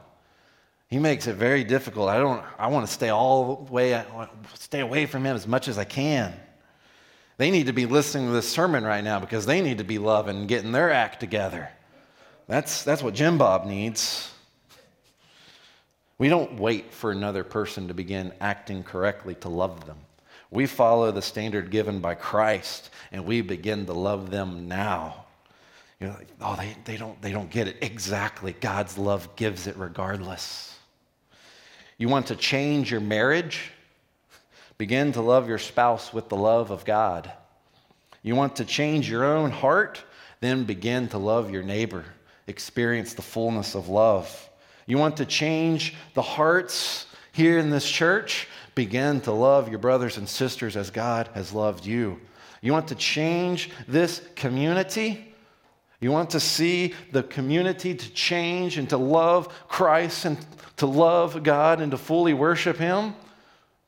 He 0.87 1.01
makes 1.01 1.27
it 1.27 1.35
very 1.35 1.64
difficult. 1.64 2.09
I 2.09 2.18
don't. 2.18 2.45
I 2.61 2.68
want 2.68 2.87
to 2.87 2.93
stay 2.93 3.09
all 3.09 3.66
way, 3.68 4.05
stay 4.55 4.79
away 4.79 5.07
from 5.07 5.27
him 5.27 5.35
as 5.35 5.49
much 5.49 5.66
as 5.66 5.79
I 5.79 5.85
can. 5.85 6.33
They 7.39 7.51
need 7.51 7.66
to 7.66 7.72
be 7.72 7.87
listening 7.87 8.29
to 8.29 8.33
this 8.33 8.49
sermon 8.49 8.85
right 8.85 9.03
now 9.03 9.18
because 9.18 9.47
they 9.47 9.61
need 9.61 9.79
to 9.79 9.85
be 9.85 9.99
loving 9.99 10.37
and 10.37 10.49
getting 10.49 10.70
their 10.70 10.93
act 10.93 11.18
together. 11.18 11.68
That's, 12.47 12.85
that's 12.85 13.03
what 13.03 13.14
Jim 13.14 13.37
Bob 13.37 13.66
needs. 13.66 14.33
We 16.18 16.29
don't 16.29 16.61
wait 16.61 16.95
for 16.95 17.11
another 17.11 17.43
person 17.43 17.89
to 17.89 17.95
begin 17.95 18.33
acting 18.41 18.85
correctly 18.85 19.35
to 19.41 19.49
love 19.49 19.87
them. 19.87 19.99
We 20.51 20.66
follow 20.66 21.11
the 21.11 21.22
standard 21.22 21.70
given 21.70 22.01
by 22.01 22.14
Christ 22.14 22.90
and 23.12 23.24
we 23.24 23.40
begin 23.40 23.86
to 23.86 23.92
love 23.92 24.30
them 24.30 24.68
now. 24.68 25.26
You're 26.01 26.11
like, 26.11 26.28
oh, 26.40 26.57
they, 26.57 26.76
they, 26.84 26.97
don't, 26.97 27.20
they 27.22 27.32
don't 27.32 27.51
get 27.51 27.68
it. 27.68 27.78
Exactly. 27.80 28.55
God's 28.61 28.99
love 28.99 29.34
gives 29.36 29.66
it 29.66 29.76
regardless. 29.76 30.78
You 31.99 32.09
want 32.09 32.26
to 32.26 32.36
change 32.36 32.90
your 32.90 33.01
marriage? 33.01 33.72
Begin 34.76 35.12
to 35.12 35.22
love 35.22 35.49
your 35.49 35.59
spouse 35.59 36.12
with 36.12 36.28
the 36.28 36.36
love 36.36 36.70
of 36.70 36.84
God. 36.84 37.32
You 38.22 38.34
want 38.34 38.57
to 38.57 38.64
change 38.64 39.09
your 39.11 39.24
own 39.24 39.51
heart? 39.51 40.03
Then 40.40 40.64
begin 40.64 41.09
to 41.09 41.18
love 41.18 41.51
your 41.51 41.62
neighbor. 41.62 42.05
Experience 42.47 43.14
the 43.14 43.22
fullness 43.22 43.74
of 43.74 43.88
love. 43.88 44.51
You 44.84 44.99
want 44.99 45.16
to 45.16 45.24
change 45.24 45.94
the 46.14 46.22
hearts 46.22 47.07
here 47.32 47.59
in 47.59 47.70
this 47.70 47.88
church? 47.88 48.49
Begin 48.77 49.22
to 49.22 49.33
love 49.33 49.68
your 49.68 49.81
brothers 49.81 50.18
and 50.18 50.29
sisters 50.29 50.77
as 50.77 50.91
God 50.91 51.29
has 51.35 51.53
loved 51.53 51.85
you. 51.85 52.20
You 52.61 52.72
want 52.72 52.89
to 52.89 52.95
change 52.95 53.70
this 53.89 54.22
community? 54.37 55.35
You 55.99 56.12
want 56.12 56.31
to 56.31 56.41
see 56.41 56.95
the 57.11 57.22
community 57.24 57.95
to 57.95 58.11
change 58.12 58.77
and 58.77 58.89
to 58.91 58.99
love 58.99 59.49
Christ 59.66 60.27
and 60.27 60.39
to 60.77 60.87
love 60.87 61.43
God 61.43 61.81
and 61.81 61.91
to 61.91 61.99
fully 61.99 62.35
worship 62.35 62.77
Him? 62.77 63.14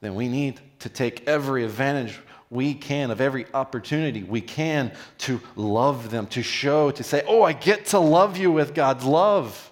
Then 0.00 0.14
we 0.14 0.26
need 0.26 0.58
to 0.80 0.88
take 0.88 1.28
every 1.28 1.64
advantage 1.64 2.18
we 2.50 2.72
can 2.72 3.10
of 3.10 3.20
every 3.20 3.44
opportunity 3.52 4.22
we 4.22 4.40
can 4.40 4.90
to 5.18 5.38
love 5.54 6.10
them, 6.10 6.26
to 6.28 6.42
show, 6.42 6.90
to 6.92 7.02
say, 7.02 7.22
Oh, 7.28 7.42
I 7.42 7.52
get 7.52 7.86
to 7.86 7.98
love 7.98 8.38
you 8.38 8.50
with 8.50 8.74
God's 8.74 9.04
love. 9.04 9.70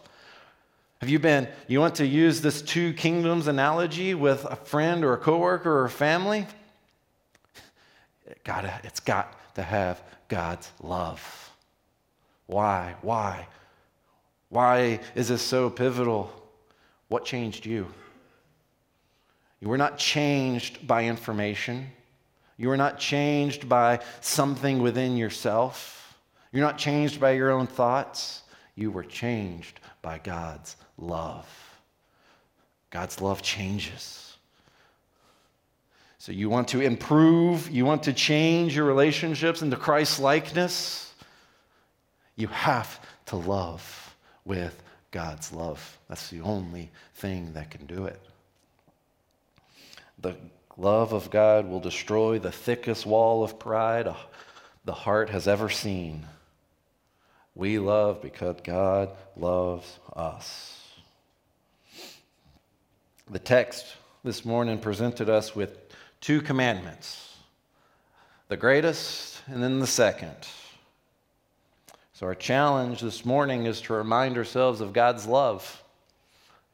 Have 1.01 1.11
you 1.11 1.19
been, 1.19 1.49
you 1.69 1.79
want 1.79 1.97
to 1.97 2.07
use 2.07 2.41
this 2.41 2.63
two 2.63 2.95
kingdoms 2.95 3.49
analogy 3.49 4.15
with 4.15 4.45
a 4.45 4.57
friend 4.57 5.05
or 5.05 5.13
a 5.13 5.19
coworker 5.19 5.71
or 5.71 5.85
a 5.85 5.91
family? 5.91 6.47
It 8.27 8.43
gotta, 8.45 8.81
it's 8.83 9.01
got 9.01 9.55
to 9.57 9.63
have 9.63 10.03
God's 10.29 10.71
love. 10.83 11.51
Why? 12.47 12.95
Why? 13.03 13.47
Why 14.49 15.01
is 15.15 15.29
this 15.29 15.43
so 15.43 15.69
pivotal? 15.69 16.33
What 17.09 17.25
changed 17.25 17.67
you? 17.67 17.87
You 19.61 19.69
were 19.69 19.79
not 19.79 19.99
changed 19.99 20.87
by 20.87 21.05
information. 21.05 21.91
You 22.57 22.69
were 22.69 22.77
not 22.77 22.99
changed 22.99 23.69
by 23.69 24.01
something 24.21 24.81
within 24.81 25.17
yourself. 25.17 26.17
You're 26.53 26.65
not 26.65 26.79
changed 26.79 27.21
by 27.21 27.33
your 27.33 27.51
own 27.51 27.67
thoughts. 27.67 28.43
You 28.77 28.91
were 28.91 29.03
changed 29.03 29.81
by 30.03 30.19
God's 30.19 30.77
love. 30.99 31.49
God's 32.91 33.21
love 33.21 33.43
changes. 33.43 34.37
So, 36.19 36.33
you 36.33 36.49
want 36.51 36.69
to 36.69 36.81
improve, 36.81 37.71
you 37.71 37.85
want 37.85 38.03
to 38.05 38.13
change 38.13 38.75
your 38.77 38.85
relationships 38.85 39.63
into 39.63 39.77
Christ 39.77 40.19
likeness, 40.21 41.13
you 42.37 42.49
have 42.49 43.01
to 43.27 43.37
love 43.37 44.17
with 44.45 44.83
God's 45.11 45.53
love. 45.53 45.99
That's 46.09 46.29
the 46.29 46.41
only 46.41 46.91
thing 47.15 47.53
that 47.55 47.71
can 47.71 47.87
do 47.87 48.07
it. 48.07 48.21
The 50.19 50.37
love 50.77 51.13
of 51.13 51.31
God 51.31 51.69
will 51.69 51.81
destroy 51.81 52.39
the 52.39 52.53
thickest 52.53 53.07
wall 53.07 53.43
of 53.43 53.59
pride 53.59 54.13
the 54.85 54.93
heart 54.93 55.31
has 55.31 55.49
ever 55.49 55.69
seen. 55.69 56.27
We 57.57 57.79
love 57.79 58.21
because 58.21 58.57
God 58.63 59.09
loves 59.35 59.99
us. 60.15 60.79
The 63.31 63.39
text 63.39 63.97
this 64.23 64.45
morning 64.45 64.79
presented 64.79 65.31
us 65.31 65.57
with 65.57 65.79
two 66.21 66.43
commandments 66.43 67.23
the 68.49 68.59
greatest 68.59 69.43
and 69.47 69.63
then 69.63 69.81
the 69.81 69.87
second. 69.87 70.37
So, 72.13 72.27
our 72.27 72.35
challenge 72.35 73.01
this 73.01 73.25
morning 73.25 73.65
is 73.65 73.81
to 73.83 73.95
remind 73.95 74.37
ourselves 74.37 74.81
of 74.83 74.93
God's 74.93 75.27
love. 75.27 75.83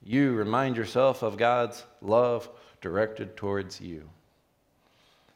You 0.04 0.32
remind 0.32 0.76
yourself 0.76 1.22
of 1.22 1.36
God's 1.36 1.84
love 2.02 2.48
directed 2.80 3.36
towards 3.36 3.80
you. 3.80 4.08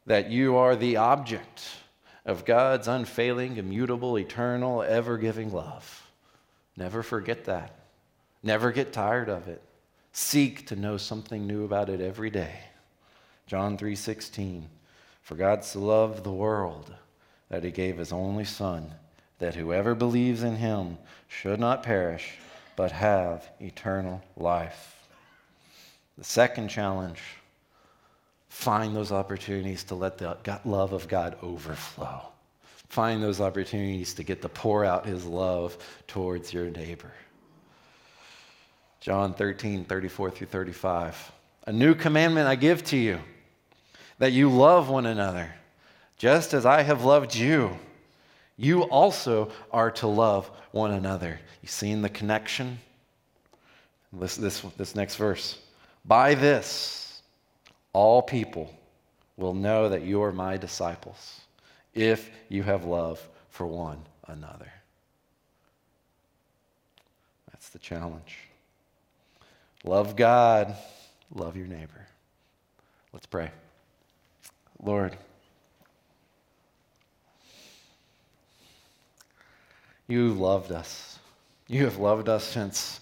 That 0.07 0.29
you 0.29 0.57
are 0.57 0.75
the 0.75 0.97
object 0.97 1.63
of 2.27 2.45
God's 2.45 2.89
unfailing, 2.89 3.57
immutable, 3.57 4.18
eternal, 4.18 4.83
ever 4.83 5.16
giving 5.16 5.53
love. 5.53 6.11
Never 6.77 7.03
forget 7.03 7.45
that. 7.45 7.74
Never 8.43 8.72
get 8.72 8.93
tired 8.93 9.31
of 9.31 9.49
it. 9.49 9.62
Seek 10.12 10.66
to 10.66 10.77
know 10.77 10.97
something 10.97 11.47
new 11.47 11.64
about 11.64 11.89
it 11.89 12.01
every 12.01 12.31
day. 12.31 12.61
John 13.47 13.79
3:16 13.79 14.68
For 15.22 15.37
God 15.37 15.64
so 15.64 15.81
loved 15.81 16.24
the 16.24 16.33
world 16.33 16.93
that 17.49 17.62
he 17.62 17.70
gave 17.70 17.99
his 17.99 18.12
only 18.12 18.45
son 18.45 18.95
that 19.39 19.55
whoever 19.55 19.95
believes 19.95 20.43
in 20.43 20.57
him 20.57 20.99
should 21.29 21.61
not 21.61 21.83
perish 21.83 22.39
but 22.74 22.93
have 22.93 23.49
eternal 23.61 24.22
life. 24.37 25.07
The 26.18 26.24
second 26.24 26.68
challenge 26.68 27.20
find 28.57 28.97
those 28.97 29.13
opportunities 29.13 29.85
to 29.85 29.95
let 29.95 30.17
the 30.17 30.35
love 30.65 30.95
of 30.95 31.07
God 31.09 31.37
overflow. 31.43 32.23
Find 32.89 33.23
those 33.23 33.39
opportunities 33.39 34.15
to 34.15 34.23
get 34.23 34.41
to 34.41 34.49
pour 34.49 34.83
out 34.83 35.05
his 35.05 35.27
love 35.27 35.77
towards 36.09 36.55
your 36.55 36.71
neighbor. 36.71 37.13
John 39.01 39.35
13, 39.35 39.85
34 39.85 40.31
through 40.31 40.47
35. 40.47 41.33
A 41.67 41.73
new 41.73 41.95
commandment 41.95 42.49
I 42.49 42.57
give 42.57 42.83
to 42.85 42.97
you 42.97 43.21
that 44.19 44.33
you 44.33 44.49
love 44.49 44.89
one 44.89 45.05
another, 45.05 45.55
just 46.17 46.55
as 46.55 46.65
I 46.65 46.81
have 46.81 47.05
loved 47.05 47.35
you. 47.35 47.79
You 48.57 48.85
also 48.85 49.53
are 49.71 49.91
to 49.93 50.07
love 50.07 50.51
one 50.73 50.93
another. 50.93 51.39
You 51.61 51.69
seen 51.69 52.01
the 52.01 52.09
connection? 52.09 52.79
This, 54.15 54.37
this, 54.37 54.63
this 54.79 54.97
next 54.97 55.17
verse. 55.17 55.59
By 56.07 56.35
this, 56.35 57.06
all 57.97 58.21
people 58.21 58.71
will 59.39 59.55
know 59.55 59.89
that 59.89 60.03
you 60.03 60.23
are 60.23 60.31
my 60.31 60.59
disciples 60.59 61.41
if 61.95 62.31
you 62.51 62.63
have 62.63 62.85
love 62.85 63.27
for 63.49 63.67
one 63.67 63.97
another. 64.29 64.71
That's 67.51 67.71
the 67.71 67.79
challenge. 67.79 68.37
Love 69.83 70.15
God, 70.15 70.77
love 71.35 71.57
your 71.57 71.69
neighbor. 71.69 72.07
Let's 73.15 73.25
pray. 73.25 73.51
Lord, 74.83 75.17
you 80.07 80.35
loved 80.35 80.71
us. 80.71 81.19
You 81.67 81.85
have 81.85 81.97
loved 81.97 82.29
us 82.29 82.45
since 82.45 83.01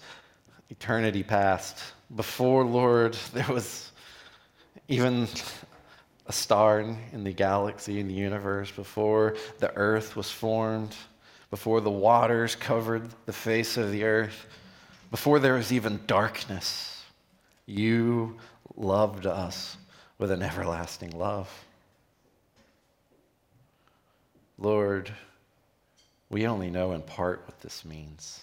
eternity 0.69 1.21
past. 1.21 1.83
Before, 2.15 2.63
Lord, 2.63 3.17
there 3.33 3.49
was 3.49 3.91
even 4.87 5.27
a 6.27 6.33
star 6.33 6.79
in 6.79 7.23
the 7.23 7.33
galaxy, 7.33 7.99
in 7.99 8.07
the 8.07 8.13
universe, 8.13 8.71
before 8.71 9.35
the 9.59 9.75
earth 9.75 10.15
was 10.15 10.29
formed, 10.29 10.95
before 11.49 11.81
the 11.81 11.91
waters 11.91 12.55
covered 12.55 13.09
the 13.25 13.33
face 13.33 13.77
of 13.77 13.91
the 13.91 14.03
earth, 14.03 14.45
before 15.11 15.39
there 15.39 15.53
was 15.53 15.71
even 15.71 15.99
darkness, 16.07 17.03
you 17.65 18.37
loved 18.75 19.25
us 19.25 19.77
with 20.17 20.31
an 20.31 20.41
everlasting 20.41 21.11
love. 21.11 21.49
Lord, 24.57 25.11
we 26.29 26.47
only 26.47 26.69
know 26.69 26.93
in 26.93 27.01
part 27.01 27.43
what 27.45 27.59
this 27.61 27.85
means. 27.85 28.41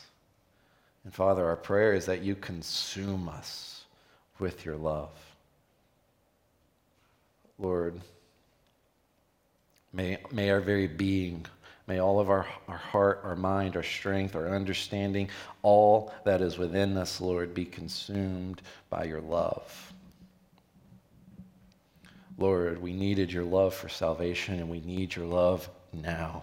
And 1.05 1.13
Father, 1.13 1.45
our 1.47 1.57
prayer 1.57 1.95
is 1.95 2.07
that 2.07 2.23
you 2.23 2.35
consume 2.37 3.29
us 3.29 3.85
with 4.39 4.65
your 4.65 4.77
love. 4.77 5.11
Lord. 7.59 8.01
May, 9.93 10.19
may 10.31 10.51
our 10.51 10.61
very 10.61 10.87
being, 10.87 11.45
may 11.87 11.99
all 11.99 12.19
of 12.19 12.31
our, 12.31 12.47
our 12.67 12.79
heart, 12.79 13.21
our 13.25 13.37
mind, 13.37 13.77
our 13.77 13.83
strength, 13.83 14.35
our 14.35 14.49
understanding, 14.49 15.29
all 15.63 16.15
that 16.25 16.41
is 16.41 16.57
within 16.57 16.97
us, 16.97 17.21
Lord, 17.21 17.53
be 17.53 17.67
consumed 17.67 18.63
by 18.89 19.05
your 19.05 19.21
love. 19.21 19.93
Lord, 22.39 22.81
we 22.81 22.95
needed 22.95 23.31
your 23.31 23.45
love 23.45 23.75
for 23.75 23.91
salvation, 23.91 24.59
and 24.59 24.71
we 24.71 24.81
need 24.81 25.15
your 25.15 25.27
love 25.27 25.69
now. 25.93 26.43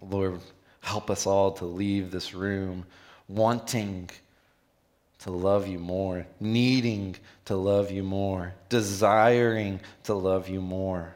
Lord, 0.00 0.40
help 0.80 1.10
us 1.10 1.26
all 1.26 1.52
to 1.52 1.66
leave 1.66 2.10
this 2.10 2.34
room 2.34 2.86
wanting 3.28 4.08
to 5.26 5.32
love 5.32 5.66
you 5.66 5.80
more, 5.80 6.24
needing 6.38 7.16
to 7.46 7.56
love 7.56 7.90
you 7.90 8.04
more, 8.04 8.54
desiring 8.68 9.80
to 10.04 10.14
love 10.14 10.48
you 10.48 10.60
more. 10.60 11.12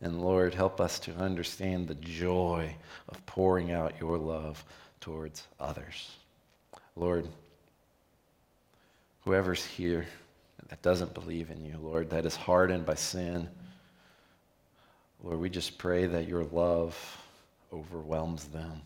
And 0.00 0.22
Lord, 0.22 0.54
help 0.54 0.80
us 0.80 0.98
to 1.00 1.14
understand 1.16 1.86
the 1.86 1.96
joy 1.96 2.74
of 3.10 3.26
pouring 3.26 3.72
out 3.72 4.00
your 4.00 4.16
love 4.16 4.64
towards 5.02 5.46
others. 5.60 6.12
Lord, 6.96 7.28
whoever's 9.26 9.62
here 9.62 10.06
that 10.70 10.80
doesn't 10.80 11.12
believe 11.12 11.50
in 11.50 11.62
you, 11.62 11.76
Lord, 11.78 12.08
that 12.08 12.24
is 12.24 12.34
hardened 12.34 12.86
by 12.86 12.94
sin, 12.94 13.50
Lord, 15.22 15.40
we 15.40 15.50
just 15.50 15.76
pray 15.76 16.06
that 16.06 16.26
your 16.26 16.44
love 16.44 16.96
overwhelms 17.70 18.44
them 18.44 18.80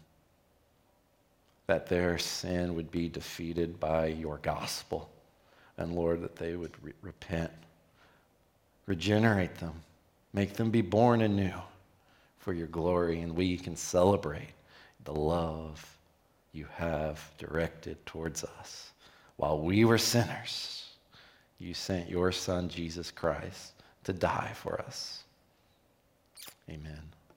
that 1.69 1.87
their 1.87 2.17
sin 2.19 2.75
would 2.75 2.91
be 2.91 3.09
defeated 3.09 3.79
by 3.79 4.07
your 4.07 4.39
gospel. 4.39 5.09
And 5.77 5.95
Lord, 5.95 6.23
that 6.23 6.35
they 6.35 6.57
would 6.57 6.73
re- 6.83 6.95
repent, 7.03 7.53
regenerate 8.87 9.55
them, 9.57 9.75
make 10.33 10.55
them 10.55 10.71
be 10.71 10.81
born 10.81 11.21
anew 11.21 11.53
for 12.39 12.55
your 12.55 12.67
glory, 12.69 13.21
and 13.21 13.37
we 13.37 13.59
can 13.59 13.77
celebrate 13.77 14.55
the 15.05 15.15
love 15.15 15.99
you 16.53 16.67
have 16.73 17.31
directed 17.37 18.05
towards 18.07 18.45
us. 18.45 18.91
While 19.37 19.61
we 19.61 19.85
were 19.85 19.99
sinners, 19.99 20.87
you 21.59 21.75
sent 21.75 22.09
your 22.09 22.33
Son, 22.33 22.71
Jesus 22.71 23.11
Christ, 23.11 23.75
to 24.05 24.15
die 24.15 24.53
for 24.55 24.81
us. 24.81 25.23
Amen. 26.71 27.18